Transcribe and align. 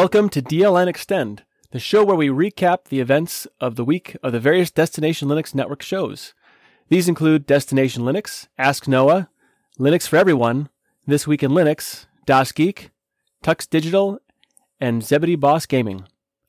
Welcome 0.00 0.28
to 0.28 0.40
DLN 0.40 0.86
Extend, 0.86 1.42
the 1.72 1.80
show 1.80 2.04
where 2.04 2.14
we 2.14 2.28
recap 2.28 2.84
the 2.84 3.00
events 3.00 3.48
of 3.60 3.74
the 3.74 3.84
week 3.84 4.16
of 4.22 4.30
the 4.30 4.38
various 4.38 4.70
Destination 4.70 5.26
Linux 5.26 5.56
Network 5.56 5.82
shows. 5.82 6.34
These 6.88 7.08
include 7.08 7.46
Destination 7.46 8.04
Linux, 8.04 8.46
Ask 8.56 8.86
Noah, 8.86 9.28
Linux 9.76 10.06
for 10.06 10.16
Everyone, 10.16 10.68
This 11.04 11.26
Week 11.26 11.42
in 11.42 11.50
Linux, 11.50 12.06
Das 12.26 12.52
Geek, 12.52 12.92
Tux 13.42 13.68
Digital, 13.68 14.20
and 14.80 15.02
Zebedee 15.02 15.34
Boss 15.34 15.66
Gaming. 15.66 16.04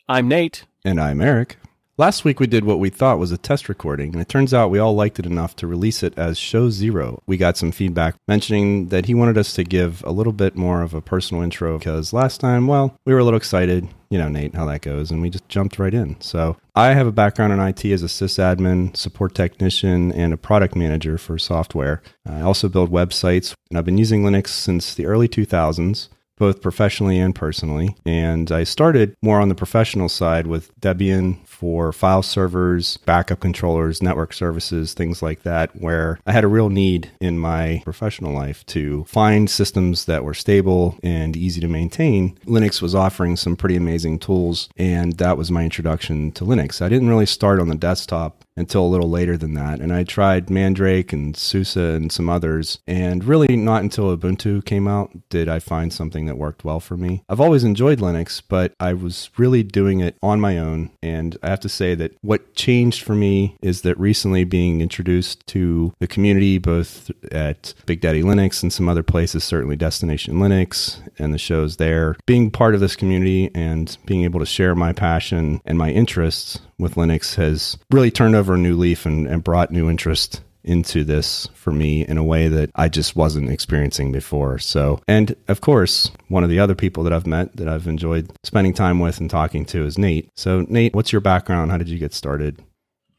I'm 0.07 0.28
Nate. 0.28 0.66
And 0.86 1.02
I'm 1.02 1.20
Eric. 1.20 1.57
Last 2.00 2.24
week 2.24 2.40
we 2.40 2.48
did 2.48 2.64
what 2.64 2.80
we 2.80 2.90
thought 2.90 3.20
was 3.20 3.34
a 3.34 3.38
test 3.38 3.68
recording, 3.68 4.14
and 4.14 4.21
it 4.21 4.30
turns 4.30 4.54
out 4.54 4.71
we 4.71 4.80
all 4.80 4.96
liked 4.96 5.20
it 5.20 5.26
enough 5.26 5.54
to 5.57 5.68
release 5.68 6.02
it 6.02 6.18
as 6.18 6.38
Show 6.38 6.70
Zero. 6.70 7.21
We 7.28 7.36
got 7.36 7.57
some 7.57 7.74
feedback 7.74 8.16
mentioning 8.26 8.88
that 8.88 9.07
he 9.07 9.14
wanted 9.14 9.38
us 9.38 9.52
to 9.56 9.66
give 9.66 10.02
a 10.06 10.14
little 10.14 10.32
bit 10.32 10.56
more 10.56 10.82
of 10.82 10.93
a 10.93 11.02
personal 11.02 11.43
intro 11.43 11.78
because 11.78 12.14
last 12.14 12.40
time, 12.40 12.68
well, 12.68 12.98
we 13.04 13.12
were 13.12 13.20
a 13.20 13.26
little 13.26 13.36
excited, 13.36 13.90
you 14.10 14.18
know, 14.18 14.30
Nate, 14.30 14.56
how 14.56 14.66
that 14.68 14.80
goes, 14.80 15.12
and 15.12 15.21
we 15.21 15.30
just 15.30 15.50
jumped 15.50 15.78
right 15.78 15.93
in. 15.93 16.16
So 16.21 16.56
I 16.74 16.93
have 16.93 17.06
a 17.06 17.12
background 17.12 17.52
in 17.52 17.60
IT 17.60 17.84
as 17.84 18.02
a 18.02 18.06
sysadmin, 18.06 18.96
support 18.96 19.36
technician, 19.36 20.14
and 20.14 20.32
a 20.32 20.38
product 20.38 20.78
manager 20.78 21.18
for 21.18 21.38
software. 21.38 22.02
I 22.26 22.40
also 22.40 22.70
build 22.70 22.93
websites, 22.93 23.54
and 23.70 23.78
I've 23.78 23.84
been 23.84 23.98
using 23.98 24.24
Linux 24.24 24.48
since 24.52 24.96
the 24.96 25.06
early 25.06 25.28
2000s 25.28 26.07
both 26.40 26.62
professionally 26.62 27.20
and 27.20 27.36
personally. 27.36 27.96
And 28.06 28.52
I 28.52 28.64
started 28.64 29.14
more 29.21 29.40
on 29.40 29.50
the 29.50 29.56
professional 29.56 30.10
side 30.10 30.48
with 30.48 30.74
Debian 30.79 31.46
for 31.60 31.92
file 31.92 32.23
servers, 32.23 32.95
backup 32.98 33.42
controllers, 33.42 34.02
network 34.02 34.31
services, 34.31 34.94
things 34.94 35.22
like 35.22 35.44
that, 35.44 35.76
where 35.76 36.18
I 36.26 36.32
had 36.32 36.46
a 36.46 36.48
real 36.48 36.70
need 36.70 37.12
in 37.20 37.38
my 37.38 37.82
professional 37.84 38.34
life 38.34 38.66
to 38.68 39.04
find 39.04 39.50
systems 39.50 40.06
that 40.06 40.24
were 40.24 40.34
stable 40.34 40.98
and 41.04 41.36
easy 41.36 41.60
to 41.60 41.68
maintain. 41.68 42.38
Linux 42.46 42.82
was 42.82 42.96
offering 42.96 43.36
some 43.36 43.58
pretty 43.58 43.76
amazing 43.76 44.20
tools, 44.20 44.70
and 44.78 45.18
that 45.18 45.38
was 45.38 45.52
my 45.52 45.66
introduction 45.66 46.32
to 46.32 46.46
Linux. 46.46 46.82
I 46.82 46.88
didn't 46.88 47.10
really 47.10 47.26
start 47.26 47.60
on 47.60 47.68
the 47.68 47.76
desktop 47.76 48.46
until 48.60 48.86
a 48.86 48.88
little 48.88 49.10
later 49.10 49.38
than 49.38 49.54
that. 49.54 49.80
And 49.80 49.94
I 49.94 50.04
tried 50.04 50.50
Mandrake 50.50 51.14
and 51.14 51.36
SUSE 51.36 51.78
and 51.78 52.12
some 52.12 52.30
others. 52.30 52.80
And 52.86 53.24
really, 53.24 53.56
not 53.56 53.84
until 53.84 54.16
Ubuntu 54.16 54.64
came 54.66 54.88
out 54.88 55.12
did 55.30 55.48
I 55.48 55.60
find 55.60 55.94
something 55.94 56.26
that 56.26 56.38
worked 56.38 56.64
well 56.64 56.80
for 56.80 56.98
me. 56.98 57.24
I've 57.30 57.40
always 57.40 57.64
enjoyed 57.64 58.00
Linux, 58.00 58.42
but 58.48 58.74
I 58.80 58.94
was 58.94 59.30
really 59.38 59.64
doing 59.64 60.02
it 60.02 60.18
on 60.22 60.40
my 60.40 60.58
own. 60.58 60.92
And 61.02 61.38
I 61.42 61.50
have 61.50 61.62
to 61.62 61.70
say 61.70 61.96
that 61.96 62.16
what 62.22 62.54
changed 62.54 63.04
for 63.04 63.16
me 63.16 63.56
is 63.62 63.82
that 63.82 64.00
recently 64.00 64.44
being 64.44 64.82
introduced 64.82 65.48
to 65.48 65.94
the 66.00 66.08
community, 66.08 66.58
both 66.58 67.12
at 67.32 67.73
Big 67.86 68.02
Daddy 68.02 68.22
Linux 68.22 68.62
and 68.62 68.73
some 68.73 68.90
other 68.90 69.04
places, 69.04 69.44
certainly 69.44 69.76
Destination 69.76 70.36
Linux 70.36 71.00
and 71.18 71.34
the 71.34 71.38
shows 71.38 71.78
there, 71.78 72.18
being 72.26 72.52
part 72.52 72.76
of 72.76 72.82
this 72.82 72.96
community 72.96 73.50
and 73.56 73.98
being 74.06 74.23
able 74.23 74.40
to 74.40 74.46
share 74.46 74.76
my 74.76 74.92
passion 74.92 75.62
and 75.66 75.78
my 75.78 75.92
interests 75.92 76.60
with 76.80 76.96
Linux 76.96 77.36
has 77.36 77.78
really 77.92 78.10
turned 78.10 78.36
over 78.36 78.56
a 78.56 78.58
new 78.58 78.76
leaf 78.76 79.06
and, 79.06 79.28
and 79.28 79.44
brought 79.44 79.72
new 79.72 79.90
interest 79.90 80.42
into 80.64 81.04
this 81.04 81.48
for 81.54 81.72
me 81.72 82.06
in 82.06 82.18
a 82.18 82.24
way 82.24 82.48
that 82.48 82.70
I 82.76 82.90
just 82.90 83.16
wasn't 83.16 83.50
experiencing 83.50 84.12
before. 84.12 84.60
So, 84.60 85.02
and 85.08 85.36
of 85.48 85.62
course, 85.62 86.12
one 86.28 86.44
of 86.44 86.50
the 86.50 86.60
other 86.60 86.76
people 86.76 87.04
that 87.04 87.14
I've 87.14 87.28
met 87.28 87.56
that 87.56 87.68
I've 87.68 87.88
enjoyed 87.88 88.32
spending 88.44 88.74
time 88.74 89.00
with 89.00 89.20
and 89.20 89.30
talking 89.30 89.66
to 89.66 89.86
is 89.86 89.98
Nate. 89.98 90.30
So, 90.36 90.66
Nate, 90.68 90.94
what's 90.94 91.12
your 91.12 91.22
background? 91.22 91.72
How 91.72 91.78
did 91.78 91.90
you 91.90 91.98
get 91.98 92.14
started? 92.14 92.62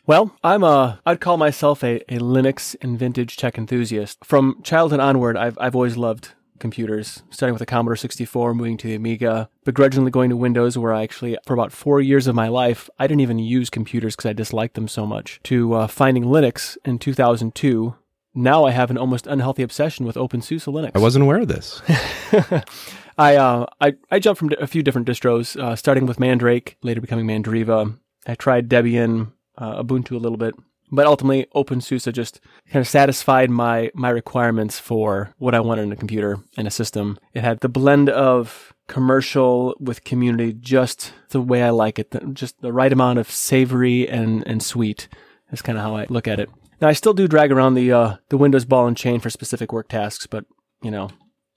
Well, 0.06 0.34
I'm 0.42 0.64
a, 0.64 1.00
I'd 1.06 1.20
call 1.20 1.36
myself 1.36 1.84
a, 1.84 2.00
a 2.12 2.18
Linux 2.18 2.74
and 2.80 2.98
vintage 2.98 3.36
tech 3.36 3.56
enthusiast. 3.56 4.18
From 4.24 4.60
childhood 4.62 5.00
onward, 5.00 5.36
I've, 5.36 5.56
I've 5.60 5.76
always 5.76 5.96
loved 5.96 6.32
computers, 6.60 7.22
starting 7.30 7.52
with 7.52 7.60
the 7.60 7.66
Commodore 7.66 7.96
64, 7.96 8.54
moving 8.54 8.76
to 8.76 8.86
the 8.86 8.94
Amiga, 8.94 9.48
begrudgingly 9.64 10.10
going 10.10 10.30
to 10.30 10.36
Windows, 10.36 10.78
where 10.78 10.92
I 10.92 11.02
actually, 11.02 11.36
for 11.44 11.54
about 11.54 11.72
four 11.72 12.00
years 12.00 12.26
of 12.26 12.34
my 12.34 12.48
life, 12.48 12.88
I 12.98 13.06
didn't 13.06 13.22
even 13.22 13.38
use 13.38 13.70
computers 13.70 14.14
because 14.14 14.28
I 14.28 14.32
disliked 14.32 14.74
them 14.74 14.86
so 14.86 15.06
much, 15.06 15.40
to 15.44 15.74
uh, 15.74 15.86
finding 15.88 16.24
Linux 16.24 16.76
in 16.84 16.98
2002. 16.98 17.96
Now 18.32 18.64
I 18.64 18.70
have 18.70 18.90
an 18.90 18.98
almost 18.98 19.26
unhealthy 19.26 19.64
obsession 19.64 20.06
with 20.06 20.14
OpenSUSE 20.14 20.66
Linux. 20.66 20.92
I 20.94 21.00
wasn't 21.00 21.24
aware 21.24 21.40
of 21.40 21.48
this. 21.48 21.82
I, 23.18 23.36
uh, 23.36 23.66
I 23.80 23.94
I 24.10 24.18
jumped 24.18 24.38
from 24.38 24.50
a 24.58 24.66
few 24.66 24.82
different 24.82 25.08
distros, 25.08 25.60
uh, 25.60 25.74
starting 25.74 26.06
with 26.06 26.20
Mandrake, 26.20 26.76
later 26.82 27.00
becoming 27.00 27.26
Mandriva. 27.26 27.98
I 28.26 28.34
tried 28.34 28.68
Debian, 28.68 29.32
uh, 29.58 29.82
Ubuntu 29.82 30.12
a 30.12 30.18
little 30.18 30.38
bit, 30.38 30.54
but 30.90 31.06
ultimately, 31.06 31.46
OpenSUSE 31.54 32.12
just 32.12 32.40
kind 32.70 32.80
of 32.80 32.88
satisfied 32.88 33.50
my 33.50 33.90
my 33.94 34.10
requirements 34.10 34.78
for 34.78 35.34
what 35.38 35.54
I 35.54 35.60
wanted 35.60 35.82
in 35.82 35.92
a 35.92 35.96
computer 35.96 36.38
and 36.56 36.66
a 36.66 36.70
system. 36.70 37.18
It 37.34 37.42
had 37.42 37.60
the 37.60 37.68
blend 37.68 38.08
of 38.08 38.72
commercial 38.88 39.76
with 39.78 40.04
community, 40.04 40.52
just 40.52 41.12
the 41.30 41.40
way 41.40 41.62
I 41.62 41.70
like 41.70 41.98
it, 41.98 42.14
just 42.32 42.60
the 42.60 42.72
right 42.72 42.92
amount 42.92 43.18
of 43.18 43.30
savory 43.30 44.08
and 44.08 44.46
and 44.46 44.62
sweet. 44.62 45.08
Is 45.52 45.62
kind 45.62 45.76
of 45.76 45.82
how 45.82 45.96
I 45.96 46.06
look 46.08 46.28
at 46.28 46.38
it. 46.38 46.48
Now, 46.80 46.88
I 46.88 46.92
still 46.92 47.12
do 47.12 47.28
drag 47.28 47.52
around 47.52 47.74
the 47.74 47.92
uh, 47.92 48.16
the 48.28 48.38
Windows 48.38 48.64
ball 48.64 48.86
and 48.86 48.96
chain 48.96 49.20
for 49.20 49.30
specific 49.30 49.72
work 49.72 49.88
tasks, 49.88 50.26
but 50.26 50.44
you 50.82 50.90
know, 50.90 51.10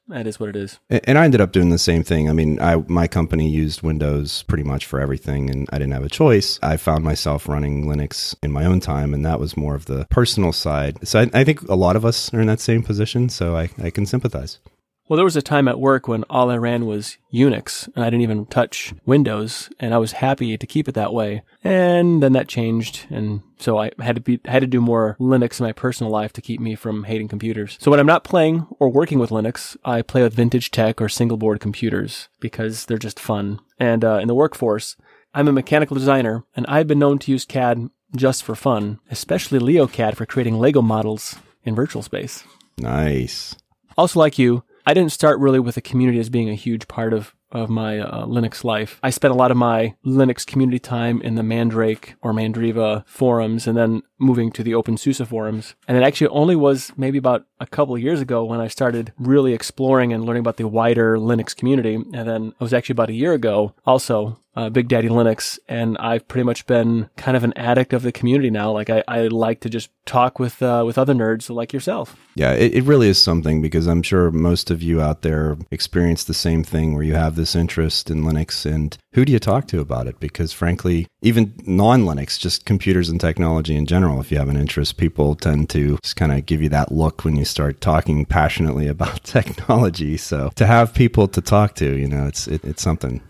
that 0.08 0.28
is 0.28 0.40
what 0.40 0.50
it 0.50 0.56
is. 0.56 0.80
And 0.90 1.18
I 1.18 1.26
ended 1.26 1.42
up 1.42 1.52
doing 1.52 1.70
the 1.70 1.78
same 1.78 2.04
thing. 2.04 2.30
I 2.30 2.34
mean, 2.34 2.60
I 2.60 2.76
my 2.88 3.08
company 3.08 3.50
used 3.50 3.82
Windows 3.82 4.44
pretty 4.44 4.64
much 4.64 4.86
for 4.86 5.00
everything, 5.00 5.50
and 5.50 5.68
I 5.72 5.78
didn't 5.78 5.94
have 5.94 6.04
a 6.04 6.10
choice. 6.10 6.60
I 6.62 6.78
found 6.78 7.04
myself 7.04 7.48
running 7.48 7.86
Linux 7.86 8.36
in 8.44 8.52
my 8.52 8.66
own 8.66 8.80
time, 8.80 9.14
and 9.14 9.26
that 9.26 9.40
was 9.40 9.58
more 9.58 9.76
of 9.76 9.86
the 9.86 10.06
personal 10.10 10.52
side. 10.54 11.08
So 11.08 11.22
I, 11.22 11.30
I 11.34 11.44
think 11.44 11.62
a 11.64 11.76
lot 11.76 11.96
of 11.96 12.06
us 12.06 12.34
are 12.34 12.42
in 12.42 12.48
that 12.48 12.60
same 12.60 12.84
position. 12.84 13.30
So 13.30 13.56
I, 13.56 13.70
I 13.82 13.90
can 13.90 14.06
sympathize. 14.06 14.60
Well, 15.08 15.18
there 15.18 15.26
was 15.26 15.36
a 15.36 15.42
time 15.42 15.68
at 15.68 15.80
work 15.80 16.08
when 16.08 16.24
all 16.30 16.50
I 16.50 16.56
ran 16.56 16.86
was 16.86 17.18
Unix 17.34 17.90
and 17.94 18.06
I 18.06 18.10
didn't 18.10 18.22
even 18.22 18.46
touch 18.46 18.94
Windows 19.06 19.70
and 19.80 19.94
I 19.94 19.98
was 19.98 20.14
happy 20.14 20.58
to 20.58 20.68
keep 20.68 20.88
it 20.88 20.96
that 20.96 21.14
way. 21.14 21.44
And 21.64 22.24
then 22.24 22.32
that 22.34 22.48
changed 22.48 23.06
and 23.10 23.42
so 23.60 23.78
I 23.78 23.92
had 24.00 24.16
to 24.16 24.22
be, 24.22 24.40
had 24.46 24.62
to 24.62 24.68
do 24.68 24.80
more 24.80 25.18
Linux 25.20 25.60
in 25.60 25.66
my 25.66 25.74
personal 25.74 26.12
life 26.12 26.32
to 26.34 26.42
keep 26.42 26.62
me 26.62 26.76
from 26.76 27.04
hating 27.04 27.28
computers. 27.28 27.78
So 27.82 27.92
when 27.92 28.00
I'm 28.00 28.06
not 28.06 28.24
playing 28.24 28.66
or 28.80 28.90
working 28.90 29.20
with 29.20 29.30
Linux, 29.30 29.76
I 29.84 30.02
play 30.04 30.24
with 30.24 30.34
vintage 30.34 30.72
tech 30.72 31.02
or 31.02 31.10
single 31.10 31.38
board 31.38 31.60
computers 31.60 32.30
because 32.40 32.86
they're 32.86 32.98
just 32.98 33.20
fun. 33.20 33.60
And 33.80 34.06
uh, 34.06 34.20
in 34.20 34.30
the 34.30 34.36
workforce, 34.36 34.96
I'm 35.34 35.50
a 35.50 35.54
mechanical 35.54 35.96
designer 35.96 36.46
and 36.56 36.66
I've 36.68 36.88
been 36.88 37.00
known 37.00 37.20
to 37.20 37.32
use 37.32 37.44
CAD 37.44 37.90
just 38.16 38.44
for 38.44 38.56
fun, 38.56 39.00
especially 39.12 39.60
LeoCAD 39.60 40.16
for 40.16 40.26
creating 40.26 40.60
Lego 40.60 40.82
models 40.82 41.36
in 41.66 41.76
virtual 41.76 42.04
space. 42.04 42.46
Nice. 42.78 43.56
Also 43.98 44.20
like 44.20 44.40
you, 44.40 44.64
I 44.86 44.94
didn't 44.94 45.12
start 45.12 45.40
really 45.40 45.60
with 45.60 45.76
the 45.76 45.82
community 45.82 46.20
as 46.20 46.30
being 46.30 46.50
a 46.50 46.56
huge 46.56 46.88
part 46.88 47.14
of 47.14 47.36
of 47.54 47.70
my 47.70 48.00
uh, 48.00 48.26
Linux 48.26 48.64
life. 48.64 49.00
I 49.04 49.12
spent 49.12 49.32
a 49.32 49.38
lot 49.38 49.52
of 49.52 49.58
my 49.58 49.96
Linux 50.06 50.46
community 50.46 50.80
time 50.80 51.22
in 51.22 51.36
the 51.36 51.44
Mandrake 51.44 52.16
or 52.22 52.34
Mandriva 52.34 53.08
forums 53.08 53.68
and 53.68 53.78
then 53.78 54.02
moving 54.20 54.52
to 54.54 54.64
the 54.64 54.72
OpenSUSE 54.72 55.26
forums. 55.28 55.76
And 55.88 55.96
it 55.96 56.04
actually 56.04 56.30
only 56.30 56.56
was 56.56 56.92
maybe 56.98 57.18
about 57.20 57.46
a 57.64 57.68
couple 57.68 57.98
years 57.98 58.22
ago 58.22 58.44
when 58.44 58.60
I 58.60 58.68
started 58.68 59.14
really 59.18 59.54
exploring 59.54 60.14
and 60.14 60.26
learning 60.26 60.42
about 60.42 60.58
the 60.58 60.68
wider 60.68 61.18
Linux 61.18 61.56
community. 61.56 61.96
And 61.96 62.28
then 62.28 62.48
it 62.50 62.60
was 62.60 62.74
actually 62.74 62.94
about 62.94 63.10
a 63.10 63.14
year 63.14 63.34
ago 63.34 63.74
also 63.86 64.38
uh, 64.56 64.70
Big 64.70 64.88
Daddy 64.88 65.08
Linux, 65.08 65.58
and 65.68 65.98
I've 65.98 66.28
pretty 66.28 66.44
much 66.44 66.68
been 66.68 67.10
kind 67.18 67.36
of 67.36 67.44
an 67.44 67.54
addict 67.56 67.94
of 67.94 68.04
the 68.04 68.12
community 68.12 68.50
now. 68.50 68.72
Like 68.72 68.90
I, 68.90 69.04
I 69.08 69.28
like 69.28 69.62
to 69.62 69.70
just 69.70 69.90
talk 70.06 70.38
with 70.40 70.62
uh, 70.62 70.84
with 70.86 70.98
other 70.98 71.14
nerds 71.14 71.50
like 71.50 71.74
yourself. 71.74 72.16
Yeah, 72.36 72.52
it, 72.54 72.74
it 72.74 72.84
really 72.84 73.08
is 73.08 73.20
something 73.20 73.62
because 73.62 73.88
I'm 73.88 74.04
sure 74.04 74.30
most 74.32 74.70
of 74.70 74.84
you 74.84 75.02
out 75.02 75.24
there 75.24 75.58
experience 75.72 76.24
the 76.24 76.34
same 76.34 76.64
thing 76.64 76.94
where 76.94 77.04
you 77.04 77.16
have 77.16 77.36
this 77.36 77.56
interest 77.56 78.12
in 78.12 78.24
Linux, 78.24 78.72
and 78.72 78.96
who 79.14 79.26
do 79.26 79.32
you 79.32 79.40
talk 79.40 79.68
to 79.68 79.80
about 79.80 80.08
it? 80.08 80.20
Because 80.20 80.52
frankly, 80.52 81.08
even 81.22 81.54
non 81.66 82.04
Linux, 82.04 82.40
just 82.40 82.66
computers 82.66 83.10
and 83.10 83.22
technology 83.22 83.76
in 83.76 83.86
general, 83.86 84.20
if 84.20 84.32
you 84.32 84.38
have 84.38 84.50
an 84.50 84.58
interest, 84.58 84.98
people 84.98 85.36
tend 85.36 85.70
to 85.70 85.98
just 86.04 86.16
kind 86.16 86.32
of 86.32 86.46
give 86.46 86.62
you 86.62 86.70
that 86.70 86.92
look 86.92 87.24
when 87.24 87.36
you 87.36 87.46
start 87.46 87.80
talking 87.80 88.26
passionately 88.26 88.88
about 88.96 89.24
technology. 89.24 90.18
So 90.18 90.52
to 90.56 90.66
have 90.66 90.94
people 90.94 91.28
to 91.30 91.42
talk 91.42 91.76
to, 91.76 91.96
you 91.98 92.08
know, 92.08 92.28
it's 92.28 92.48
it, 92.48 92.64
it's 92.66 92.82
something. 92.82 93.22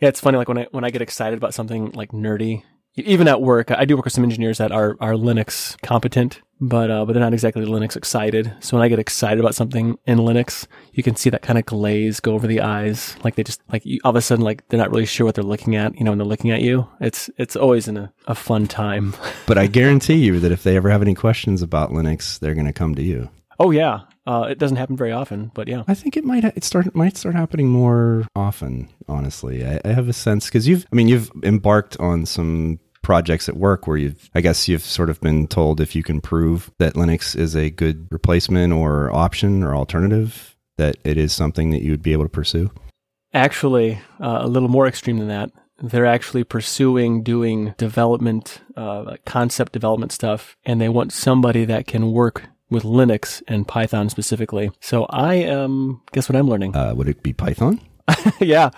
Yeah, 0.00 0.08
it's 0.08 0.20
funny. 0.20 0.38
Like 0.38 0.48
when 0.48 0.58
I 0.58 0.66
when 0.70 0.84
I 0.84 0.90
get 0.90 1.02
excited 1.02 1.36
about 1.36 1.54
something 1.54 1.90
like 1.92 2.12
nerdy, 2.12 2.62
even 2.96 3.28
at 3.28 3.40
work, 3.40 3.70
I 3.70 3.84
do 3.84 3.96
work 3.96 4.04
with 4.04 4.14
some 4.14 4.24
engineers 4.24 4.58
that 4.58 4.72
are 4.72 4.96
are 5.00 5.12
Linux 5.12 5.80
competent, 5.82 6.42
but 6.60 6.90
uh, 6.90 7.04
but 7.04 7.12
they're 7.12 7.22
not 7.22 7.32
exactly 7.32 7.64
Linux 7.64 7.96
excited. 7.96 8.52
So 8.60 8.76
when 8.76 8.84
I 8.84 8.88
get 8.88 8.98
excited 8.98 9.40
about 9.40 9.54
something 9.54 9.98
in 10.06 10.18
Linux, 10.18 10.66
you 10.92 11.02
can 11.02 11.16
see 11.16 11.30
that 11.30 11.42
kind 11.42 11.58
of 11.58 11.64
glaze 11.64 12.20
go 12.20 12.34
over 12.34 12.46
the 12.46 12.60
eyes, 12.60 13.16
like 13.24 13.36
they 13.36 13.42
just 13.42 13.62
like 13.72 13.84
you, 13.86 14.00
all 14.04 14.10
of 14.10 14.16
a 14.16 14.20
sudden 14.20 14.44
like 14.44 14.68
they're 14.68 14.78
not 14.78 14.90
really 14.90 15.06
sure 15.06 15.24
what 15.24 15.34
they're 15.34 15.44
looking 15.44 15.76
at. 15.76 15.96
You 15.96 16.04
know, 16.04 16.10
when 16.10 16.18
they're 16.18 16.26
looking 16.26 16.50
at 16.50 16.60
you, 16.60 16.86
it's 17.00 17.30
it's 17.38 17.56
always 17.56 17.88
in 17.88 17.96
a, 17.96 18.12
a 18.26 18.34
fun 18.34 18.66
time. 18.66 19.14
but 19.46 19.58
I 19.58 19.66
guarantee 19.66 20.16
you 20.16 20.38
that 20.40 20.52
if 20.52 20.62
they 20.62 20.76
ever 20.76 20.90
have 20.90 21.02
any 21.02 21.14
questions 21.14 21.62
about 21.62 21.90
Linux, 21.90 22.38
they're 22.38 22.54
going 22.54 22.66
to 22.66 22.72
come 22.72 22.94
to 22.94 23.02
you. 23.02 23.30
Oh 23.58 23.70
yeah, 23.70 24.00
uh, 24.26 24.46
it 24.50 24.58
doesn't 24.58 24.78
happen 24.78 24.96
very 24.96 25.12
often, 25.12 25.50
but 25.54 25.68
yeah. 25.68 25.84
I 25.86 25.94
think 25.94 26.16
it 26.16 26.24
might 26.24 26.44
ha- 26.44 26.52
it 26.54 26.64
start 26.64 26.94
might 26.94 27.16
start 27.16 27.34
happening 27.34 27.68
more 27.68 28.26
often. 28.36 28.88
Honestly, 29.08 29.66
I, 29.66 29.80
I 29.84 29.88
have 29.88 30.08
a 30.08 30.12
sense 30.12 30.46
because 30.46 30.68
you've 30.68 30.86
I 30.92 30.96
mean 30.96 31.08
you've 31.08 31.30
embarked 31.42 31.98
on 31.98 32.26
some 32.26 32.80
projects 33.02 33.48
at 33.48 33.56
work 33.56 33.86
where 33.86 33.96
you've 33.96 34.30
I 34.34 34.40
guess 34.40 34.68
you've 34.68 34.82
sort 34.82 35.10
of 35.10 35.20
been 35.20 35.46
told 35.46 35.80
if 35.80 35.94
you 35.94 36.02
can 36.02 36.20
prove 36.20 36.70
that 36.78 36.94
Linux 36.94 37.36
is 37.36 37.56
a 37.56 37.70
good 37.70 38.06
replacement 38.10 38.72
or 38.72 39.10
option 39.12 39.62
or 39.62 39.74
alternative 39.74 40.56
that 40.76 40.96
it 41.04 41.18
is 41.18 41.32
something 41.32 41.70
that 41.70 41.82
you 41.82 41.90
would 41.90 42.02
be 42.02 42.12
able 42.12 42.24
to 42.24 42.30
pursue. 42.30 42.70
Actually, 43.34 44.00
uh, 44.20 44.38
a 44.40 44.48
little 44.48 44.68
more 44.68 44.86
extreme 44.86 45.18
than 45.18 45.28
that. 45.28 45.50
They're 45.82 46.06
actually 46.06 46.42
pursuing 46.42 47.22
doing 47.22 47.74
development, 47.78 48.60
uh, 48.76 49.16
concept 49.24 49.72
development 49.72 50.10
stuff, 50.10 50.56
and 50.64 50.80
they 50.80 50.88
want 50.88 51.12
somebody 51.12 51.64
that 51.66 51.86
can 51.86 52.12
work 52.12 52.44
with 52.70 52.82
Linux 52.82 53.42
and 53.46 53.68
Python 53.68 54.08
specifically. 54.08 54.70
So 54.80 55.04
I 55.10 55.34
am, 55.34 56.00
guess 56.12 56.28
what 56.28 56.36
I'm 56.36 56.48
learning? 56.48 56.74
Uh, 56.74 56.94
would 56.94 57.08
it 57.08 57.22
be 57.22 57.32
Python? 57.32 57.80
yeah, 58.40 58.70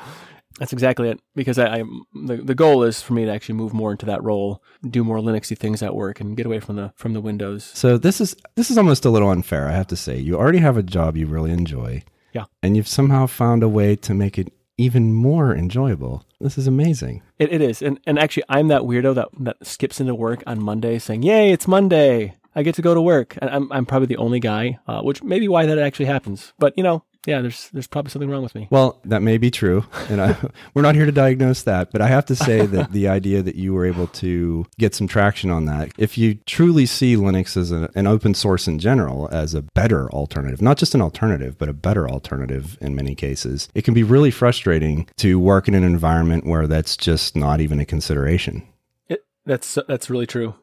that's 0.59 0.73
exactly 0.73 1.09
it. 1.09 1.21
Because 1.35 1.59
I, 1.59 1.79
I 1.79 1.83
the, 2.15 2.37
the 2.37 2.55
goal 2.55 2.83
is 2.83 3.03
for 3.03 3.15
me 3.15 3.25
to 3.25 3.31
actually 3.31 3.57
move 3.57 3.73
more 3.73 3.91
into 3.93 4.07
that 4.07 4.23
role, 4.23 4.63
do 4.89 5.05
more 5.05 5.19
Linuxy 5.19 5.57
things 5.57 5.83
at 5.83 5.95
work, 5.95 6.21
and 6.21 6.37
get 6.37 6.47
away 6.47 6.61
from 6.61 6.77
the 6.77 6.93
from 6.97 7.13
the 7.13 7.21
Windows. 7.21 7.71
So 7.75 7.99
this 7.99 8.21
is 8.21 8.37
this 8.55 8.71
is 8.71 8.79
almost 8.79 9.05
a 9.05 9.11
little 9.11 9.31
unfair, 9.31 9.69
I 9.69 9.73
have 9.73 9.89
to 9.89 9.97
say. 9.97 10.19
You 10.19 10.37
already 10.37 10.59
have 10.59 10.77
a 10.77 10.83
job 10.83 11.17
you 11.17 11.27
really 11.27 11.51
enjoy. 11.51 12.03
Yeah. 12.33 12.45
And 12.63 12.77
you've 12.77 12.89
somehow 12.89 13.27
found 13.27 13.63
a 13.63 13.69
way 13.69 13.95
to 13.97 14.15
make 14.15 14.39
it 14.39 14.53
even 14.79 15.13
more 15.13 15.55
enjoyable. 15.55 16.25
This 16.41 16.59
is 16.59 16.67
amazing. 16.67 17.23
It, 17.39 17.53
it 17.53 17.61
is, 17.61 17.83
and 17.83 18.01
and 18.07 18.19
actually, 18.19 18.45
I'm 18.49 18.69
that 18.69 18.83
weirdo 18.83 19.15
that 19.15 19.29
that 19.41 19.67
skips 19.67 20.01
into 20.01 20.15
work 20.15 20.43
on 20.47 20.63
Monday 20.63 20.99
saying, 20.99 21.23
"Yay, 21.23 21.53
it's 21.53 21.69
Monday! 21.69 22.35
I 22.55 22.63
get 22.63 22.75
to 22.77 22.83
go 22.83 22.95
to 22.95 23.01
work." 23.01 23.39
And 23.41 23.51
I'm 23.51 23.73
I'm 23.73 23.87
probably 23.87 24.07
the 24.07 24.17
only 24.17 24.41
guy, 24.41 24.79
uh, 24.87 25.03
which 25.03 25.23
may 25.23 25.39
be 25.39 25.49
why 25.49 25.67
that 25.67 25.79
actually 25.79 26.07
happens. 26.07 26.53
But 26.59 26.75
you 26.77 26.83
know, 26.83 27.05
yeah, 27.27 27.41
there's 27.41 27.69
there's 27.71 27.87
probably 27.87 28.11
something 28.11 28.29
wrong 28.29 28.43
with 28.43 28.55
me. 28.55 28.67
Well, 28.71 29.01
that 29.05 29.23
may 29.23 29.39
be 29.39 29.51
true, 29.51 29.85
and 30.09 30.21
I, 30.21 30.37
we're 30.75 30.83
not 30.83 30.97
here 30.97 31.07
to 31.07 31.13
diagnose 31.13 31.63
that. 31.63 31.93
But 31.93 32.01
I 32.01 32.09
have 32.09 32.27
to 32.27 32.37
say 32.37 32.67
that 32.67 32.93
the 32.93 33.07
idea 33.09 33.43
that 33.43 33.55
you 33.55 33.73
were 33.75 33.87
able 33.87 34.09
to 34.09 34.67
get 34.79 34.95
some 34.95 35.07
traction 35.07 35.51
on 35.51 35.67
that, 35.67 35.93
if 35.97 36.19
you 36.19 36.35
truly 36.47 36.85
see 36.85 37.15
Linux 37.15 37.57
as 37.57 37.71
a, 37.71 37.91
an 37.95 38.09
open 38.09 38.35
source 38.35 38.67
in 38.67 38.81
general 38.81 39.29
as 39.31 39.55
a 39.55 39.63
better 39.63 40.11
alternative, 40.11 40.61
not 40.61 40.79
just 40.79 40.95
an 40.95 41.03
alternative, 41.03 41.57
but 41.59 41.69
a 41.69 41.73
better 41.73 42.09
alternative 42.09 42.77
in 42.81 42.97
many 42.97 43.15
cases, 43.15 43.69
it 43.75 43.83
can 43.83 43.95
be 43.95 44.03
really 44.03 44.33
frustrating 44.33 45.09
to 45.19 45.39
work 45.39 45.69
in 45.69 45.75
an 45.75 45.85
environment 45.85 46.45
where 46.45 46.67
that's 46.67 46.97
just 46.97 47.37
not 47.37 47.61
even 47.61 47.79
a 47.79 47.85
consideration. 47.85 48.67
It, 49.09 49.25
that's 49.47 49.79
that's 49.87 50.11
really 50.11 50.27
true. 50.27 50.55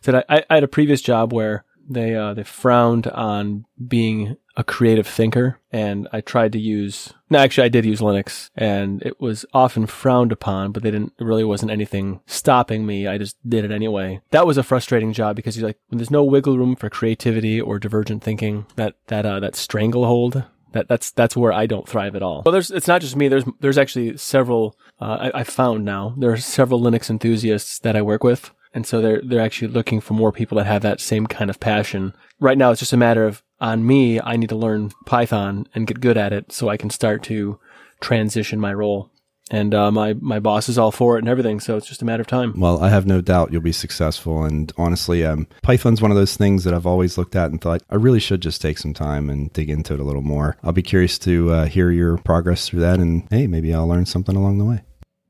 So 0.00 0.22
I, 0.28 0.44
I 0.50 0.54
had 0.54 0.64
a 0.64 0.68
previous 0.68 1.00
job 1.00 1.32
where 1.32 1.64
they 1.88 2.14
uh, 2.14 2.34
they 2.34 2.44
frowned 2.44 3.06
on 3.08 3.64
being 3.86 4.36
a 4.56 4.64
creative 4.64 5.06
thinker, 5.06 5.60
and 5.70 6.08
I 6.12 6.20
tried 6.20 6.52
to 6.52 6.58
use. 6.58 7.14
No, 7.30 7.38
actually, 7.38 7.64
I 7.64 7.68
did 7.68 7.84
use 7.84 8.00
Linux, 8.00 8.50
and 8.56 9.02
it 9.02 9.20
was 9.20 9.46
often 9.52 9.86
frowned 9.86 10.32
upon. 10.32 10.72
But 10.72 10.82
they 10.82 10.90
didn't. 10.90 11.12
Really 11.18 11.44
wasn't 11.44 11.70
anything 11.70 12.20
stopping 12.26 12.84
me. 12.84 13.06
I 13.06 13.18
just 13.18 13.36
did 13.48 13.64
it 13.64 13.70
anyway. 13.70 14.20
That 14.30 14.46
was 14.46 14.58
a 14.58 14.62
frustrating 14.62 15.12
job 15.12 15.36
because 15.36 15.56
you're 15.56 15.68
like 15.68 15.78
when 15.88 15.98
there's 15.98 16.10
no 16.10 16.24
wiggle 16.24 16.58
room 16.58 16.76
for 16.76 16.90
creativity 16.90 17.60
or 17.60 17.78
divergent 17.78 18.22
thinking. 18.22 18.66
That 18.76 18.94
that 19.06 19.24
uh, 19.24 19.40
that 19.40 19.56
stranglehold. 19.56 20.44
That 20.72 20.86
that's 20.86 21.12
that's 21.12 21.34
where 21.34 21.52
I 21.52 21.64
don't 21.64 21.88
thrive 21.88 22.14
at 22.14 22.22
all. 22.22 22.42
Well, 22.44 22.52
there's 22.52 22.70
it's 22.70 22.88
not 22.88 23.00
just 23.00 23.16
me. 23.16 23.28
There's 23.28 23.44
there's 23.60 23.78
actually 23.78 24.18
several. 24.18 24.76
Uh, 25.00 25.30
I, 25.32 25.40
I 25.40 25.44
found 25.44 25.84
now 25.84 26.14
there 26.18 26.30
are 26.30 26.36
several 26.36 26.80
Linux 26.80 27.08
enthusiasts 27.08 27.78
that 27.78 27.96
I 27.96 28.02
work 28.02 28.22
with 28.22 28.52
and 28.78 28.86
so 28.86 29.00
they're 29.00 29.20
they're 29.24 29.40
actually 29.40 29.66
looking 29.66 30.00
for 30.00 30.14
more 30.14 30.30
people 30.30 30.56
that 30.56 30.66
have 30.66 30.82
that 30.82 31.00
same 31.00 31.26
kind 31.26 31.50
of 31.50 31.58
passion. 31.58 32.14
Right 32.38 32.56
now, 32.56 32.70
it's 32.70 32.78
just 32.78 32.92
a 32.92 32.96
matter 32.96 33.26
of 33.26 33.42
on 33.60 33.84
me. 33.84 34.20
I 34.20 34.36
need 34.36 34.50
to 34.50 34.56
learn 34.56 34.92
Python 35.04 35.66
and 35.74 35.84
get 35.84 36.00
good 36.00 36.16
at 36.16 36.32
it 36.32 36.52
so 36.52 36.68
I 36.68 36.76
can 36.76 36.88
start 36.88 37.24
to 37.24 37.58
transition 38.00 38.60
my 38.60 38.72
role. 38.72 39.10
And 39.50 39.74
uh, 39.74 39.90
my 39.90 40.12
my 40.12 40.38
boss 40.38 40.68
is 40.68 40.78
all 40.78 40.92
for 40.92 41.16
it 41.16 41.20
and 41.20 41.28
everything, 41.28 41.58
so 41.58 41.76
it's 41.76 41.88
just 41.88 42.02
a 42.02 42.04
matter 42.04 42.20
of 42.20 42.28
time. 42.28 42.54
Well, 42.56 42.80
I 42.80 42.88
have 42.90 43.04
no 43.04 43.20
doubt 43.20 43.50
you'll 43.50 43.62
be 43.62 43.72
successful. 43.72 44.44
And 44.44 44.70
honestly, 44.76 45.24
um, 45.24 45.48
Python's 45.62 46.00
one 46.00 46.12
of 46.12 46.16
those 46.16 46.36
things 46.36 46.62
that 46.62 46.72
I've 46.72 46.86
always 46.86 47.18
looked 47.18 47.34
at 47.34 47.50
and 47.50 47.60
thought 47.60 47.82
I 47.90 47.96
really 47.96 48.20
should 48.20 48.42
just 48.42 48.62
take 48.62 48.78
some 48.78 48.94
time 48.94 49.28
and 49.28 49.52
dig 49.52 49.70
into 49.70 49.92
it 49.92 49.98
a 49.98 50.04
little 50.04 50.22
more. 50.22 50.56
I'll 50.62 50.70
be 50.70 50.82
curious 50.82 51.18
to 51.20 51.50
uh, 51.50 51.64
hear 51.66 51.90
your 51.90 52.18
progress 52.18 52.68
through 52.68 52.80
that, 52.80 53.00
and 53.00 53.26
hey, 53.28 53.48
maybe 53.48 53.74
I'll 53.74 53.88
learn 53.88 54.06
something 54.06 54.36
along 54.36 54.58
the 54.58 54.66
way. 54.66 54.82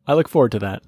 I 0.06 0.12
look 0.12 0.28
forward 0.28 0.52
to 0.52 0.58
that. 0.58 0.82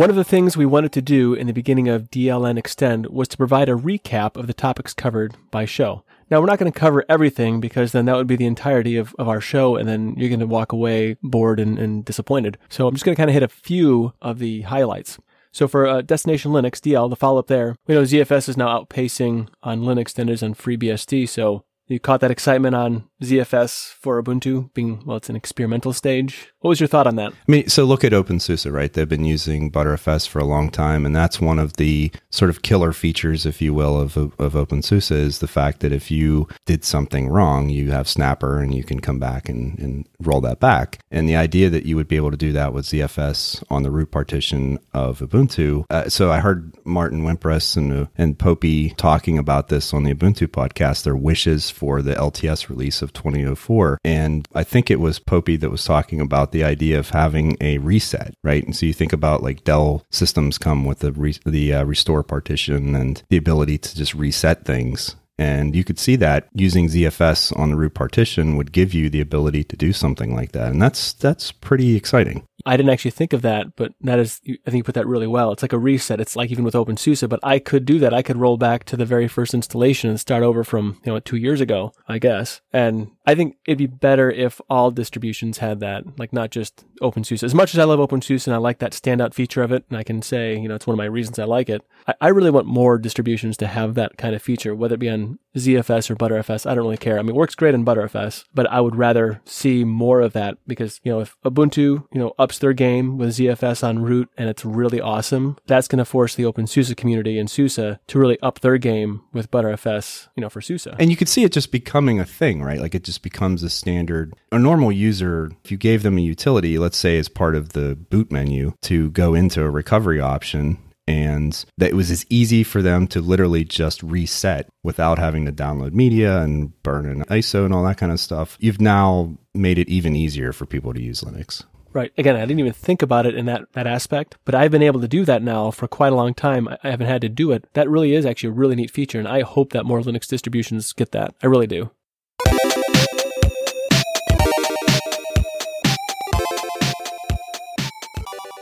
One 0.00 0.08
of 0.08 0.16
the 0.16 0.24
things 0.24 0.56
we 0.56 0.64
wanted 0.64 0.92
to 0.92 1.02
do 1.02 1.34
in 1.34 1.46
the 1.46 1.52
beginning 1.52 1.86
of 1.86 2.10
DLN 2.10 2.56
Extend 2.56 3.08
was 3.08 3.28
to 3.28 3.36
provide 3.36 3.68
a 3.68 3.74
recap 3.74 4.34
of 4.34 4.46
the 4.46 4.54
topics 4.54 4.94
covered 4.94 5.36
by 5.50 5.66
show. 5.66 6.04
Now, 6.30 6.40
we're 6.40 6.46
not 6.46 6.58
going 6.58 6.72
to 6.72 6.78
cover 6.78 7.04
everything 7.06 7.60
because 7.60 7.92
then 7.92 8.06
that 8.06 8.16
would 8.16 8.26
be 8.26 8.36
the 8.36 8.46
entirety 8.46 8.96
of, 8.96 9.14
of 9.18 9.28
our 9.28 9.42
show, 9.42 9.76
and 9.76 9.86
then 9.86 10.14
you're 10.16 10.30
going 10.30 10.40
to 10.40 10.46
walk 10.46 10.72
away 10.72 11.18
bored 11.22 11.60
and, 11.60 11.78
and 11.78 12.02
disappointed. 12.02 12.56
So 12.70 12.88
I'm 12.88 12.94
just 12.94 13.04
going 13.04 13.14
to 13.14 13.20
kind 13.20 13.28
of 13.28 13.34
hit 13.34 13.42
a 13.42 13.48
few 13.48 14.14
of 14.22 14.38
the 14.38 14.62
highlights. 14.62 15.18
So 15.52 15.68
for 15.68 15.86
uh, 15.86 16.00
Destination 16.00 16.50
Linux, 16.50 16.80
DL, 16.80 17.10
the 17.10 17.14
follow 17.14 17.38
up 17.38 17.48
there, 17.48 17.76
we 17.86 17.94
know 17.94 18.04
ZFS 18.04 18.48
is 18.48 18.56
now 18.56 18.68
outpacing 18.68 19.50
on 19.62 19.82
Linux 19.82 20.14
than 20.14 20.30
it 20.30 20.32
is 20.32 20.42
on 20.42 20.54
FreeBSD. 20.54 21.28
So 21.28 21.66
you 21.88 22.00
caught 22.00 22.20
that 22.20 22.30
excitement 22.30 22.74
on 22.74 23.09
ZFS 23.22 23.92
for 23.94 24.22
Ubuntu 24.22 24.72
being, 24.72 25.02
well, 25.04 25.16
it's 25.16 25.28
an 25.28 25.36
experimental 25.36 25.92
stage. 25.92 26.52
What 26.60 26.70
was 26.70 26.80
your 26.80 26.88
thought 26.88 27.06
on 27.06 27.16
that? 27.16 27.32
I 27.32 27.50
mean, 27.50 27.68
so 27.68 27.84
look 27.84 28.04
at 28.04 28.12
OpenSUSE, 28.12 28.70
right? 28.72 28.92
They've 28.92 29.08
been 29.08 29.24
using 29.24 29.70
Btrfs 29.70 30.26
for 30.26 30.38
a 30.38 30.44
long 30.44 30.70
time, 30.70 31.04
and 31.04 31.14
that's 31.14 31.40
one 31.40 31.58
of 31.58 31.74
the 31.74 32.10
sort 32.30 32.50
of 32.50 32.62
killer 32.62 32.92
features, 32.92 33.46
if 33.46 33.60
you 33.60 33.74
will, 33.74 34.00
of, 34.00 34.16
of 34.16 34.54
OpenSUSE 34.54 35.10
is 35.10 35.38
the 35.38 35.48
fact 35.48 35.80
that 35.80 35.92
if 35.92 36.10
you 36.10 36.48
did 36.66 36.84
something 36.84 37.28
wrong, 37.28 37.68
you 37.68 37.90
have 37.90 38.08
Snapper 38.08 38.58
and 38.58 38.74
you 38.74 38.84
can 38.84 39.00
come 39.00 39.18
back 39.18 39.48
and, 39.48 39.78
and 39.78 40.08
roll 40.20 40.40
that 40.40 40.60
back. 40.60 40.98
And 41.10 41.28
the 41.28 41.36
idea 41.36 41.70
that 41.70 41.86
you 41.86 41.96
would 41.96 42.08
be 42.08 42.16
able 42.16 42.30
to 42.30 42.36
do 42.36 42.52
that 42.52 42.72
with 42.72 42.86
ZFS 42.86 43.62
on 43.70 43.82
the 43.82 43.90
root 43.90 44.10
partition 44.10 44.78
of 44.94 45.20
Ubuntu. 45.20 45.84
Uh, 45.90 46.08
so 46.08 46.30
I 46.30 46.40
heard 46.40 46.74
Martin 46.84 47.22
Wimpress 47.22 47.76
and, 47.76 48.08
and 48.16 48.38
Popey 48.38 48.96
talking 48.96 49.38
about 49.38 49.68
this 49.68 49.92
on 49.92 50.04
the 50.04 50.14
Ubuntu 50.14 50.46
podcast, 50.46 51.04
their 51.04 51.16
wishes 51.16 51.70
for 51.70 52.02
the 52.02 52.14
LTS 52.14 52.68
release 52.68 53.02
of 53.02 53.09
2004. 53.12 53.98
And 54.04 54.46
I 54.54 54.64
think 54.64 54.90
it 54.90 55.00
was 55.00 55.20
Popey 55.20 55.58
that 55.60 55.70
was 55.70 55.84
talking 55.84 56.20
about 56.20 56.52
the 56.52 56.64
idea 56.64 56.98
of 56.98 57.10
having 57.10 57.56
a 57.60 57.78
reset, 57.78 58.34
right? 58.42 58.64
And 58.64 58.74
so 58.74 58.86
you 58.86 58.92
think 58.92 59.12
about 59.12 59.42
like 59.42 59.64
Dell 59.64 60.04
systems 60.10 60.58
come 60.58 60.84
with 60.84 61.00
the, 61.00 61.12
re- 61.12 61.38
the 61.44 61.74
uh, 61.74 61.84
restore 61.84 62.22
partition 62.22 62.94
and 62.94 63.22
the 63.30 63.36
ability 63.36 63.78
to 63.78 63.96
just 63.96 64.14
reset 64.14 64.64
things. 64.64 65.16
And 65.40 65.74
you 65.74 65.84
could 65.84 65.98
see 65.98 66.16
that 66.16 66.48
using 66.52 66.88
ZFS 66.88 67.58
on 67.58 67.70
the 67.70 67.76
root 67.76 67.94
partition 67.94 68.58
would 68.58 68.72
give 68.72 68.92
you 68.92 69.08
the 69.08 69.22
ability 69.22 69.64
to 69.64 69.76
do 69.76 69.90
something 69.94 70.34
like 70.34 70.52
that. 70.52 70.70
And 70.70 70.82
that's 70.82 71.14
that's 71.14 71.50
pretty 71.50 71.96
exciting. 71.96 72.44
I 72.66 72.76
didn't 72.76 72.90
actually 72.90 73.12
think 73.12 73.32
of 73.32 73.42
that, 73.42 73.76
but 73.76 73.92
that 74.02 74.18
is, 74.18 74.40
I 74.46 74.70
think 74.70 74.78
you 74.78 74.84
put 74.84 74.94
that 74.94 75.06
really 75.06 75.26
well. 75.26 75.52
It's 75.52 75.62
like 75.62 75.72
a 75.72 75.78
reset. 75.78 76.20
It's 76.20 76.36
like 76.36 76.50
even 76.50 76.64
with 76.64 76.74
OpenSUSE, 76.74 77.28
but 77.28 77.40
I 77.42 77.58
could 77.58 77.84
do 77.84 77.98
that. 77.98 78.14
I 78.14 78.22
could 78.22 78.36
roll 78.36 78.56
back 78.56 78.84
to 78.84 78.96
the 78.96 79.04
very 79.04 79.28
first 79.28 79.54
installation 79.54 80.10
and 80.10 80.20
start 80.20 80.42
over 80.42 80.64
from, 80.64 81.00
you 81.04 81.12
know, 81.12 81.20
two 81.20 81.36
years 81.36 81.60
ago, 81.60 81.92
I 82.08 82.18
guess. 82.18 82.60
And 82.72 83.10
I 83.26 83.34
think 83.34 83.56
it'd 83.66 83.78
be 83.78 83.86
better 83.86 84.30
if 84.30 84.60
all 84.68 84.90
distributions 84.90 85.58
had 85.58 85.80
that, 85.80 86.18
like 86.18 86.32
not 86.32 86.50
just 86.50 86.84
OpenSUSE. 87.00 87.42
As 87.42 87.54
much 87.54 87.74
as 87.74 87.78
I 87.78 87.84
love 87.84 87.98
OpenSUSE 87.98 88.46
and 88.46 88.54
I 88.54 88.58
like 88.58 88.78
that 88.78 88.92
standout 88.92 89.34
feature 89.34 89.62
of 89.62 89.72
it, 89.72 89.84
and 89.88 89.98
I 89.98 90.02
can 90.02 90.22
say, 90.22 90.56
you 90.58 90.68
know, 90.68 90.74
it's 90.74 90.86
one 90.86 90.94
of 90.94 90.98
my 90.98 91.04
reasons 91.04 91.38
I 91.38 91.44
like 91.44 91.68
it, 91.68 91.82
I, 92.06 92.14
I 92.20 92.28
really 92.28 92.50
want 92.50 92.66
more 92.66 92.98
distributions 92.98 93.56
to 93.58 93.66
have 93.66 93.94
that 93.94 94.16
kind 94.16 94.34
of 94.34 94.42
feature, 94.42 94.74
whether 94.74 94.94
it 94.94 95.00
be 95.00 95.08
on 95.08 95.38
ZFS 95.56 96.10
or 96.10 96.16
Btrfs. 96.16 96.68
I 96.68 96.74
don't 96.74 96.84
really 96.84 96.96
care. 96.96 97.18
I 97.18 97.22
mean, 97.22 97.30
it 97.30 97.34
works 97.34 97.54
great 97.54 97.74
in 97.74 97.84
Btrfs, 97.84 98.44
but 98.54 98.70
I 98.70 98.80
would 98.80 98.96
rather 98.96 99.40
see 99.44 99.84
more 99.84 100.20
of 100.20 100.32
that 100.34 100.58
because, 100.66 101.00
you 101.04 101.12
know, 101.12 101.20
if 101.20 101.36
Ubuntu, 101.44 101.78
you 101.78 102.20
know, 102.20 102.32
ups 102.50 102.58
their 102.58 102.72
game 102.72 103.16
with 103.16 103.30
ZFS 103.30 103.86
on 103.86 104.00
root 104.00 104.28
and 104.36 104.48
it's 104.48 104.64
really 104.64 105.00
awesome, 105.00 105.56
that's 105.66 105.86
going 105.86 106.00
to 106.00 106.04
force 106.04 106.34
the 106.34 106.42
OpenSUSE 106.42 106.96
community 106.96 107.38
in 107.38 107.46
SUSE 107.46 107.76
to 107.76 107.98
really 108.14 108.40
up 108.40 108.58
their 108.58 108.76
game 108.76 109.22
with 109.32 109.52
Btrfs, 109.52 110.26
you 110.36 110.40
know, 110.40 110.50
for 110.50 110.60
SUSE. 110.60 110.88
And 110.98 111.10
you 111.10 111.16
could 111.16 111.28
see 111.28 111.44
it 111.44 111.52
just 111.52 111.70
becoming 111.70 112.18
a 112.18 112.24
thing, 112.24 112.60
right? 112.60 112.80
Like 112.80 112.96
it 112.96 113.04
just 113.04 113.22
becomes 113.22 113.62
a 113.62 113.70
standard. 113.70 114.34
A 114.50 114.58
normal 114.58 114.90
user, 114.90 115.52
if 115.64 115.70
you 115.70 115.76
gave 115.76 116.02
them 116.02 116.18
a 116.18 116.22
utility, 116.22 116.76
let's 116.76 116.98
say 116.98 117.18
as 117.18 117.28
part 117.28 117.54
of 117.54 117.68
the 117.68 117.94
boot 117.94 118.32
menu 118.32 118.72
to 118.82 119.10
go 119.10 119.34
into 119.34 119.62
a 119.62 119.70
recovery 119.70 120.20
option, 120.20 120.78
and 121.06 121.64
that 121.78 121.90
it 121.90 121.94
was 121.94 122.10
as 122.10 122.26
easy 122.30 122.62
for 122.62 122.82
them 122.82 123.06
to 123.08 123.20
literally 123.20 123.64
just 123.64 124.02
reset 124.02 124.68
without 124.82 125.18
having 125.18 125.44
to 125.44 125.52
download 125.52 125.92
media 125.92 126.40
and 126.40 126.80
burn 126.82 127.06
an 127.06 127.24
ISO 127.24 127.64
and 127.64 127.74
all 127.74 127.82
that 127.84 127.96
kind 127.96 128.12
of 128.12 128.20
stuff. 128.20 128.56
You've 128.60 128.80
now 128.80 129.36
made 129.54 129.78
it 129.78 129.88
even 129.88 130.14
easier 130.14 130.52
for 130.52 130.66
people 130.66 130.94
to 130.94 131.02
use 131.02 131.22
Linux. 131.22 131.64
Right. 131.92 132.12
Again, 132.16 132.36
I 132.36 132.40
didn't 132.40 132.60
even 132.60 132.72
think 132.72 133.02
about 133.02 133.26
it 133.26 133.34
in 133.34 133.46
that, 133.46 133.72
that 133.72 133.88
aspect, 133.88 134.36
but 134.44 134.54
I've 134.54 134.70
been 134.70 134.82
able 134.82 135.00
to 135.00 135.08
do 135.08 135.24
that 135.24 135.42
now 135.42 135.72
for 135.72 135.88
quite 135.88 136.12
a 136.12 136.16
long 136.16 136.34
time. 136.34 136.68
I 136.68 136.78
haven't 136.90 137.08
had 137.08 137.20
to 137.22 137.28
do 137.28 137.50
it. 137.50 137.66
That 137.72 137.90
really 137.90 138.14
is 138.14 138.24
actually 138.24 138.50
a 138.50 138.52
really 138.52 138.76
neat 138.76 138.92
feature, 138.92 139.18
and 139.18 139.26
I 139.26 139.40
hope 139.40 139.72
that 139.72 139.84
more 139.84 140.00
Linux 140.00 140.28
distributions 140.28 140.92
get 140.92 141.10
that. 141.10 141.34
I 141.42 141.48
really 141.48 141.66
do. 141.66 141.90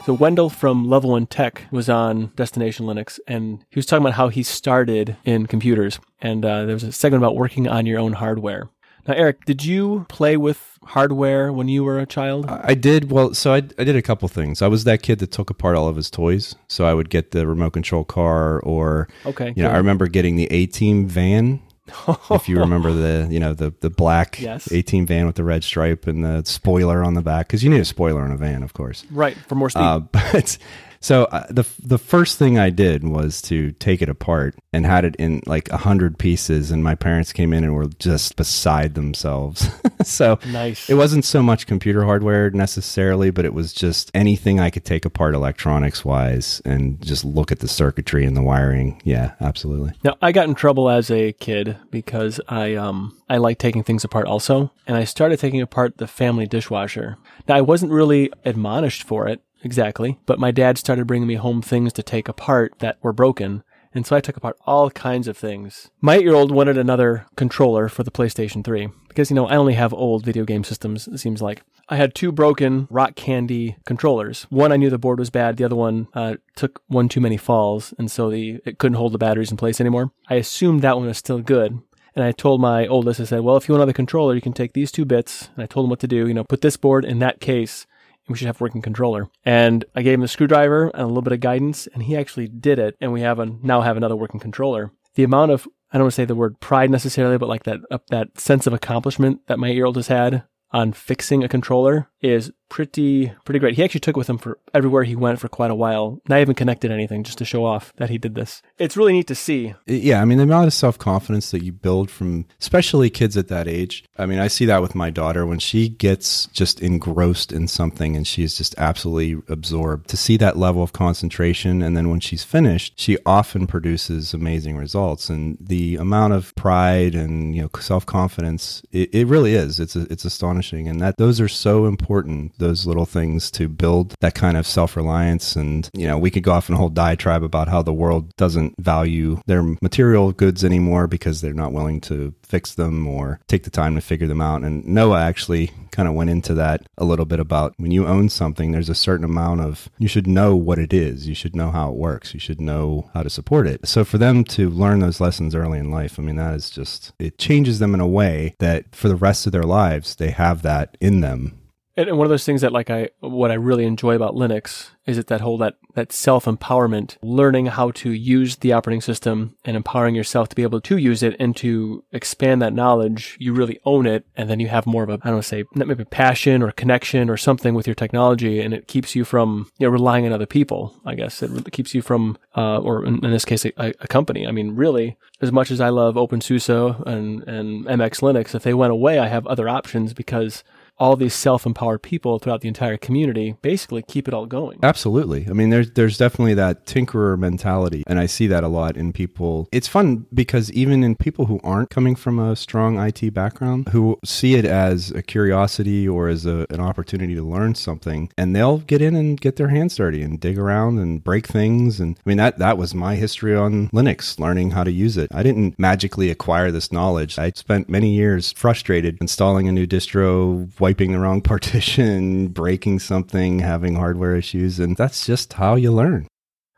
So 0.06 0.14
Wendell 0.14 0.48
from 0.48 0.88
Level 0.88 1.10
One 1.10 1.26
Tech 1.26 1.64
was 1.70 1.90
on 1.90 2.32
Destination 2.34 2.86
Linux, 2.86 3.20
and 3.28 3.62
he 3.68 3.78
was 3.78 3.84
talking 3.84 4.02
about 4.02 4.14
how 4.14 4.30
he 4.30 4.42
started 4.42 5.18
in 5.26 5.44
computers. 5.44 6.00
And 6.22 6.46
uh, 6.46 6.64
there 6.64 6.72
was 6.72 6.82
a 6.82 6.92
segment 6.92 7.22
about 7.22 7.36
working 7.36 7.68
on 7.68 7.84
your 7.84 7.98
own 7.98 8.14
hardware. 8.14 8.70
Now, 9.08 9.14
Eric, 9.14 9.46
did 9.46 9.64
you 9.64 10.04
play 10.10 10.36
with 10.36 10.78
hardware 10.84 11.50
when 11.50 11.66
you 11.66 11.82
were 11.82 11.98
a 11.98 12.04
child? 12.06 12.44
I 12.48 12.74
did. 12.74 13.10
Well, 13.10 13.32
so 13.32 13.54
I, 13.54 13.56
I 13.56 13.84
did 13.84 13.96
a 13.96 14.02
couple 14.02 14.28
things. 14.28 14.60
I 14.60 14.68
was 14.68 14.84
that 14.84 15.02
kid 15.02 15.18
that 15.20 15.32
took 15.32 15.48
apart 15.48 15.76
all 15.76 15.88
of 15.88 15.96
his 15.96 16.10
toys. 16.10 16.54
So 16.68 16.84
I 16.84 16.92
would 16.92 17.08
get 17.08 17.30
the 17.30 17.46
remote 17.46 17.70
control 17.72 18.04
car, 18.04 18.60
or 18.60 19.08
okay, 19.24 19.54
you 19.56 19.62
know. 19.62 19.70
I 19.70 19.78
remember 19.78 20.08
getting 20.08 20.36
the 20.36 20.46
A 20.50 20.66
Team 20.66 21.06
van 21.08 21.60
if 22.30 22.48
you 22.48 22.58
remember 22.58 22.92
the 22.92 23.28
you 23.30 23.40
know 23.40 23.54
the 23.54 23.72
the 23.80 23.88
black 23.90 24.38
Yes. 24.40 24.70
18 24.70 25.06
van 25.06 25.26
with 25.26 25.36
the 25.36 25.44
red 25.44 25.64
stripe 25.64 26.06
and 26.06 26.22
the 26.22 26.42
spoiler 26.44 27.02
on 27.02 27.14
the 27.14 27.22
back 27.22 27.46
because 27.48 27.64
you 27.64 27.70
need 27.70 27.80
a 27.80 27.84
spoiler 27.86 28.20
on 28.22 28.30
a 28.30 28.36
van, 28.36 28.62
of 28.62 28.74
course. 28.74 29.04
right 29.10 29.36
for 29.48 29.54
more 29.54 29.70
speed. 29.70 29.80
Uh, 29.82 29.98
but 30.12 30.58
so 31.00 31.24
uh, 31.24 31.46
the 31.50 31.66
the 31.82 31.98
first 31.98 32.38
thing 32.38 32.58
I 32.58 32.70
did 32.70 33.06
was 33.06 33.40
to 33.42 33.72
take 33.72 34.02
it 34.02 34.08
apart 34.08 34.56
and 34.72 34.84
had 34.84 35.04
it 35.04 35.16
in 35.16 35.42
like 35.46 35.68
a 35.70 35.76
hundred 35.76 36.18
pieces, 36.18 36.70
and 36.70 36.82
my 36.82 36.94
parents 36.94 37.32
came 37.32 37.52
in 37.52 37.64
and 37.64 37.74
were 37.74 37.88
just 37.98 38.36
beside 38.36 38.94
themselves. 38.94 39.68
so 40.02 40.38
nice. 40.46 40.88
it 40.90 40.94
wasn't 40.94 41.24
so 41.24 41.42
much 41.42 41.66
computer 41.66 42.04
hardware 42.04 42.50
necessarily, 42.50 43.30
but 43.30 43.44
it 43.44 43.54
was 43.54 43.72
just 43.72 44.10
anything 44.14 44.60
I 44.60 44.70
could 44.70 44.84
take 44.84 45.04
apart 45.04 45.34
electronics 45.34 46.04
wise 46.04 46.60
and 46.64 47.00
just 47.00 47.24
look 47.24 47.52
at 47.52 47.60
the 47.60 47.68
circuitry 47.68 48.24
and 48.24 48.36
the 48.36 48.42
wiring. 48.42 49.00
Yeah, 49.04 49.34
absolutely. 49.40 49.92
Now, 50.02 50.16
I 50.20 50.32
got 50.32 50.48
in 50.48 50.54
trouble 50.54 50.90
as 50.90 51.10
a 51.10 51.32
kid 51.32 51.76
because 51.90 52.40
I 52.48 52.74
um 52.74 53.16
I 53.28 53.36
like 53.36 53.58
taking 53.58 53.84
things 53.84 54.04
apart 54.04 54.26
also, 54.26 54.72
and 54.86 54.96
I 54.96 55.04
started 55.04 55.38
taking 55.38 55.60
apart 55.60 55.98
the 55.98 56.06
family 56.06 56.46
dishwasher. 56.46 57.18
Now, 57.46 57.56
I 57.56 57.60
wasn't 57.60 57.92
really 57.92 58.32
admonished 58.44 59.04
for 59.04 59.28
it 59.28 59.42
exactly, 59.62 60.18
but 60.26 60.38
my 60.38 60.50
dad 60.50 60.78
started 60.78 61.06
bringing 61.06 61.28
me 61.28 61.34
home 61.34 61.62
things 61.62 61.92
to 61.94 62.02
take 62.02 62.28
apart 62.28 62.74
that 62.78 62.98
were 63.02 63.12
broken. 63.12 63.62
And 63.94 64.06
so 64.06 64.14
I 64.14 64.20
took 64.20 64.36
apart 64.36 64.58
all 64.66 64.90
kinds 64.90 65.28
of 65.28 65.36
things. 65.36 65.90
My 66.00 66.16
eight 66.16 66.22
year 66.22 66.34
old 66.34 66.52
wanted 66.52 66.76
another 66.76 67.26
controller 67.36 67.88
for 67.88 68.02
the 68.02 68.10
PlayStation 68.10 68.62
3 68.62 68.88
because, 69.08 69.30
you 69.30 69.34
know, 69.34 69.46
I 69.46 69.56
only 69.56 69.74
have 69.74 69.94
old 69.94 70.24
video 70.24 70.44
game 70.44 70.62
systems, 70.62 71.08
it 71.08 71.18
seems 71.18 71.40
like. 71.40 71.62
I 71.88 71.96
had 71.96 72.14
two 72.14 72.30
broken 72.30 72.86
rock 72.90 73.14
candy 73.14 73.76
controllers. 73.86 74.42
One, 74.50 74.72
I 74.72 74.76
knew 74.76 74.90
the 74.90 74.98
board 74.98 75.18
was 75.18 75.30
bad. 75.30 75.56
The 75.56 75.64
other 75.64 75.76
one 75.76 76.08
uh, 76.12 76.34
took 76.54 76.82
one 76.88 77.08
too 77.08 77.20
many 77.20 77.38
falls, 77.38 77.94
and 77.98 78.10
so 78.10 78.28
the 78.28 78.60
it 78.66 78.78
couldn't 78.78 78.98
hold 78.98 79.12
the 79.12 79.18
batteries 79.18 79.50
in 79.50 79.56
place 79.56 79.80
anymore. 79.80 80.12
I 80.28 80.34
assumed 80.34 80.82
that 80.82 80.98
one 80.98 81.06
was 81.06 81.16
still 81.16 81.40
good. 81.40 81.80
And 82.14 82.24
I 82.24 82.32
told 82.32 82.60
my 82.60 82.86
oldest, 82.86 83.20
I 83.20 83.24
said, 83.24 83.40
well, 83.40 83.56
if 83.56 83.68
you 83.68 83.74
want 83.74 83.82
another 83.82 83.92
controller, 83.92 84.34
you 84.34 84.40
can 84.40 84.52
take 84.52 84.72
these 84.72 84.90
two 84.90 85.04
bits. 85.04 85.50
And 85.54 85.62
I 85.62 85.66
told 85.66 85.86
him 85.86 85.90
what 85.90 86.00
to 86.00 86.08
do. 86.08 86.26
You 86.26 86.34
know, 86.34 86.44
put 86.44 86.62
this 86.62 86.76
board 86.76 87.04
in 87.04 87.20
that 87.20 87.40
case, 87.40 87.86
we 88.28 88.36
should 88.36 88.46
have 88.46 88.60
a 88.60 88.64
working 88.64 88.82
controller. 88.82 89.28
And 89.44 89.84
I 89.94 90.02
gave 90.02 90.14
him 90.14 90.20
the 90.20 90.28
screwdriver 90.28 90.88
and 90.88 91.02
a 91.02 91.06
little 91.06 91.22
bit 91.22 91.32
of 91.32 91.40
guidance, 91.40 91.86
and 91.88 92.02
he 92.02 92.16
actually 92.16 92.48
did 92.48 92.78
it. 92.78 92.96
And 93.00 93.12
we 93.12 93.20
have 93.22 93.38
a, 93.38 93.46
now 93.46 93.80
have 93.80 93.96
another 93.96 94.16
working 94.16 94.40
controller. 94.40 94.92
The 95.14 95.24
amount 95.24 95.52
of, 95.52 95.66
I 95.92 95.98
don't 95.98 96.04
want 96.04 96.12
to 96.12 96.16
say 96.16 96.24
the 96.24 96.34
word 96.34 96.60
pride 96.60 96.90
necessarily, 96.90 97.38
but 97.38 97.48
like 97.48 97.64
that, 97.64 97.80
uh, 97.90 97.98
that 98.10 98.38
sense 98.38 98.66
of 98.66 98.72
accomplishment 98.72 99.40
that 99.46 99.58
my 99.58 99.68
year 99.68 99.86
old 99.86 99.96
has 99.96 100.08
had 100.08 100.44
on 100.70 100.92
fixing 100.92 101.42
a 101.42 101.48
controller 101.48 102.10
is 102.20 102.52
pretty 102.68 103.32
pretty 103.44 103.58
great. 103.58 103.74
He 103.74 103.84
actually 103.84 104.00
took 104.00 104.16
with 104.16 104.28
him 104.28 104.38
for 104.38 104.58
everywhere 104.74 105.04
he 105.04 105.16
went 105.16 105.40
for 105.40 105.48
quite 105.48 105.70
a 105.70 105.74
while. 105.74 106.20
Not 106.28 106.40
even 106.40 106.54
connected 106.54 106.90
anything, 106.90 107.24
just 107.24 107.38
to 107.38 107.44
show 107.44 107.64
off 107.64 107.92
that 107.96 108.10
he 108.10 108.18
did 108.18 108.34
this. 108.34 108.62
It's 108.78 108.96
really 108.96 109.12
neat 109.12 109.26
to 109.28 109.34
see. 109.34 109.74
Yeah, 109.86 110.20
I 110.20 110.24
mean 110.24 110.38
the 110.38 110.44
amount 110.44 110.66
of 110.66 110.72
self 110.72 110.98
confidence 110.98 111.50
that 111.50 111.64
you 111.64 111.72
build 111.72 112.10
from, 112.10 112.46
especially 112.60 113.10
kids 113.10 113.36
at 113.36 113.48
that 113.48 113.68
age. 113.68 114.04
I 114.16 114.26
mean, 114.26 114.38
I 114.38 114.48
see 114.48 114.64
that 114.66 114.82
with 114.82 114.94
my 114.94 115.10
daughter 115.10 115.46
when 115.46 115.58
she 115.58 115.88
gets 115.88 116.46
just 116.46 116.80
engrossed 116.80 117.52
in 117.52 117.68
something 117.68 118.16
and 118.16 118.26
she 118.26 118.42
is 118.42 118.56
just 118.56 118.74
absolutely 118.78 119.42
absorbed. 119.48 120.08
To 120.08 120.16
see 120.16 120.36
that 120.38 120.56
level 120.56 120.82
of 120.82 120.92
concentration, 120.92 121.82
and 121.82 121.96
then 121.96 122.10
when 122.10 122.20
she's 122.20 122.44
finished, 122.44 122.98
she 122.98 123.18
often 123.24 123.66
produces 123.66 124.34
amazing 124.34 124.76
results. 124.76 125.28
And 125.28 125.56
the 125.60 125.96
amount 125.96 126.34
of 126.34 126.54
pride 126.54 127.14
and 127.14 127.54
you 127.54 127.62
know 127.62 127.70
self 127.80 128.04
confidence, 128.06 128.82
it, 128.92 129.14
it 129.14 129.26
really 129.26 129.54
is. 129.54 129.80
It's 129.80 129.96
it's 129.96 130.24
astonishing, 130.24 130.88
and 130.88 131.00
that 131.00 131.16
those 131.16 131.40
are 131.40 131.48
so 131.48 131.86
important. 131.86 132.57
Those 132.58 132.86
little 132.86 133.06
things 133.06 133.50
to 133.52 133.68
build 133.68 134.14
that 134.20 134.34
kind 134.34 134.56
of 134.56 134.66
self 134.66 134.96
reliance. 134.96 135.56
And 135.56 135.88
you 135.94 136.06
know, 136.06 136.18
we 136.18 136.30
could 136.30 136.42
go 136.42 136.52
off 136.52 136.70
on 136.70 136.74
a 136.74 136.78
whole 136.78 136.88
diatribe 136.88 137.42
about 137.42 137.68
how 137.68 137.82
the 137.82 137.92
world 137.92 138.34
doesn't 138.36 138.74
value 138.78 139.40
their 139.46 139.62
material 139.82 140.32
goods 140.32 140.64
anymore 140.64 141.06
because 141.06 141.40
they're 141.40 141.52
not 141.52 141.72
willing 141.72 142.00
to 142.02 142.34
fix 142.42 142.74
them 142.74 143.06
or 143.06 143.40
take 143.46 143.64
the 143.64 143.70
time 143.70 143.94
to 143.94 144.00
figure 144.00 144.26
them 144.26 144.40
out. 144.40 144.62
And 144.62 144.84
Noah 144.86 145.20
actually 145.20 145.70
kind 145.90 146.08
of 146.08 146.14
went 146.14 146.30
into 146.30 146.54
that 146.54 146.86
a 146.96 147.04
little 147.04 147.24
bit 147.24 147.40
about 147.40 147.74
when 147.76 147.90
you 147.90 148.06
own 148.06 148.28
something, 148.28 148.70
there's 148.70 148.88
a 148.88 148.94
certain 148.94 149.24
amount 149.24 149.60
of, 149.60 149.88
you 149.98 150.08
should 150.08 150.26
know 150.26 150.54
what 150.54 150.78
it 150.78 150.92
is. 150.92 151.26
You 151.26 151.34
should 151.34 151.56
know 151.56 151.70
how 151.70 151.90
it 151.90 151.96
works. 151.96 152.34
You 152.34 152.40
should 152.40 152.60
know 152.60 153.10
how 153.14 153.22
to 153.22 153.30
support 153.30 153.66
it. 153.66 153.86
So 153.86 154.04
for 154.04 154.16
them 154.16 154.44
to 154.44 154.70
learn 154.70 155.00
those 155.00 155.20
lessons 155.20 155.54
early 155.54 155.78
in 155.78 155.90
life, 155.90 156.18
I 156.18 156.22
mean, 156.22 156.36
that 156.36 156.54
is 156.54 156.70
just, 156.70 157.12
it 157.18 157.38
changes 157.38 157.78
them 157.78 157.94
in 157.94 158.00
a 158.00 158.06
way 158.06 158.54
that 158.58 158.94
for 158.94 159.08
the 159.08 159.16
rest 159.16 159.46
of 159.46 159.52
their 159.52 159.64
lives, 159.64 160.14
they 160.14 160.30
have 160.30 160.62
that 160.62 160.96
in 161.00 161.20
them 161.20 161.57
and 161.98 162.16
one 162.16 162.26
of 162.26 162.30
those 162.30 162.44
things 162.44 162.60
that 162.60 162.72
like 162.72 162.90
I 162.90 163.10
what 163.18 163.50
I 163.50 163.54
really 163.54 163.84
enjoy 163.84 164.14
about 164.14 164.34
Linux 164.34 164.90
is 165.04 165.18
it 165.18 165.26
that 165.26 165.40
whole 165.40 165.58
that 165.58 165.74
that 165.94 166.12
self 166.12 166.44
empowerment, 166.44 167.16
learning 167.22 167.66
how 167.66 167.90
to 167.92 168.12
use 168.12 168.56
the 168.56 168.72
operating 168.72 169.00
system 169.00 169.56
and 169.64 169.76
empowering 169.76 170.14
yourself 170.14 170.48
to 170.50 170.56
be 170.56 170.62
able 170.62 170.80
to 170.80 170.96
use 170.96 171.24
it 171.24 171.34
and 171.40 171.56
to 171.56 172.04
expand 172.12 172.62
that 172.62 172.72
knowledge. 172.72 173.36
You 173.40 173.52
really 173.52 173.80
own 173.84 174.06
it, 174.06 174.26
and 174.36 174.48
then 174.48 174.60
you 174.60 174.68
have 174.68 174.86
more 174.86 175.02
of 175.02 175.08
a 175.08 175.18
I 175.22 175.30
don't 175.30 175.38
to 175.38 175.42
say 175.42 175.64
maybe 175.74 176.04
passion 176.04 176.62
or 176.62 176.70
connection 176.70 177.28
or 177.28 177.36
something 177.36 177.74
with 177.74 177.88
your 177.88 177.96
technology, 177.96 178.60
and 178.60 178.72
it 178.72 178.86
keeps 178.86 179.16
you 179.16 179.24
from 179.24 179.68
you 179.78 179.86
know 179.86 179.90
relying 179.90 180.24
on 180.24 180.32
other 180.32 180.46
people. 180.46 180.94
I 181.04 181.16
guess 181.16 181.42
it 181.42 181.50
really 181.50 181.70
keeps 181.72 181.94
you 181.94 182.02
from 182.02 182.38
uh, 182.56 182.78
or 182.78 183.04
in, 183.04 183.24
in 183.24 183.32
this 183.32 183.44
case 183.44 183.64
a, 183.64 183.72
a 183.76 184.06
company. 184.06 184.46
I 184.46 184.52
mean, 184.52 184.76
really, 184.76 185.16
as 185.40 185.50
much 185.50 185.72
as 185.72 185.80
I 185.80 185.88
love 185.88 186.14
OpenSUSE 186.14 187.04
and 187.08 187.42
and 187.42 187.86
MX 187.86 188.20
Linux, 188.20 188.54
if 188.54 188.62
they 188.62 188.74
went 188.74 188.92
away, 188.92 189.18
I 189.18 189.26
have 189.26 189.48
other 189.48 189.68
options 189.68 190.12
because 190.12 190.62
all 190.98 191.16
these 191.16 191.34
self-empowered 191.34 192.02
people 192.02 192.38
throughout 192.38 192.60
the 192.60 192.68
entire 192.68 192.96
community 192.96 193.56
basically 193.62 194.02
keep 194.02 194.28
it 194.28 194.34
all 194.34 194.46
going. 194.46 194.78
Absolutely. 194.82 195.46
I 195.48 195.52
mean, 195.52 195.70
there's 195.70 195.90
there's 195.92 196.18
definitely 196.18 196.54
that 196.54 196.86
tinkerer 196.86 197.38
mentality, 197.38 198.02
and 198.06 198.18
I 198.18 198.26
see 198.26 198.46
that 198.48 198.64
a 198.64 198.68
lot 198.68 198.96
in 198.96 199.12
people. 199.12 199.68
It's 199.72 199.88
fun 199.88 200.26
because 200.32 200.70
even 200.72 201.04
in 201.04 201.14
people 201.14 201.46
who 201.46 201.60
aren't 201.62 201.90
coming 201.90 202.14
from 202.14 202.38
a 202.38 202.56
strong 202.56 202.98
IT 202.98 203.32
background, 203.32 203.88
who 203.90 204.18
see 204.24 204.54
it 204.54 204.64
as 204.64 205.10
a 205.12 205.22
curiosity 205.22 206.08
or 206.08 206.28
as 206.28 206.46
a, 206.46 206.66
an 206.70 206.80
opportunity 206.80 207.34
to 207.34 207.42
learn 207.42 207.74
something, 207.74 208.30
and 208.36 208.54
they'll 208.54 208.78
get 208.78 209.02
in 209.02 209.14
and 209.14 209.40
get 209.40 209.56
their 209.56 209.68
hands 209.68 209.96
dirty 209.96 210.22
and 210.22 210.40
dig 210.40 210.58
around 210.58 210.98
and 210.98 211.22
break 211.22 211.46
things. 211.46 212.00
And 212.00 212.16
I 212.18 212.22
mean, 212.28 212.38
that 212.38 212.58
that 212.58 212.78
was 212.78 212.94
my 212.94 213.14
history 213.16 213.54
on 213.54 213.88
Linux, 213.88 214.38
learning 214.38 214.72
how 214.72 214.84
to 214.84 214.90
use 214.90 215.16
it. 215.16 215.30
I 215.32 215.42
didn't 215.42 215.78
magically 215.78 216.30
acquire 216.30 216.70
this 216.70 216.92
knowledge. 216.92 217.38
I 217.38 217.50
spent 217.54 217.88
many 217.88 218.14
years 218.14 218.52
frustrated 218.52 219.18
installing 219.20 219.68
a 219.68 219.72
new 219.72 219.86
distro 219.86 220.68
wiping 220.88 221.12
the 221.12 221.18
wrong 221.18 221.42
partition, 221.52 222.48
breaking 222.48 222.98
something, 222.98 223.58
having 223.58 223.94
hardware 223.94 224.34
issues, 224.34 224.80
and 224.80 224.96
that's 224.96 225.26
just 225.26 225.52
how 225.52 225.74
you 225.74 225.92
learn. 225.92 226.26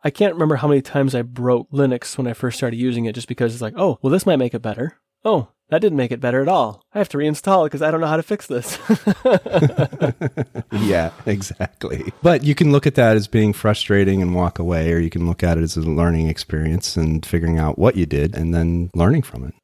I 0.02 0.10
can't 0.10 0.34
remember 0.34 0.56
how 0.56 0.66
many 0.66 0.82
times 0.82 1.14
I 1.14 1.22
broke 1.22 1.70
Linux 1.70 2.18
when 2.18 2.26
I 2.26 2.32
first 2.32 2.56
started 2.56 2.76
using 2.76 3.04
it 3.04 3.14
just 3.14 3.28
because 3.28 3.52
it's 3.52 3.62
like, 3.62 3.74
oh, 3.76 4.00
well, 4.02 4.10
this 4.10 4.26
might 4.26 4.40
make 4.40 4.52
it 4.52 4.62
better. 4.62 4.96
Oh, 5.24 5.50
that 5.68 5.80
didn't 5.80 5.98
make 5.98 6.10
it 6.10 6.20
better 6.20 6.42
at 6.42 6.48
all. 6.48 6.82
I 6.92 6.98
have 6.98 7.08
to 7.10 7.18
reinstall 7.18 7.64
it 7.64 7.66
because 7.66 7.82
I 7.82 7.92
don't 7.92 8.00
know 8.00 8.08
how 8.08 8.16
to 8.16 8.24
fix 8.24 8.48
this. 8.48 8.78
yeah, 10.72 11.12
exactly. 11.24 12.12
But 12.20 12.42
you 12.42 12.56
can 12.56 12.72
look 12.72 12.88
at 12.88 12.96
that 12.96 13.16
as 13.16 13.28
being 13.28 13.52
frustrating 13.52 14.20
and 14.22 14.34
walk 14.34 14.58
away, 14.58 14.92
or 14.92 14.98
you 14.98 15.10
can 15.10 15.28
look 15.28 15.44
at 15.44 15.56
it 15.56 15.62
as 15.62 15.76
a 15.76 15.82
learning 15.82 16.28
experience 16.28 16.96
and 16.96 17.24
figuring 17.24 17.60
out 17.60 17.78
what 17.78 17.94
you 17.94 18.06
did 18.06 18.34
and 18.34 18.52
then 18.52 18.90
learning 18.92 19.22
from 19.22 19.44
it. 19.44 19.54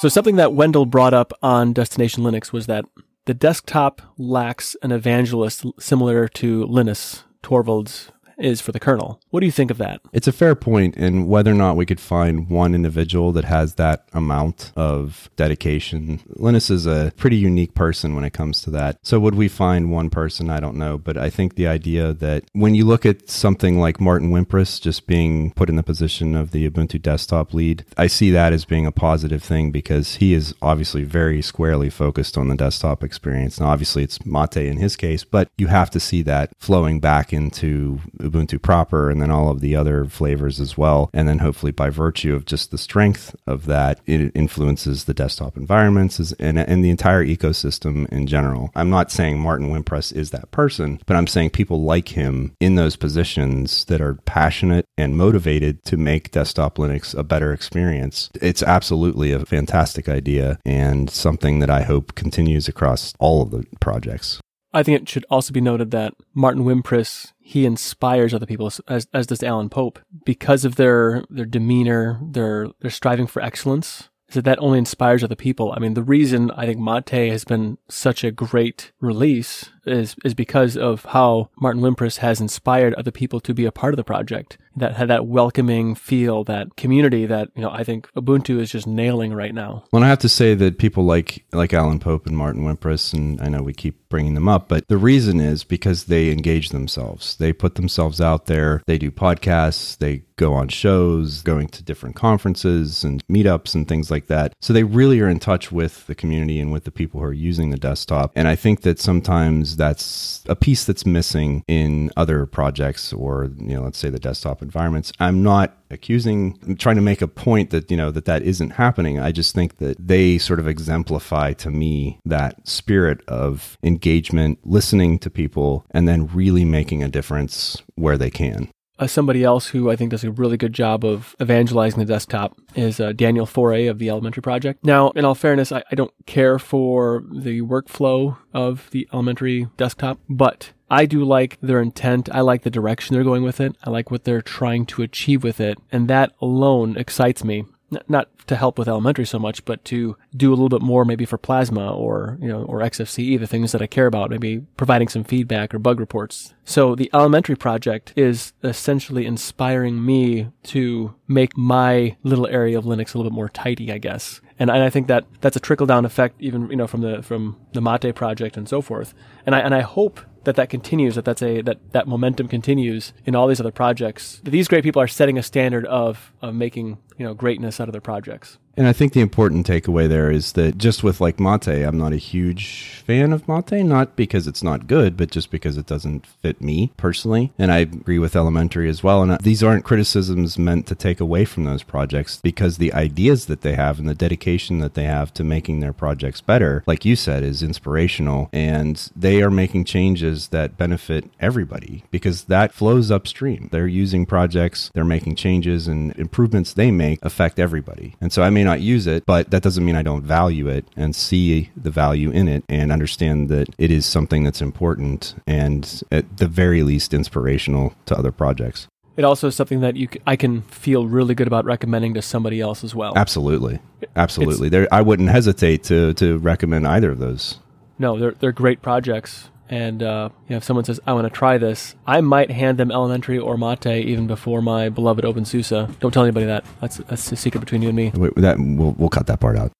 So 0.00 0.08
something 0.08 0.36
that 0.36 0.54
Wendell 0.54 0.86
brought 0.86 1.12
up 1.12 1.34
on 1.42 1.74
Destination 1.74 2.24
Linux 2.24 2.54
was 2.54 2.64
that 2.68 2.86
the 3.26 3.34
desktop 3.34 4.00
lacks 4.16 4.74
an 4.80 4.92
evangelist 4.92 5.66
similar 5.78 6.26
to 6.26 6.64
Linus 6.64 7.24
Torvalds 7.42 8.10
is 8.40 8.60
for 8.60 8.72
the 8.72 8.80
kernel. 8.80 9.20
What 9.30 9.40
do 9.40 9.46
you 9.46 9.52
think 9.52 9.70
of 9.70 9.78
that? 9.78 10.00
It's 10.12 10.28
a 10.28 10.32
fair 10.32 10.54
point 10.54 10.96
in 10.96 11.26
whether 11.26 11.50
or 11.50 11.54
not 11.54 11.76
we 11.76 11.86
could 11.86 12.00
find 12.00 12.48
one 12.48 12.74
individual 12.74 13.32
that 13.32 13.44
has 13.44 13.74
that 13.74 14.08
amount 14.12 14.72
of 14.76 15.30
dedication. 15.36 16.20
Linus 16.28 16.70
is 16.70 16.86
a 16.86 17.12
pretty 17.16 17.36
unique 17.36 17.74
person 17.74 18.14
when 18.14 18.24
it 18.24 18.32
comes 18.32 18.62
to 18.62 18.70
that. 18.70 18.98
So 19.02 19.20
would 19.20 19.34
we 19.34 19.48
find 19.48 19.92
one 19.92 20.10
person? 20.10 20.50
I 20.50 20.60
don't 20.60 20.76
know, 20.76 20.98
but 20.98 21.16
I 21.16 21.30
think 21.30 21.54
the 21.54 21.66
idea 21.66 22.12
that 22.14 22.44
when 22.52 22.74
you 22.74 22.84
look 22.84 23.06
at 23.06 23.28
something 23.30 23.78
like 23.78 24.00
Martin 24.00 24.30
Wimpress 24.30 24.80
just 24.80 25.06
being 25.06 25.52
put 25.52 25.68
in 25.68 25.76
the 25.76 25.82
position 25.82 26.34
of 26.34 26.50
the 26.50 26.68
Ubuntu 26.68 27.00
desktop 27.00 27.54
lead, 27.54 27.84
I 27.96 28.06
see 28.06 28.30
that 28.30 28.52
as 28.52 28.64
being 28.64 28.86
a 28.86 28.92
positive 28.92 29.42
thing 29.42 29.70
because 29.70 30.16
he 30.16 30.34
is 30.34 30.54
obviously 30.62 31.04
very 31.04 31.42
squarely 31.42 31.90
focused 31.90 32.36
on 32.36 32.48
the 32.48 32.56
desktop 32.56 33.04
experience. 33.04 33.60
Now 33.60 33.68
obviously 33.68 34.02
it's 34.02 34.24
Mate 34.24 34.56
in 34.56 34.78
his 34.78 34.96
case, 34.96 35.24
but 35.24 35.48
you 35.56 35.68
have 35.68 35.90
to 35.90 36.00
see 36.00 36.22
that 36.22 36.52
flowing 36.58 37.00
back 37.00 37.32
into 37.32 38.00
Ubuntu 38.30 38.60
proper 38.60 39.10
and 39.10 39.20
then 39.20 39.30
all 39.30 39.50
of 39.50 39.60
the 39.60 39.76
other 39.76 40.04
flavors 40.04 40.60
as 40.60 40.76
well. 40.78 41.10
And 41.12 41.28
then 41.28 41.38
hopefully 41.38 41.72
by 41.72 41.90
virtue 41.90 42.34
of 42.34 42.44
just 42.44 42.70
the 42.70 42.78
strength 42.78 43.34
of 43.46 43.66
that, 43.66 44.00
it 44.06 44.32
influences 44.34 45.04
the 45.04 45.14
desktop 45.14 45.56
environments 45.56 46.18
and, 46.38 46.58
and 46.58 46.84
the 46.84 46.90
entire 46.90 47.24
ecosystem 47.24 48.08
in 48.10 48.26
general. 48.26 48.70
I'm 48.74 48.90
not 48.90 49.10
saying 49.10 49.38
Martin 49.38 49.70
Wimpress 49.70 50.12
is 50.14 50.30
that 50.30 50.50
person, 50.50 51.00
but 51.06 51.16
I'm 51.16 51.26
saying 51.26 51.50
people 51.50 51.82
like 51.82 52.08
him 52.08 52.54
in 52.60 52.74
those 52.74 52.96
positions 52.96 53.84
that 53.86 54.00
are 54.00 54.14
passionate 54.24 54.84
and 54.96 55.16
motivated 55.16 55.84
to 55.84 55.96
make 55.96 56.30
desktop 56.30 56.76
Linux 56.76 57.16
a 57.16 57.22
better 57.22 57.52
experience. 57.52 58.30
It's 58.40 58.62
absolutely 58.62 59.32
a 59.32 59.44
fantastic 59.44 60.08
idea 60.08 60.58
and 60.64 61.10
something 61.10 61.60
that 61.60 61.70
I 61.70 61.82
hope 61.82 62.14
continues 62.14 62.68
across 62.68 63.14
all 63.18 63.42
of 63.42 63.50
the 63.50 63.64
projects. 63.80 64.40
I 64.72 64.82
think 64.82 65.00
it 65.00 65.08
should 65.08 65.26
also 65.30 65.52
be 65.52 65.60
noted 65.60 65.90
that 65.90 66.14
Martin 66.32 66.64
Wimpress 66.64 67.32
he 67.50 67.66
inspires 67.66 68.32
other 68.32 68.46
people, 68.46 68.70
as, 68.86 69.08
as 69.12 69.26
does 69.26 69.42
Alan 69.42 69.68
Pope, 69.68 69.98
because 70.24 70.64
of 70.64 70.76
their, 70.76 71.24
their 71.28 71.44
demeanor, 71.44 72.20
their, 72.22 72.68
their 72.78 72.92
striving 72.92 73.26
for 73.26 73.42
excellence 73.42 74.08
is 74.28 74.36
that 74.36 74.44
that 74.44 74.60
only 74.60 74.78
inspires 74.78 75.24
other 75.24 75.34
people. 75.34 75.72
I 75.74 75.80
mean, 75.80 75.94
the 75.94 76.02
reason 76.04 76.52
I 76.52 76.64
think 76.64 76.78
Mate 76.78 77.28
has 77.28 77.42
been 77.42 77.78
such 77.88 78.22
a 78.22 78.30
great 78.30 78.92
release 79.00 79.70
is 79.86 80.16
is 80.24 80.34
because 80.34 80.76
of 80.76 81.04
how 81.06 81.50
Martin 81.60 81.82
Wimpress 81.82 82.18
has 82.18 82.40
inspired 82.40 82.94
other 82.94 83.10
people 83.10 83.40
to 83.40 83.54
be 83.54 83.64
a 83.64 83.72
part 83.72 83.92
of 83.94 83.96
the 83.96 84.04
project. 84.04 84.58
That 84.76 84.94
had 84.94 85.08
that 85.08 85.26
welcoming 85.26 85.94
feel, 85.94 86.44
that 86.44 86.76
community 86.76 87.26
that 87.26 87.50
you 87.54 87.62
know 87.62 87.70
I 87.70 87.84
think 87.84 88.10
Ubuntu 88.12 88.60
is 88.60 88.70
just 88.70 88.86
nailing 88.86 89.34
right 89.34 89.54
now. 89.54 89.84
Well, 89.92 90.04
I 90.04 90.08
have 90.08 90.20
to 90.20 90.28
say 90.28 90.54
that 90.54 90.78
people 90.78 91.04
like 91.04 91.44
like 91.52 91.74
Alan 91.74 91.98
Pope 91.98 92.26
and 92.26 92.36
Martin 92.36 92.62
Wimpress, 92.64 93.12
and 93.12 93.40
I 93.40 93.48
know 93.48 93.62
we 93.62 93.72
keep 93.72 94.08
bringing 94.08 94.34
them 94.34 94.48
up, 94.48 94.68
but 94.68 94.86
the 94.88 94.98
reason 94.98 95.40
is 95.40 95.64
because 95.64 96.04
they 96.04 96.30
engage 96.30 96.70
themselves. 96.70 97.36
They 97.36 97.52
put 97.52 97.76
themselves 97.76 98.20
out 98.20 98.46
there. 98.46 98.82
They 98.86 98.98
do 98.98 99.10
podcasts. 99.10 99.96
They 99.98 100.24
go 100.40 100.54
on 100.54 100.68
shows, 100.68 101.42
going 101.42 101.68
to 101.68 101.82
different 101.82 102.16
conferences 102.16 103.04
and 103.04 103.22
meetups 103.28 103.74
and 103.74 103.86
things 103.86 104.10
like 104.10 104.26
that. 104.28 104.54
So 104.60 104.72
they 104.72 104.84
really 104.84 105.20
are 105.20 105.28
in 105.28 105.38
touch 105.38 105.70
with 105.70 106.06
the 106.06 106.14
community 106.14 106.58
and 106.58 106.72
with 106.72 106.84
the 106.84 106.90
people 106.90 107.20
who 107.20 107.26
are 107.26 107.32
using 107.32 107.68
the 107.68 107.76
desktop. 107.76 108.32
And 108.34 108.48
I 108.48 108.56
think 108.56 108.80
that 108.80 108.98
sometimes 108.98 109.69
that's 109.76 110.44
a 110.48 110.56
piece 110.56 110.84
that's 110.84 111.06
missing 111.06 111.64
in 111.68 112.10
other 112.16 112.46
projects 112.46 113.12
or, 113.12 113.50
you 113.58 113.74
know, 113.74 113.82
let's 113.82 113.98
say 113.98 114.10
the 114.10 114.18
desktop 114.18 114.62
environments. 114.62 115.12
I'm 115.20 115.42
not 115.42 115.76
accusing 115.90 116.58
I'm 116.66 116.76
trying 116.76 116.96
to 116.96 117.02
make 117.02 117.20
a 117.20 117.28
point 117.28 117.70
that 117.70 117.90
you 117.90 117.96
know 117.96 118.10
that 118.10 118.24
that 118.24 118.42
isn't 118.42 118.70
happening 118.70 119.18
i 119.18 119.32
just 119.32 119.54
think 119.54 119.78
that 119.78 119.96
they 119.98 120.38
sort 120.38 120.60
of 120.60 120.68
exemplify 120.68 121.52
to 121.54 121.70
me 121.70 122.18
that 122.24 122.66
spirit 122.66 123.20
of 123.26 123.76
engagement 123.82 124.58
listening 124.64 125.18
to 125.18 125.30
people 125.30 125.84
and 125.90 126.06
then 126.06 126.28
really 126.28 126.64
making 126.64 127.02
a 127.02 127.08
difference 127.08 127.82
where 127.96 128.16
they 128.16 128.30
can 128.30 128.70
uh, 129.00 129.06
somebody 129.06 129.42
else 129.42 129.68
who 129.68 129.90
I 129.90 129.96
think 129.96 130.10
does 130.10 130.22
a 130.22 130.30
really 130.30 130.56
good 130.56 130.72
job 130.72 131.04
of 131.04 131.34
evangelizing 131.40 131.98
the 131.98 132.04
desktop 132.04 132.56
is 132.74 133.00
uh, 133.00 133.12
Daniel 133.12 133.46
Foré 133.46 133.90
of 133.90 133.98
the 133.98 134.10
Elementary 134.10 134.42
Project. 134.42 134.84
Now, 134.84 135.10
in 135.10 135.24
all 135.24 135.34
fairness, 135.34 135.72
I, 135.72 135.82
I 135.90 135.94
don't 135.94 136.12
care 136.26 136.58
for 136.58 137.24
the 137.32 137.62
workflow 137.62 138.36
of 138.52 138.88
the 138.90 139.08
Elementary 139.12 139.68
desktop, 139.76 140.20
but 140.28 140.72
I 140.90 141.06
do 141.06 141.24
like 141.24 141.58
their 141.62 141.80
intent. 141.80 142.28
I 142.32 142.42
like 142.42 142.62
the 142.62 142.70
direction 142.70 143.14
they're 143.14 143.24
going 143.24 143.42
with 143.42 143.60
it. 143.60 143.76
I 143.84 143.90
like 143.90 144.10
what 144.10 144.24
they're 144.24 144.42
trying 144.42 144.86
to 144.86 145.02
achieve 145.02 145.42
with 145.42 145.60
it. 145.60 145.78
And 145.90 146.08
that 146.08 146.32
alone 146.40 146.96
excites 146.96 147.42
me 147.42 147.64
not 148.08 148.28
to 148.46 148.56
help 148.56 148.78
with 148.78 148.88
elementary 148.88 149.26
so 149.26 149.38
much, 149.38 149.64
but 149.64 149.84
to 149.86 150.16
do 150.36 150.50
a 150.50 150.54
little 150.54 150.68
bit 150.68 150.82
more 150.82 151.04
maybe 151.04 151.24
for 151.24 151.38
plasma 151.38 151.92
or, 151.92 152.38
you 152.40 152.48
know, 152.48 152.62
or 152.64 152.80
XFCE, 152.80 153.38
the 153.38 153.46
things 153.46 153.72
that 153.72 153.82
I 153.82 153.86
care 153.86 154.06
about, 154.06 154.30
maybe 154.30 154.60
providing 154.76 155.08
some 155.08 155.24
feedback 155.24 155.74
or 155.74 155.78
bug 155.78 156.00
reports. 156.00 156.54
So 156.64 156.94
the 156.94 157.10
elementary 157.12 157.56
project 157.56 158.12
is 158.16 158.52
essentially 158.62 159.26
inspiring 159.26 160.04
me 160.04 160.48
to 160.64 161.14
make 161.26 161.56
my 161.56 162.16
little 162.22 162.46
area 162.46 162.78
of 162.78 162.84
Linux 162.84 163.14
a 163.14 163.18
little 163.18 163.30
bit 163.30 163.34
more 163.34 163.48
tidy, 163.48 163.92
I 163.92 163.98
guess. 163.98 164.40
And, 164.58 164.70
I 164.70 164.90
think 164.90 165.08
that 165.08 165.24
that's 165.40 165.56
a 165.56 165.60
trickle 165.60 165.86
down 165.86 166.04
effect, 166.04 166.36
even, 166.40 166.68
you 166.70 166.76
know, 166.76 166.86
from 166.86 167.00
the, 167.00 167.22
from 167.22 167.56
the 167.72 167.80
Mate 167.80 168.14
project 168.14 168.56
and 168.56 168.68
so 168.68 168.82
forth. 168.82 169.14
And 169.46 169.54
I, 169.54 169.60
and 169.60 169.74
I 169.74 169.80
hope 169.80 170.20
that 170.44 170.56
that 170.56 170.70
continues, 170.70 171.14
that 171.14 171.24
that's 171.24 171.42
a 171.42 171.60
that 171.62 171.92
that 171.92 172.08
momentum 172.08 172.48
continues 172.48 173.12
in 173.24 173.34
all 173.34 173.46
these 173.46 173.60
other 173.60 173.72
projects. 173.72 174.40
These 174.42 174.68
great 174.68 174.84
people 174.84 175.02
are 175.02 175.08
setting 175.08 175.38
a 175.38 175.42
standard 175.42 175.86
of 175.86 176.32
of 176.40 176.54
making 176.54 176.98
you 177.20 177.26
know 177.26 177.34
greatness 177.34 177.78
out 177.78 177.86
of 177.86 177.92
their 177.92 178.00
projects. 178.00 178.56
And 178.76 178.86
I 178.86 178.94
think 178.94 179.12
the 179.12 179.20
important 179.20 179.66
takeaway 179.66 180.08
there 180.08 180.30
is 180.30 180.52
that 180.52 180.78
just 180.78 181.02
with 181.02 181.20
like 181.20 181.38
Mate, 181.38 181.68
I'm 181.68 181.98
not 181.98 182.14
a 182.14 182.16
huge 182.16 183.02
fan 183.04 183.32
of 183.32 183.46
Mate, 183.46 183.82
not 183.82 184.16
because 184.16 184.46
it's 184.46 184.62
not 184.62 184.86
good, 184.86 185.16
but 185.16 185.30
just 185.30 185.50
because 185.50 185.76
it 185.76 185.86
doesn't 185.86 186.24
fit 186.26 186.62
me 186.62 186.92
personally. 186.96 187.52
And 187.58 187.72
I 187.72 187.78
agree 187.78 188.18
with 188.18 188.36
Elementary 188.36 188.88
as 188.88 189.02
well. 189.02 189.22
And 189.22 189.32
uh, 189.32 189.38
these 189.42 189.62
aren't 189.62 189.84
criticisms 189.84 190.56
meant 190.56 190.86
to 190.86 190.94
take 190.94 191.20
away 191.20 191.44
from 191.44 191.64
those 191.64 191.82
projects 191.82 192.40
because 192.42 192.78
the 192.78 192.94
ideas 192.94 193.46
that 193.46 193.60
they 193.62 193.74
have 193.74 193.98
and 193.98 194.08
the 194.08 194.14
dedication 194.14 194.78
that 194.78 194.94
they 194.94 195.04
have 195.04 195.34
to 195.34 195.44
making 195.44 195.80
their 195.80 195.92
projects 195.92 196.40
better, 196.40 196.82
like 196.86 197.04
you 197.04 197.16
said, 197.16 197.42
is 197.42 197.62
inspirational. 197.62 198.48
And 198.52 199.10
they 199.16 199.42
are 199.42 199.50
making 199.50 199.84
changes 199.84 200.48
that 200.48 200.78
benefit 200.78 201.28
everybody 201.40 202.04
because 202.10 202.44
that 202.44 202.72
flows 202.72 203.10
upstream. 203.10 203.68
They're 203.72 203.86
using 203.86 204.26
projects, 204.26 204.90
they're 204.94 205.04
making 205.04 205.34
changes, 205.34 205.88
and 205.88 206.16
improvements 206.16 206.72
they 206.72 206.90
make 206.90 207.09
affect 207.22 207.58
everybody. 207.58 208.14
And 208.20 208.32
so 208.32 208.42
I 208.42 208.50
may 208.50 208.64
not 208.64 208.80
use 208.80 209.06
it, 209.06 209.24
but 209.26 209.50
that 209.50 209.62
doesn't 209.62 209.84
mean 209.84 209.96
I 209.96 210.02
don't 210.02 210.22
value 210.22 210.68
it 210.68 210.84
and 210.96 211.14
see 211.14 211.70
the 211.76 211.90
value 211.90 212.30
in 212.30 212.48
it 212.48 212.64
and 212.68 212.92
understand 212.92 213.48
that 213.48 213.68
it 213.78 213.90
is 213.90 214.06
something 214.06 214.44
that's 214.44 214.62
important 214.62 215.34
and 215.46 216.02
at 216.10 216.36
the 216.38 216.48
very 216.48 216.82
least 216.82 217.14
inspirational 217.14 217.94
to 218.06 218.16
other 218.16 218.32
projects. 218.32 218.88
It 219.16 219.24
also 219.24 219.48
is 219.48 219.54
something 219.54 219.80
that 219.80 219.96
you 219.96 220.08
c- 220.12 220.20
I 220.26 220.36
can 220.36 220.62
feel 220.62 221.06
really 221.06 221.34
good 221.34 221.46
about 221.46 221.64
recommending 221.64 222.14
to 222.14 222.22
somebody 222.22 222.60
else 222.60 222.82
as 222.84 222.94
well. 222.94 223.12
Absolutely, 223.16 223.80
absolutely. 224.16 224.68
There, 224.68 224.88
I 224.90 225.02
wouldn't 225.02 225.28
hesitate 225.28 225.84
to 225.84 226.14
to 226.14 226.38
recommend 226.38 226.86
either 226.86 227.10
of 227.10 227.18
those. 227.18 227.58
No, 227.98 228.18
they're 228.18 228.32
they're 228.32 228.52
great 228.52 228.80
projects. 228.80 229.50
And 229.70 230.02
uh, 230.02 230.30
you 230.48 230.54
know, 230.54 230.56
if 230.56 230.64
someone 230.64 230.84
says, 230.84 230.98
"I 231.06 231.12
want 231.12 231.26
to 231.26 231.30
try 231.30 231.56
this," 231.56 231.94
I 232.04 232.20
might 232.20 232.50
hand 232.50 232.76
them 232.76 232.90
Elementary 232.90 233.38
or 233.38 233.56
Mate 233.56 233.86
even 233.86 234.26
before 234.26 234.60
my 234.60 234.88
beloved 234.88 235.24
OpenSUSE. 235.24 236.00
Don't 236.00 236.12
tell 236.12 236.24
anybody 236.24 236.46
that. 236.46 236.64
That's 236.80 236.96
that's 236.96 237.30
a 237.30 237.36
secret 237.36 237.60
between 237.60 237.80
you 237.80 237.88
and 237.88 237.96
me. 237.96 238.10
Wait, 238.12 238.34
that 238.34 238.58
we'll 238.58 238.96
we'll 238.98 239.08
cut 239.08 239.28
that 239.28 239.38
part 239.38 239.56
out. 239.56 239.70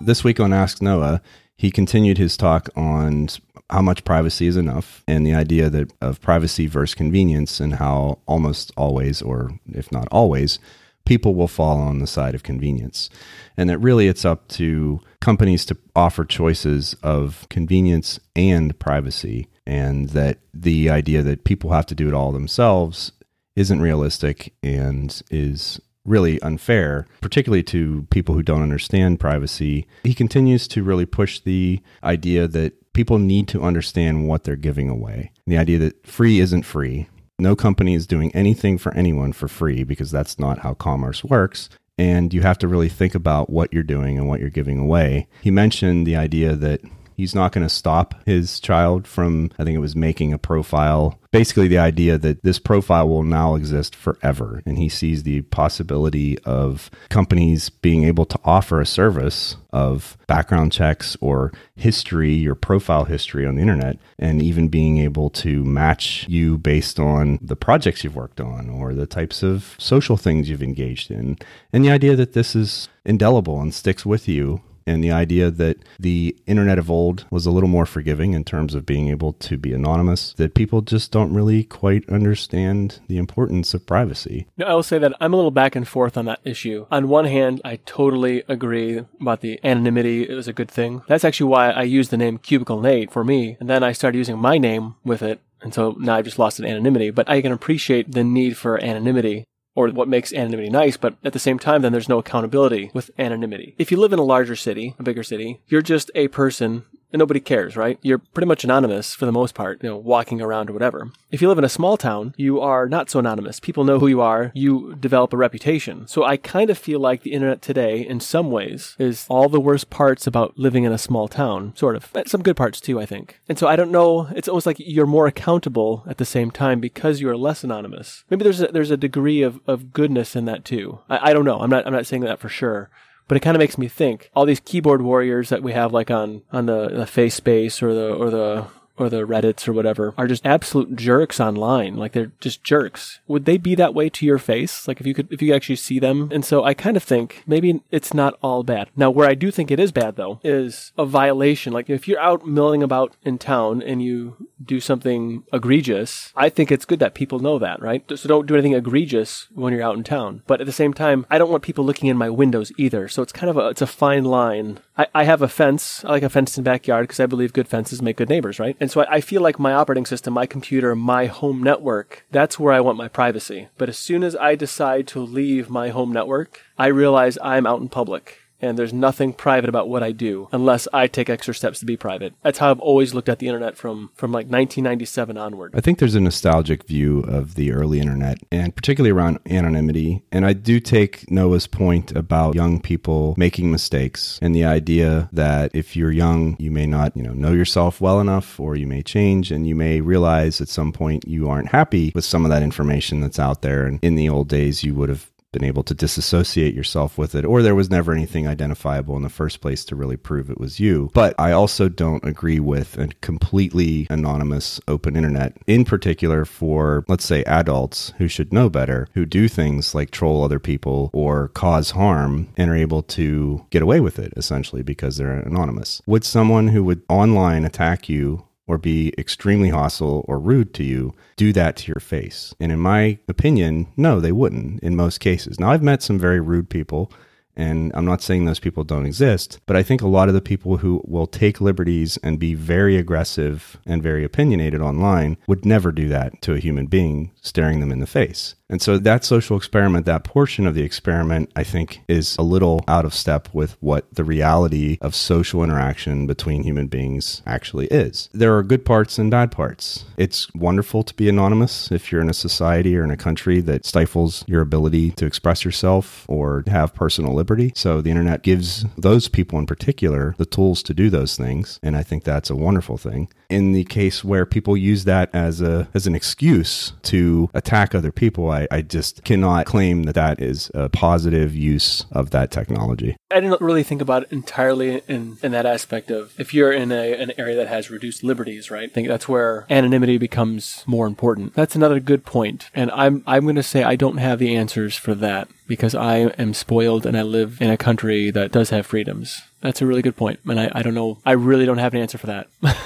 This 0.00 0.24
week 0.24 0.40
on 0.40 0.54
Ask 0.54 0.80
Noah, 0.80 1.20
he 1.58 1.70
continued 1.70 2.16
his 2.16 2.38
talk 2.38 2.70
on 2.74 3.28
how 3.68 3.82
much 3.82 4.04
privacy 4.04 4.46
is 4.46 4.56
enough 4.56 5.02
and 5.06 5.26
the 5.26 5.34
idea 5.34 5.68
that 5.68 5.92
of 6.00 6.22
privacy 6.22 6.66
versus 6.66 6.94
convenience 6.94 7.60
and 7.60 7.74
how 7.74 8.18
almost 8.26 8.72
always 8.78 9.20
or 9.20 9.58
if 9.72 9.92
not 9.92 10.08
always 10.10 10.58
people 11.04 11.34
will 11.34 11.48
fall 11.48 11.78
on 11.78 11.98
the 11.98 12.06
side 12.06 12.34
of 12.34 12.42
convenience. 12.42 13.10
And 13.56 13.68
that 13.70 13.78
really 13.78 14.08
it's 14.08 14.24
up 14.24 14.48
to 14.48 15.00
companies 15.20 15.64
to 15.66 15.76
offer 15.94 16.24
choices 16.24 16.94
of 17.02 17.46
convenience 17.50 18.18
and 18.34 18.78
privacy. 18.78 19.48
And 19.66 20.10
that 20.10 20.38
the 20.52 20.90
idea 20.90 21.22
that 21.22 21.44
people 21.44 21.72
have 21.72 21.86
to 21.86 21.94
do 21.94 22.08
it 22.08 22.14
all 22.14 22.32
themselves 22.32 23.12
isn't 23.56 23.80
realistic 23.80 24.52
and 24.62 25.22
is 25.30 25.80
really 26.04 26.40
unfair, 26.42 27.06
particularly 27.20 27.62
to 27.62 28.06
people 28.10 28.34
who 28.34 28.42
don't 28.42 28.62
understand 28.62 29.20
privacy. 29.20 29.86
He 30.02 30.14
continues 30.14 30.68
to 30.68 30.82
really 30.82 31.06
push 31.06 31.40
the 31.40 31.80
idea 32.02 32.46
that 32.48 32.92
people 32.92 33.18
need 33.18 33.48
to 33.48 33.62
understand 33.62 34.28
what 34.28 34.44
they're 34.44 34.56
giving 34.56 34.90
away. 34.90 35.32
The 35.46 35.56
idea 35.58 35.78
that 35.78 36.06
free 36.06 36.40
isn't 36.40 36.64
free, 36.64 37.08
no 37.38 37.56
company 37.56 37.94
is 37.94 38.06
doing 38.06 38.34
anything 38.34 38.78
for 38.78 38.92
anyone 38.94 39.32
for 39.32 39.48
free 39.48 39.84
because 39.84 40.10
that's 40.10 40.38
not 40.38 40.60
how 40.60 40.74
commerce 40.74 41.24
works. 41.24 41.68
And 41.96 42.34
you 42.34 42.42
have 42.42 42.58
to 42.58 42.68
really 42.68 42.88
think 42.88 43.14
about 43.14 43.50
what 43.50 43.72
you're 43.72 43.82
doing 43.82 44.18
and 44.18 44.28
what 44.28 44.40
you're 44.40 44.50
giving 44.50 44.78
away. 44.78 45.28
He 45.42 45.50
mentioned 45.50 46.06
the 46.06 46.16
idea 46.16 46.56
that 46.56 46.80
he's 47.16 47.34
not 47.34 47.52
going 47.52 47.66
to 47.66 47.72
stop 47.72 48.14
his 48.26 48.60
child 48.60 49.06
from, 49.06 49.50
I 49.58 49.64
think 49.64 49.76
it 49.76 49.80
was 49.80 49.96
making 49.96 50.32
a 50.32 50.38
profile. 50.38 51.18
Basically, 51.30 51.66
the 51.66 51.78
idea 51.78 52.16
that 52.18 52.42
this 52.42 52.58
profile 52.58 53.08
will 53.08 53.24
now 53.24 53.56
exist 53.56 53.96
forever. 53.96 54.62
And 54.66 54.78
he 54.78 54.88
sees 54.88 55.22
the 55.22 55.42
possibility 55.42 56.38
of 56.40 56.90
companies 57.08 57.70
being 57.70 58.04
able 58.04 58.24
to 58.26 58.38
offer 58.44 58.80
a 58.80 58.86
service 58.86 59.56
of 59.72 60.16
background 60.28 60.72
checks 60.72 61.16
or 61.20 61.52
history, 61.74 62.32
your 62.32 62.54
profile 62.54 63.04
history 63.04 63.44
on 63.46 63.56
the 63.56 63.62
internet, 63.62 63.98
and 64.18 64.40
even 64.40 64.68
being 64.68 64.98
able 64.98 65.28
to 65.30 65.64
match 65.64 66.26
you 66.28 66.56
based 66.56 67.00
on 67.00 67.38
the 67.42 67.56
projects 67.56 68.04
you've 68.04 68.14
worked 68.14 68.40
on 68.40 68.70
or 68.70 68.94
the 68.94 69.06
types 69.06 69.42
of 69.42 69.74
social 69.78 70.16
things 70.16 70.48
you've 70.48 70.62
engaged 70.62 71.10
in. 71.10 71.36
And 71.72 71.84
the 71.84 71.90
idea 71.90 72.14
that 72.14 72.34
this 72.34 72.54
is 72.54 72.88
indelible 73.04 73.60
and 73.60 73.74
sticks 73.74 74.06
with 74.06 74.28
you 74.28 74.60
and 74.86 75.02
the 75.02 75.12
idea 75.12 75.50
that 75.50 75.78
the 75.98 76.36
internet 76.46 76.78
of 76.78 76.90
old 76.90 77.26
was 77.30 77.46
a 77.46 77.50
little 77.50 77.68
more 77.68 77.86
forgiving 77.86 78.32
in 78.32 78.44
terms 78.44 78.74
of 78.74 78.86
being 78.86 79.08
able 79.08 79.32
to 79.34 79.56
be 79.56 79.72
anonymous, 79.72 80.32
that 80.34 80.54
people 80.54 80.82
just 80.82 81.10
don't 81.10 81.34
really 81.34 81.64
quite 81.64 82.08
understand 82.08 83.00
the 83.08 83.16
importance 83.16 83.74
of 83.74 83.86
privacy. 83.86 84.46
No, 84.56 84.66
I 84.66 84.74
will 84.74 84.82
say 84.82 84.98
that 84.98 85.14
I'm 85.20 85.32
a 85.32 85.36
little 85.36 85.50
back 85.50 85.76
and 85.76 85.86
forth 85.86 86.16
on 86.16 86.26
that 86.26 86.40
issue. 86.44 86.86
On 86.90 87.08
one 87.08 87.26
hand, 87.26 87.60
I 87.64 87.76
totally 87.86 88.42
agree 88.48 89.04
about 89.20 89.40
the 89.40 89.60
anonymity 89.64 90.24
is 90.24 90.48
a 90.48 90.52
good 90.52 90.70
thing. 90.70 91.02
That's 91.08 91.24
actually 91.24 91.50
why 91.50 91.70
I 91.70 91.82
used 91.82 92.10
the 92.10 92.16
name 92.16 92.38
Cubicle 92.38 92.80
Nate 92.80 93.12
for 93.12 93.24
me, 93.24 93.56
and 93.60 93.68
then 93.68 93.82
I 93.82 93.92
started 93.92 94.18
using 94.18 94.38
my 94.38 94.58
name 94.58 94.96
with 95.04 95.22
it. 95.22 95.40
And 95.62 95.72
so 95.72 95.96
now 95.98 96.16
I've 96.16 96.26
just 96.26 96.38
lost 96.38 96.58
an 96.58 96.66
anonymity, 96.66 97.10
but 97.10 97.28
I 97.28 97.40
can 97.40 97.50
appreciate 97.50 98.12
the 98.12 98.22
need 98.22 98.56
for 98.56 98.82
anonymity 98.84 99.46
or 99.74 99.88
what 99.88 100.08
makes 100.08 100.32
anonymity 100.32 100.70
nice, 100.70 100.96
but 100.96 101.16
at 101.24 101.32
the 101.32 101.38
same 101.38 101.58
time, 101.58 101.82
then 101.82 101.92
there's 101.92 102.08
no 102.08 102.18
accountability 102.18 102.90
with 102.94 103.10
anonymity. 103.18 103.74
If 103.78 103.90
you 103.90 103.98
live 103.98 104.12
in 104.12 104.18
a 104.18 104.24
larger 104.24 104.56
city, 104.56 104.94
a 104.98 105.02
bigger 105.02 105.22
city, 105.22 105.60
you're 105.66 105.82
just 105.82 106.10
a 106.14 106.28
person 106.28 106.84
and 107.14 107.20
nobody 107.20 107.38
cares, 107.38 107.76
right? 107.76 107.96
You're 108.02 108.18
pretty 108.18 108.48
much 108.48 108.64
anonymous 108.64 109.14
for 109.14 109.24
the 109.24 109.30
most 109.30 109.54
part, 109.54 109.80
you 109.82 109.88
know, 109.88 109.96
walking 109.96 110.42
around 110.42 110.68
or 110.68 110.72
whatever. 110.72 111.12
If 111.30 111.40
you 111.40 111.48
live 111.48 111.58
in 111.58 111.64
a 111.64 111.68
small 111.68 111.96
town, 111.96 112.34
you 112.36 112.60
are 112.60 112.88
not 112.88 113.08
so 113.08 113.20
anonymous. 113.20 113.60
People 113.60 113.84
know 113.84 114.00
who 114.00 114.08
you 114.08 114.20
are. 114.20 114.50
You 114.52 114.96
develop 114.98 115.32
a 115.32 115.36
reputation. 115.36 116.08
So 116.08 116.24
I 116.24 116.36
kind 116.36 116.70
of 116.70 116.76
feel 116.76 116.98
like 116.98 117.22
the 117.22 117.32
internet 117.32 117.62
today, 117.62 118.04
in 118.04 118.18
some 118.18 118.50
ways, 118.50 118.96
is 118.98 119.26
all 119.28 119.48
the 119.48 119.60
worst 119.60 119.90
parts 119.90 120.26
about 120.26 120.58
living 120.58 120.82
in 120.82 120.90
a 120.90 120.98
small 120.98 121.28
town, 121.28 121.72
sort 121.76 121.94
of. 121.94 122.10
But 122.12 122.28
some 122.28 122.42
good 122.42 122.56
parts 122.56 122.80
too, 122.80 123.00
I 123.00 123.06
think. 123.06 123.40
And 123.48 123.60
so 123.60 123.68
I 123.68 123.76
don't 123.76 123.92
know. 123.92 124.26
It's 124.34 124.48
almost 124.48 124.66
like 124.66 124.78
you're 124.80 125.06
more 125.06 125.28
accountable 125.28 126.02
at 126.08 126.18
the 126.18 126.24
same 126.24 126.50
time 126.50 126.80
because 126.80 127.20
you 127.20 127.28
are 127.28 127.36
less 127.36 127.62
anonymous. 127.62 128.24
Maybe 128.28 128.42
there's 128.42 128.60
a, 128.60 128.66
there's 128.66 128.90
a 128.90 128.96
degree 128.96 129.42
of, 129.42 129.60
of 129.68 129.92
goodness 129.92 130.34
in 130.34 130.46
that 130.46 130.64
too. 130.64 130.98
I, 131.08 131.30
I 131.30 131.32
don't 131.32 131.44
know. 131.44 131.60
I'm 131.60 131.70
not 131.70 131.86
I'm 131.86 131.92
not 131.92 132.06
saying 132.06 132.22
that 132.22 132.40
for 132.40 132.48
sure 132.48 132.90
but 133.28 133.36
it 133.36 133.40
kind 133.40 133.56
of 133.56 133.60
makes 133.60 133.78
me 133.78 133.88
think 133.88 134.30
all 134.34 134.44
these 134.44 134.60
keyboard 134.60 135.02
warriors 135.02 135.48
that 135.48 135.62
we 135.62 135.72
have 135.72 135.92
like 135.92 136.10
on 136.10 136.42
on 136.52 136.66
the, 136.66 136.88
the 136.88 137.06
face 137.06 137.34
space 137.34 137.82
or 137.82 137.94
the 137.94 138.12
or 138.14 138.30
the 138.30 138.66
or 138.96 139.08
the 139.08 139.26
Reddits 139.26 139.66
or 139.66 139.72
whatever 139.72 140.14
are 140.16 140.26
just 140.26 140.46
absolute 140.46 140.94
jerks 140.96 141.40
online. 141.40 141.96
Like 141.96 142.12
they're 142.12 142.32
just 142.40 142.62
jerks. 142.62 143.20
Would 143.26 143.44
they 143.44 143.56
be 143.56 143.74
that 143.74 143.94
way 143.94 144.08
to 144.08 144.26
your 144.26 144.38
face? 144.38 144.86
Like 144.86 145.00
if 145.00 145.06
you 145.06 145.14
could, 145.14 145.32
if 145.32 145.42
you 145.42 145.54
actually 145.54 145.76
see 145.76 145.98
them? 145.98 146.28
And 146.32 146.44
so 146.44 146.64
I 146.64 146.74
kind 146.74 146.96
of 146.96 147.02
think 147.02 147.42
maybe 147.46 147.82
it's 147.90 148.14
not 148.14 148.38
all 148.42 148.62
bad. 148.62 148.90
Now, 148.96 149.10
where 149.10 149.28
I 149.28 149.34
do 149.34 149.50
think 149.50 149.70
it 149.70 149.80
is 149.80 149.92
bad 149.92 150.16
though 150.16 150.40
is 150.44 150.92
a 150.96 151.04
violation. 151.04 151.72
Like 151.72 151.90
if 151.90 152.06
you're 152.06 152.20
out 152.20 152.46
milling 152.46 152.82
about 152.82 153.16
in 153.22 153.38
town 153.38 153.82
and 153.82 154.02
you 154.02 154.36
do 154.64 154.80
something 154.80 155.44
egregious, 155.52 156.32
I 156.36 156.48
think 156.48 156.70
it's 156.70 156.84
good 156.84 156.98
that 157.00 157.14
people 157.14 157.38
know 157.38 157.58
that, 157.58 157.80
right? 157.80 158.04
So 158.14 158.28
don't 158.28 158.46
do 158.46 158.54
anything 158.54 158.74
egregious 158.74 159.48
when 159.54 159.72
you're 159.72 159.82
out 159.82 159.96
in 159.96 160.04
town. 160.04 160.42
But 160.46 160.60
at 160.60 160.66
the 160.66 160.72
same 160.72 160.94
time, 160.94 161.26
I 161.30 161.38
don't 161.38 161.50
want 161.50 161.62
people 161.62 161.84
looking 161.84 162.08
in 162.08 162.16
my 162.16 162.30
windows 162.30 162.72
either. 162.76 163.08
So 163.08 163.22
it's 163.22 163.32
kind 163.32 163.50
of 163.50 163.56
a, 163.56 163.68
it's 163.68 163.82
a 163.82 163.86
fine 163.86 164.24
line. 164.24 164.80
I, 164.96 165.06
I 165.14 165.24
have 165.24 165.42
a 165.42 165.48
fence. 165.48 166.04
I 166.04 166.10
like 166.10 166.22
a 166.22 166.30
fenced 166.30 166.58
in 166.58 166.64
backyard 166.64 167.04
because 167.04 167.20
I 167.20 167.26
believe 167.26 167.52
good 167.52 167.68
fences 167.68 168.02
make 168.02 168.16
good 168.16 168.28
neighbors, 168.28 168.58
right? 168.58 168.76
And 168.80 168.90
so 168.90 169.02
I, 169.02 169.16
I 169.16 169.20
feel 169.20 169.42
like 169.42 169.58
my 169.58 169.72
operating 169.72 170.06
system, 170.06 170.34
my 170.34 170.46
computer, 170.46 170.94
my 170.94 171.26
home 171.26 171.62
network, 171.62 172.24
that's 172.30 172.58
where 172.58 172.72
I 172.72 172.80
want 172.80 172.98
my 172.98 173.08
privacy. 173.08 173.68
But 173.78 173.88
as 173.88 173.98
soon 173.98 174.22
as 174.22 174.36
I 174.36 174.54
decide 174.54 175.06
to 175.08 175.20
leave 175.20 175.70
my 175.70 175.88
home 175.88 176.12
network, 176.12 176.60
I 176.78 176.86
realize 176.86 177.38
I'm 177.42 177.66
out 177.66 177.80
in 177.80 177.88
public 177.88 178.40
and 178.64 178.78
there's 178.78 178.92
nothing 178.92 179.32
private 179.32 179.68
about 179.68 179.88
what 179.88 180.02
I 180.02 180.12
do 180.12 180.48
unless 180.52 180.88
I 180.92 181.06
take 181.06 181.28
extra 181.28 181.54
steps 181.54 181.78
to 181.80 181.86
be 181.86 181.96
private. 181.96 182.34
That's 182.42 182.58
how 182.58 182.70
I've 182.70 182.80
always 182.80 183.14
looked 183.14 183.28
at 183.28 183.38
the 183.38 183.46
internet 183.46 183.76
from 183.76 184.10
from 184.14 184.32
like 184.32 184.46
1997 184.46 185.36
onward. 185.36 185.72
I 185.74 185.80
think 185.80 185.98
there's 185.98 186.14
a 186.14 186.20
nostalgic 186.20 186.84
view 186.84 187.20
of 187.20 187.54
the 187.54 187.72
early 187.72 188.00
internet 188.00 188.38
and 188.50 188.74
particularly 188.74 189.12
around 189.12 189.38
anonymity. 189.48 190.22
And 190.32 190.46
I 190.46 190.52
do 190.52 190.80
take 190.80 191.30
Noah's 191.30 191.66
point 191.66 192.12
about 192.12 192.54
young 192.54 192.80
people 192.80 193.34
making 193.36 193.70
mistakes 193.70 194.38
and 194.40 194.54
the 194.54 194.64
idea 194.64 195.28
that 195.32 195.70
if 195.74 195.96
you're 195.96 196.10
young, 196.10 196.56
you 196.58 196.70
may 196.70 196.86
not, 196.86 197.16
you 197.16 197.22
know, 197.22 197.34
know 197.34 197.52
yourself 197.52 198.00
well 198.00 198.20
enough 198.20 198.58
or 198.58 198.76
you 198.76 198.86
may 198.86 199.02
change 199.02 199.50
and 199.50 199.66
you 199.66 199.74
may 199.74 200.00
realize 200.00 200.60
at 200.60 200.68
some 200.68 200.92
point 200.92 201.26
you 201.26 201.48
aren't 201.48 201.68
happy 201.68 202.12
with 202.14 202.24
some 202.24 202.44
of 202.44 202.50
that 202.50 202.62
information 202.62 203.20
that's 203.20 203.38
out 203.38 203.62
there. 203.62 203.86
And 203.86 203.98
in 204.02 204.14
the 204.14 204.28
old 204.28 204.48
days, 204.48 204.82
you 204.82 204.94
would 204.94 205.08
have 205.08 205.30
been 205.54 205.64
able 205.64 205.84
to 205.84 205.94
disassociate 205.94 206.74
yourself 206.74 207.16
with 207.16 207.34
it, 207.34 207.44
or 207.46 207.62
there 207.62 207.74
was 207.74 207.88
never 207.88 208.12
anything 208.12 208.46
identifiable 208.46 209.16
in 209.16 209.22
the 209.22 209.28
first 209.30 209.60
place 209.62 209.84
to 209.86 209.96
really 209.96 210.16
prove 210.16 210.50
it 210.50 210.60
was 210.60 210.78
you. 210.78 211.10
But 211.14 211.34
I 211.38 211.52
also 211.52 211.88
don't 211.88 212.24
agree 212.24 212.60
with 212.60 212.98
a 212.98 213.08
completely 213.22 214.06
anonymous 214.10 214.80
open 214.88 215.16
internet, 215.16 215.56
in 215.66 215.84
particular 215.84 216.44
for, 216.44 217.04
let's 217.08 217.24
say, 217.24 217.44
adults 217.44 218.12
who 218.18 218.28
should 218.28 218.52
know 218.52 218.68
better, 218.68 219.08
who 219.14 219.24
do 219.24 219.48
things 219.48 219.94
like 219.94 220.10
troll 220.10 220.44
other 220.44 220.58
people 220.58 221.08
or 221.12 221.48
cause 221.48 221.92
harm 221.92 222.48
and 222.56 222.70
are 222.70 222.76
able 222.76 223.02
to 223.02 223.64
get 223.70 223.82
away 223.82 224.00
with 224.00 224.18
it 224.18 224.32
essentially 224.36 224.82
because 224.82 225.16
they're 225.16 225.38
anonymous. 225.40 226.02
Would 226.06 226.24
someone 226.24 226.68
who 226.68 226.82
would 226.84 227.02
online 227.08 227.64
attack 227.64 228.08
you 228.08 228.44
or 228.66 228.78
be 228.78 229.12
extremely 229.18 229.68
hostile 229.68 230.24
or 230.26 230.38
rude 230.38 230.72
to 230.74 230.84
you 230.84 231.14
do 231.36 231.52
that 231.52 231.76
to 231.76 231.88
your 231.88 232.00
face? 232.00 232.54
And 232.60 232.72
in 232.72 232.80
my 232.80 233.18
opinion, 233.28 233.88
no, 233.96 234.20
they 234.20 234.32
wouldn't 234.32 234.80
in 234.80 234.96
most 234.96 235.18
cases. 235.18 235.60
Now, 235.60 235.70
I've 235.70 235.82
met 235.82 236.02
some 236.02 236.18
very 236.18 236.40
rude 236.40 236.70
people 236.70 237.12
and 237.56 237.92
I'm 237.94 238.04
not 238.04 238.22
saying 238.22 238.44
those 238.44 238.60
people 238.60 238.84
don't 238.84 239.06
exist, 239.06 239.60
but 239.66 239.76
I 239.76 239.82
think 239.82 240.02
a 240.02 240.08
lot 240.08 240.28
of 240.28 240.34
the 240.34 240.40
people 240.40 240.78
who 240.78 241.02
will 241.04 241.26
take 241.26 241.60
liberties 241.60 242.18
and 242.22 242.38
be 242.38 242.54
very 242.54 242.96
aggressive 242.96 243.78
and 243.86 244.02
very 244.02 244.24
opinionated 244.24 244.80
online 244.80 245.36
would 245.46 245.64
never 245.64 245.92
do 245.92 246.08
that 246.08 246.40
to 246.42 246.54
a 246.54 246.58
human 246.58 246.86
being 246.86 247.30
staring 247.40 247.80
them 247.80 247.92
in 247.92 248.00
the 248.00 248.06
face. 248.06 248.54
And 248.70 248.80
so 248.80 248.98
that 248.98 249.24
social 249.24 249.56
experiment, 249.56 250.06
that 250.06 250.24
portion 250.24 250.66
of 250.66 250.74
the 250.74 250.82
experiment, 250.82 251.52
I 251.54 251.64
think 251.64 252.00
is 252.08 252.34
a 252.38 252.42
little 252.42 252.82
out 252.88 253.04
of 253.04 253.12
step 253.12 253.48
with 253.52 253.76
what 253.80 254.12
the 254.12 254.24
reality 254.24 254.96
of 255.00 255.14
social 255.14 255.62
interaction 255.62 256.26
between 256.26 256.62
human 256.62 256.86
beings 256.86 257.42
actually 257.46 257.86
is. 257.88 258.30
There 258.32 258.56
are 258.56 258.62
good 258.62 258.84
parts 258.84 259.18
and 259.18 259.30
bad 259.30 259.52
parts. 259.52 260.06
It's 260.16 260.52
wonderful 260.54 261.02
to 261.04 261.14
be 261.14 261.28
anonymous 261.28 261.92
if 261.92 262.10
you're 262.10 262.22
in 262.22 262.30
a 262.30 262.34
society 262.34 262.96
or 262.96 263.04
in 263.04 263.10
a 263.10 263.16
country 263.16 263.60
that 263.60 263.84
stifles 263.84 264.44
your 264.48 264.62
ability 264.62 265.10
to 265.12 265.26
express 265.26 265.64
yourself 265.64 266.24
or 266.28 266.64
have 266.66 266.94
personal 266.94 267.34
liberty. 267.34 267.43
So 267.74 268.00
the 268.00 268.10
internet 268.10 268.42
gives 268.42 268.84
those 268.96 269.28
people 269.28 269.58
in 269.58 269.66
particular 269.66 270.34
the 270.38 270.46
tools 270.46 270.82
to 270.84 270.94
do 270.94 271.10
those 271.10 271.36
things. 271.36 271.78
And 271.82 271.96
I 271.96 272.02
think 272.02 272.24
that's 272.24 272.50
a 272.50 272.56
wonderful 272.56 272.96
thing. 272.96 273.28
In 273.50 273.72
the 273.72 273.84
case 273.84 274.24
where 274.24 274.46
people 274.46 274.76
use 274.76 275.04
that 275.04 275.30
as 275.34 275.60
a 275.60 275.88
as 275.94 276.06
an 276.06 276.14
excuse 276.14 276.92
to 277.02 277.50
attack 277.54 277.94
other 277.94 278.10
people, 278.10 278.50
I, 278.50 278.66
I 278.70 278.82
just 278.82 279.24
cannot 279.24 279.66
claim 279.66 280.04
that 280.04 280.14
that 280.14 280.40
is 280.40 280.70
a 280.74 280.88
positive 280.88 281.54
use 281.54 282.06
of 282.10 282.30
that 282.30 282.50
technology. 282.50 283.16
I 283.30 283.40
didn't 283.40 283.60
really 283.60 283.82
think 283.82 284.00
about 284.00 284.24
it 284.24 284.32
entirely 284.32 285.02
in, 285.08 285.38
in 285.42 285.52
that 285.52 285.66
aspect 285.66 286.10
of 286.10 286.38
if 286.38 286.54
you're 286.54 286.72
in 286.72 286.92
a, 286.92 287.14
an 287.14 287.32
area 287.38 287.56
that 287.56 287.68
has 287.68 287.90
reduced 287.90 288.24
liberties, 288.24 288.70
right? 288.70 288.88
I 288.90 288.92
think 288.92 289.08
that's 289.08 289.28
where 289.28 289.66
anonymity 289.68 290.18
becomes 290.18 290.84
more 290.86 291.06
important. 291.06 291.54
That's 291.54 291.74
another 291.74 292.00
good 292.00 292.24
point. 292.24 292.70
And 292.74 292.90
I'm, 292.92 293.22
I'm 293.26 293.42
going 293.42 293.56
to 293.56 293.62
say 293.62 293.82
I 293.82 293.96
don't 293.96 294.18
have 294.18 294.38
the 294.38 294.54
answers 294.56 294.96
for 294.96 295.14
that 295.16 295.48
because 295.66 295.94
I 295.94 296.16
am 296.38 296.54
spoiled 296.54 297.06
and 297.06 297.16
I 297.16 297.22
live 297.22 297.60
in 297.60 297.70
a 297.70 297.76
country 297.76 298.30
that 298.30 298.52
does 298.52 298.70
have 298.70 298.86
freedoms. 298.86 299.42
That's 299.60 299.82
a 299.82 299.86
really 299.86 300.02
good 300.02 300.16
point. 300.16 300.40
And 300.46 300.60
I, 300.60 300.70
I 300.74 300.82
don't 300.82 300.94
know. 300.94 301.18
I 301.24 301.32
really 301.32 301.66
don't 301.66 301.78
have 301.78 301.94
an 301.94 302.00
answer 302.00 302.18
for 302.18 302.26
that. 302.26 302.48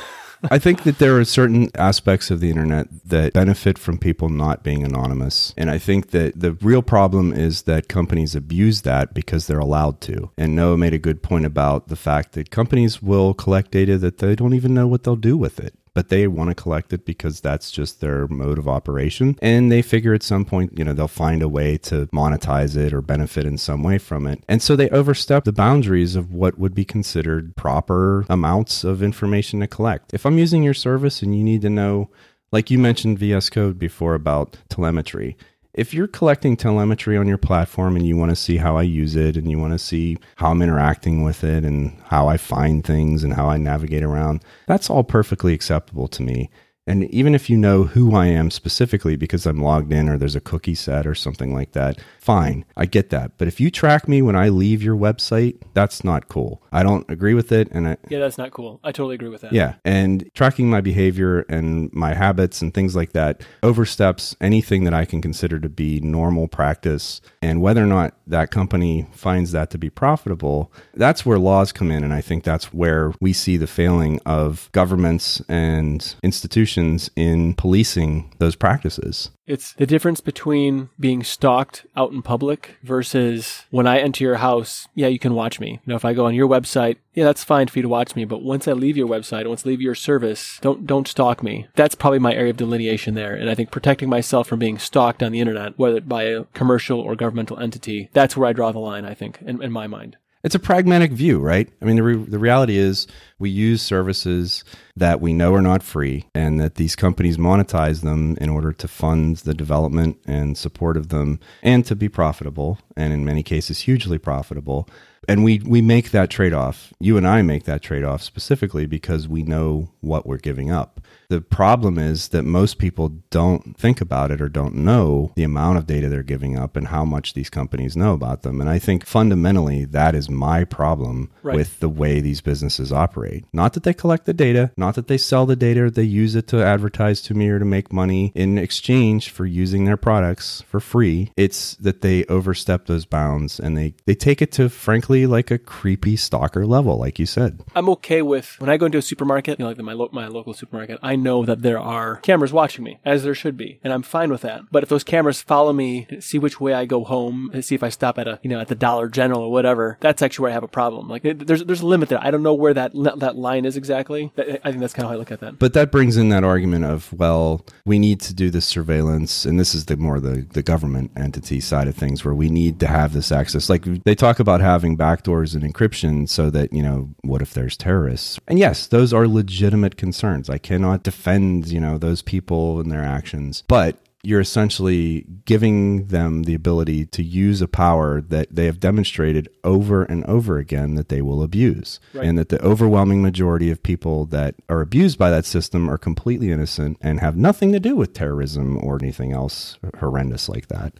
I 0.51 0.59
think 0.59 0.85
that 0.85 0.99
there 0.99 1.19
are 1.19 1.25
certain 1.25 1.71
aspects 1.75 2.31
of 2.31 2.41
the 2.41 2.51
internet 2.51 2.87
that 3.07 3.33
benefit 3.33 3.77
from 3.77 3.99
people 3.99 4.29
not 4.29 4.63
being 4.63 4.85
anonymous. 4.85 5.53
And 5.57 5.71
I 5.71 5.79
think 5.79 6.11
that 6.11 6.39
the 6.39 6.53
real 6.53 6.83
problem 6.83 7.33
is 7.33 7.63
that 7.63 7.89
companies 7.89 8.37
abuse 8.37 8.83
that 8.83 9.15
because 9.15 9.47
they're 9.47 9.59
allowed 9.59 10.01
to. 10.03 10.31
And 10.39 10.55
Noah 10.55 10.79
made 10.79 10.95
a 10.95 10.99
good 10.99 11.23
point 11.23 11.45
about 11.45 11.89
the 11.89 11.97
fact 11.97 12.33
that 12.33 12.51
companies 12.51 13.03
will 13.03 13.35
collect 13.35 13.73
data 13.73 13.99
that 13.99 14.19
they 14.19 14.37
don't 14.37 14.55
even 14.55 14.75
know 14.75 14.87
what 14.87 15.03
they'll 15.03 15.17
do 15.17 15.37
with 15.37 15.59
it 15.59 15.75
but 15.95 16.09
they 16.09 16.27
want 16.27 16.51
to 16.51 16.55
collect 16.55 16.93
it 16.93 17.05
because 17.05 17.41
that's 17.41 17.71
just 17.71 18.01
their 18.01 18.27
mode 18.29 18.59
of 18.59 18.69
operation. 18.69 19.39
And 19.41 19.71
they 19.71 19.83
figure 19.83 20.15
at 20.15 20.23
some 20.23 20.45
point, 20.45 20.79
you 20.79 20.85
know, 20.85 20.93
they'll 20.93 21.09
find 21.09 21.43
a 21.43 21.49
way 21.49 21.79
to 21.79 22.07
monetize 22.07 22.77
it 22.77 22.93
or 22.93 23.01
benefit 23.01 23.47
in 23.47 23.59
some 23.59 23.83
way 23.83 23.99
from 23.99 24.27
it. 24.27 24.43
And 24.49 24.63
so 24.63 24.77
they 24.77 24.91
overstep 24.91 25.45
the 25.45 25.53
boundaries 25.53 26.17
of 26.17 26.33
what 26.33 26.59
would 26.59 26.75
be 26.75 26.85
considered 26.85 27.57
proper 27.57 28.25
amounts 28.29 28.85
of 28.85 29.03
information 29.03 29.61
to 29.61 29.67
collect. 29.67 30.15
If 30.15 30.25
I'm 30.27 30.39
using 30.39 30.63
your 30.63 30.75
service 30.75 31.23
and 31.23 31.37
you 31.37 31.43
need 31.43 31.63
to 31.63 31.71
know, 31.71 32.11
like 32.51 32.71
you 32.71 32.79
mentioned 32.79 33.19
VS 33.19 33.51
Code 33.51 33.79
before 33.79 34.15
about 34.15 34.59
telemetry, 34.69 35.37
if 35.79 35.95
you're 35.95 36.09
collecting 36.09 36.57
telemetry 36.57 37.17
on 37.17 37.29
your 37.29 37.39
platform 37.39 37.95
and 37.95 38.05
you 38.05 38.17
want 38.17 38.31
to 38.31 38.37
see 38.37 38.57
how 38.57 38.77
I 38.77 38.83
use 38.83 39.15
it 39.15 39.37
and 39.37 39.49
you 39.49 39.61
want 39.61 39.75
to 39.75 39.79
see 39.79 40.19
how 40.35 40.51
I'm 40.51 40.61
interacting 40.61 41.23
with 41.23 41.45
it 41.45 41.65
and 41.65 41.97
how 42.07 42.27
I 42.27 42.37
find 42.37 42.85
things 42.85 43.23
and 43.23 43.33
how 43.33 43.49
I 43.49 43.59
navigate 43.59 44.03
around, 44.03 44.43
that's 44.67 44.91
all 44.91 45.05
perfectly 45.05 45.55
acceptable 45.55 46.09
to 46.09 46.23
me. 46.25 46.51
And 46.89 47.05
even 47.11 47.35
if 47.35 47.51
you 47.51 47.59
know 47.59 47.85
who 47.85 48.17
I 48.17 48.27
am 48.29 48.51
specifically 48.51 49.15
because 49.15 49.45
I'm 49.45 49.61
logged 49.61 49.93
in 49.93 50.09
or 50.09 50.17
there's 50.17 50.35
a 50.35 50.41
cookie 50.41 50.75
set 50.75 51.07
or 51.07 51.15
something 51.15 51.53
like 51.53 51.73
that, 51.73 51.99
fine, 52.19 52.65
I 52.79 52.87
get 52.87 53.11
that. 53.11 53.33
But 53.37 53.47
if 53.47 53.61
you 53.61 53.71
track 53.71 54.09
me 54.09 54.23
when 54.23 54.35
I 54.35 54.49
leave 54.49 54.83
your 54.83 54.97
website, 54.97 55.61
that's 55.75 56.03
not 56.03 56.29
cool. 56.29 56.63
I 56.73 56.83
don't 56.83 57.09
agree 57.11 57.35
with 57.35 57.53
it. 57.53 57.69
And 57.73 57.89
I, 57.89 57.99
yeah, 58.09 58.21
that's 58.21 58.39
not 58.39 58.53
cool. 58.53 58.81
I 58.83 58.91
totally 58.93 59.17
agree 59.17 59.29
with 59.29 59.43
that. 59.43 59.53
Yeah. 59.53 59.75
And 59.85 60.31
tracking 60.33 60.71
my 60.71 60.81
behavior 60.81 61.41
and 61.51 61.93
my 61.93 62.15
habits 62.15 62.63
and 62.63 62.73
things 62.73 62.97
like 62.97 63.13
that 63.13 63.43
oversteps 63.63 64.35
anything 64.41 64.85
that 64.85 64.95
I 64.95 65.05
can 65.05 65.21
consider 65.21 65.61
to 65.61 65.69
be 65.69 66.01
normal 66.01 66.49
practice. 66.49 67.21
And 67.43 67.61
whether 67.61 67.83
or 67.83 67.87
not 67.87 68.15
that 68.27 68.51
company 68.51 69.09
finds 69.13 69.53
that 69.53 69.69
to 69.71 69.79
be 69.79 69.91
profitable, 69.91 70.73
that's 70.95 71.27
where 71.27 71.39
laws 71.39 71.71
come 71.71 71.91
in. 71.91 72.03
And 72.03 72.15
I 72.15 72.23
think 72.23 72.45
that's 72.45 72.73
where 72.73 73.13
we 73.21 73.35
see 73.35 73.59
the 73.59 73.67
failing 73.67 74.21
of 74.25 74.71
governments 74.73 75.43
and 75.51 76.15
institutions 76.23 76.78
in 77.17 77.55
policing 77.55 78.35
those 78.39 78.57
practices. 78.57 79.31
It's 79.47 79.73
the 79.73 79.87
difference 79.87 80.21
between 80.21 80.91
being 81.01 81.25
stalked 81.25 81.87
out 81.97 82.13
in 82.13 82.21
public 82.23 82.77
versus 82.83 83.65
when 83.71 83.87
I 83.87 83.99
enter 83.99 84.23
your 84.23 84.37
house, 84.37 84.89
yeah, 84.95 85.09
you 85.09 85.19
can 85.19 85.35
watch 85.35 85.59
me. 85.59 85.73
You 85.73 85.81
know, 85.87 85.97
if 85.97 86.05
I 86.05 86.13
go 86.13 86.27
on 86.27 86.35
your 86.35 86.49
website, 86.49 86.97
yeah, 87.15 87.25
that's 87.25 87.45
fine 87.45 87.67
for 87.69 87.79
you 87.79 87.83
to 87.83 87.89
watch 87.89 88.15
me. 88.15 88.25
But 88.25 88.43
once 88.43 88.69
I 88.69 88.73
leave 88.73 88.97
your 88.97 89.09
website, 89.09 89.49
once 89.49 89.65
I 89.65 89.71
leave 89.71 89.81
your 89.81 89.95
service, 89.95 90.59
don't 90.61 90.87
don't 90.87 91.09
stalk 91.09 91.43
me. 91.43 91.67
That's 91.75 91.95
probably 91.95 92.19
my 92.19 92.35
area 92.35 92.51
of 92.51 92.57
delineation 92.59 93.15
there. 93.15 93.35
And 93.35 93.49
I 93.49 93.55
think 93.55 93.71
protecting 93.71 94.09
myself 94.09 94.47
from 94.47 94.59
being 94.59 94.79
stalked 94.79 95.23
on 95.23 95.33
the 95.33 95.41
internet, 95.41 95.79
whether 95.79 96.01
by 96.01 96.25
a 96.25 96.45
commercial 96.55 97.01
or 97.01 97.17
governmental 97.17 97.59
entity, 97.59 98.11
that's 98.13 98.37
where 98.37 98.49
I 98.49 98.53
draw 98.53 98.71
the 98.71 98.79
line, 98.79 99.05
I 99.05 99.15
think, 99.15 99.41
in, 99.43 99.63
in 99.63 99.73
my 99.73 99.87
mind. 99.87 100.17
It's 100.49 100.55
a 100.55 100.59
pragmatic 100.59 101.13
view, 101.13 101.41
right? 101.41 101.69
I 101.83 101.85
mean, 101.85 101.97
the, 101.97 102.03
re- 102.03 102.17
the 102.17 102.39
reality 102.39 102.79
is 102.79 103.07
we 103.39 103.51
use 103.51 103.83
services 103.83 104.65
that 104.97 105.21
we 105.21 105.35
know 105.35 105.53
are 105.53 105.61
not 105.61 105.83
free 105.83 106.25
and 106.35 106.59
that 106.59 106.77
these 106.77 106.97
companies 106.97 107.37
monetize 107.37 108.01
them 108.01 108.35
in 108.41 108.49
order 108.49 108.73
to 108.73 108.89
fund 108.89 109.37
the 109.37 109.53
development 109.53 110.17
and 110.25 110.57
support 110.57 110.97
of 110.97 111.11
them 111.11 111.39
and 111.63 111.85
to 111.85 111.95
be 111.95 112.09
profitable 112.09 112.79
and 112.97 113.13
in 113.13 113.27
many 113.27 113.43
cases 113.43 113.81
hugely 113.81 114.17
profitable 114.17 114.89
and 115.29 115.45
we 115.45 115.61
we 115.65 115.81
make 115.83 116.11
that 116.11 116.31
trade-off. 116.31 116.93
You 116.99 117.17
and 117.17 117.27
i 117.29 117.43
make 117.43 117.65
that 117.65 117.83
trade-off 117.83 118.23
specifically 118.23 118.87
because 118.87 119.29
we 119.29 119.43
know 119.43 119.91
what 120.01 120.27
we're 120.27 120.39
giving 120.39 120.71
up. 120.71 121.01
The 121.31 121.41
problem 121.43 121.99
is 121.99 122.29
that 122.29 122.45
most 122.45 122.79
people 122.79 123.11
don't 123.31 123.77
think 123.77 124.01
about 124.01 124.31
it 124.31 124.41
or 124.41 124.49
don't 124.49 124.75
know 124.75 125.33
the 125.37 125.43
amount 125.45 125.77
of 125.77 125.87
data 125.87 126.09
they're 126.09 126.23
giving 126.23 126.57
up 126.57 126.75
and 126.75 126.89
how 126.89 127.05
much 127.05 127.35
these 127.35 127.51
companies 127.51 127.97
know 127.97 128.15
about 128.15 128.43
them. 128.43 128.61
And 128.61 128.71
i 128.71 128.79
think 128.79 129.05
fundamentally 129.07 129.85
that 129.85 130.15
is 130.15 130.31
my 130.31 130.65
problem 130.65 131.31
Right. 131.43 131.57
with 131.57 131.81
the 131.81 131.89
way 131.89 132.21
these 132.21 132.41
businesses 132.41 132.93
operate. 132.93 133.45
Not 133.53 133.73
that 133.75 133.83
they 133.83 133.95
collect 133.95 134.25
the 134.27 134.33
data 134.35 134.71
not 134.77 134.95
that 134.95 135.07
they 135.09 135.19
sell 135.19 135.45
the 135.47 135.57
data 135.57 135.85
or 135.85 135.91
they 135.91 136.03
use 136.03 136.35
it 136.35 136.47
to 136.49 136.63
advertise 136.65 137.21
to 137.23 137.35
me 137.35 137.49
or 137.49 137.59
to 137.59 137.65
make 137.65 137.93
money 137.93 138.33
in 138.35 138.59
exchange 138.59 139.31
for 139.31 139.45
using 139.47 139.85
their 139.85 139.97
products 139.97 140.63
for 140.69 140.81
free. 140.81 141.33
It's 141.37 141.75
that 141.77 142.01
they 142.03 142.25
overstep 142.25 142.87
those 142.87 143.05
bounds 143.07 143.61
and 143.61 143.77
they 143.77 143.95
they 144.07 144.15
take 144.15 144.41
it 144.43 144.51
to 144.53 144.69
frankly 144.69 145.18
like 145.27 145.51
a 145.51 145.59
creepy 145.59 146.17
stalker 146.17 146.67
level 146.67 146.99
like 146.99 147.19
you 147.19 147.27
said 147.27 147.61
I'm 147.75 147.89
okay 147.91 148.23
with 148.23 148.57
when 148.59 148.71
I 148.71 148.77
go 148.77 148.87
into 148.87 148.99
a 148.99 149.03
supermarket, 149.03 149.59
you 149.59 149.65
know, 149.65 149.69
like 149.69 149.79
my 149.79 149.93
lo- 149.93 150.09
my 150.13 150.27
local 150.29 150.55
supermarket. 150.55 150.99
I 151.03 151.17
know 151.17 151.45
that 151.45 151.63
there 151.63 151.79
are 151.79 152.17
cameras 152.17 152.53
watching 152.53 152.85
me, 152.85 152.99
as 153.05 153.23
there 153.23 153.35
should 153.35 153.57
be, 153.57 153.81
and 153.83 153.93
I'm 153.93 154.03
fine 154.03 154.31
with 154.31 154.43
that. 154.43 154.63
But 154.71 154.83
if 154.83 154.89
those 154.89 155.05
cameras 155.05 155.43
follow 155.43 155.73
me, 155.73 156.07
see 156.21 156.39
which 156.39 156.61
way 156.61 156.75
I 156.75 156.85
go 156.85 157.05
home, 157.05 157.51
and 157.53 157.65
see 157.65 157.75
if 157.75 157.83
I 157.83 157.89
stop 157.89 158.19
at 158.19 158.29
a 158.29 158.39
you 158.43 158.51
know 158.51 158.61
at 158.61 158.69
the 158.69 158.75
Dollar 158.75 159.09
General 159.09 159.43
or 159.43 159.53
whatever, 159.53 159.97
that's 160.01 160.23
actually 160.23 160.45
where 160.45 160.51
I 160.51 160.55
have 160.55 160.63
a 160.63 160.69
problem. 160.69 161.09
Like 161.09 161.23
there's 161.23 161.65
there's 161.65 161.81
a 161.81 161.87
limit 161.87 162.09
there. 162.09 162.19
I 162.23 162.31
don't 162.31 162.43
know 162.43 162.55
where 162.55 162.75
that 162.75 162.93
that 162.95 163.37
line 163.37 163.65
is 163.65 163.77
exactly. 163.77 164.33
I 164.37 164.71
think 164.71 164.81
that's 164.81 164.93
kind 164.93 165.05
of 165.05 165.11
how 165.11 165.17
I 165.17 165.19
look 165.19 165.33
at 165.33 165.41
that. 165.41 165.59
But 165.59 165.75
that 165.75 165.91
brings 165.91 166.17
in 166.17 166.29
that 166.31 166.45
argument 166.45 166.85
of, 166.85 167.13
well, 167.13 167.65
we 167.85 167.99
need 167.99 168.21
to 168.21 168.35
do 168.35 168.51
this 168.51 168.67
surveillance, 168.67 169.45
and 169.45 169.59
this 169.59 169.75
is 169.75 169.87
the 169.87 169.97
more 169.97 170.21
the, 170.21 170.47
the 170.53 170.63
government 170.63 171.11
entity 171.17 171.61
side 171.61 171.89
of 171.89 171.95
things 171.95 172.25
where 172.25 172.35
we 172.35 172.49
need 172.49 172.81
to 172.81 172.87
have 172.87 173.13
this 173.13 173.33
access. 173.33 173.69
Like 173.69 173.85
they 174.05 174.15
talk 174.15 174.41
about 174.41 174.61
having 174.61 174.97
backdoors 175.09 175.55
and 175.55 175.63
encryption 175.63 176.29
so 176.29 176.51
that, 176.51 176.73
you 176.73 176.83
know, 176.83 177.11
what 177.23 177.43
if 177.43 177.55
there's 177.55 177.77
terrorists? 177.77 178.39
And 178.47 178.59
yes, 178.59 178.87
those 178.87 179.13
are 179.13 179.27
legitimate 179.27 179.97
concerns. 179.97 180.51
I 180.51 180.59
cannot 180.59 181.03
defend, 181.03 181.69
you 181.69 181.81
know, 181.81 181.99
those 181.99 182.23
people 182.23 182.81
and 182.81 182.91
their 182.91 183.03
actions. 183.03 183.65
But 183.69 183.99
you're 184.23 184.41
essentially 184.41 185.25
giving 185.45 186.09
them 186.09 186.43
the 186.43 186.55
ability 186.55 187.07
to 187.07 187.23
use 187.23 187.63
a 187.63 187.69
power 187.69 188.21
that 188.21 188.49
they 188.55 188.67
have 188.67 188.81
demonstrated 188.81 189.49
over 189.63 190.03
and 190.03 190.25
over 190.25 190.59
again 190.59 190.97
that 190.97 191.09
they 191.09 191.23
will 191.23 191.43
abuse. 191.43 192.01
Right. 192.13 192.27
And 192.27 192.37
that 192.37 192.49
the 192.49 192.63
overwhelming 192.63 193.23
majority 193.23 193.71
of 193.71 193.83
people 193.83 194.27
that 194.27 194.57
are 194.69 194.81
abused 194.81 195.19
by 195.19 195.31
that 195.31 195.45
system 195.45 195.89
are 195.89 195.99
completely 195.99 196.51
innocent 196.51 196.99
and 197.01 197.21
have 197.21 197.37
nothing 197.37 197.73
to 197.73 197.81
do 197.81 197.95
with 197.95 198.13
terrorism 198.13 198.77
or 198.85 198.99
anything 199.01 199.33
else 199.33 199.79
horrendous 200.01 200.49
like 200.49 200.67
that. 200.69 200.95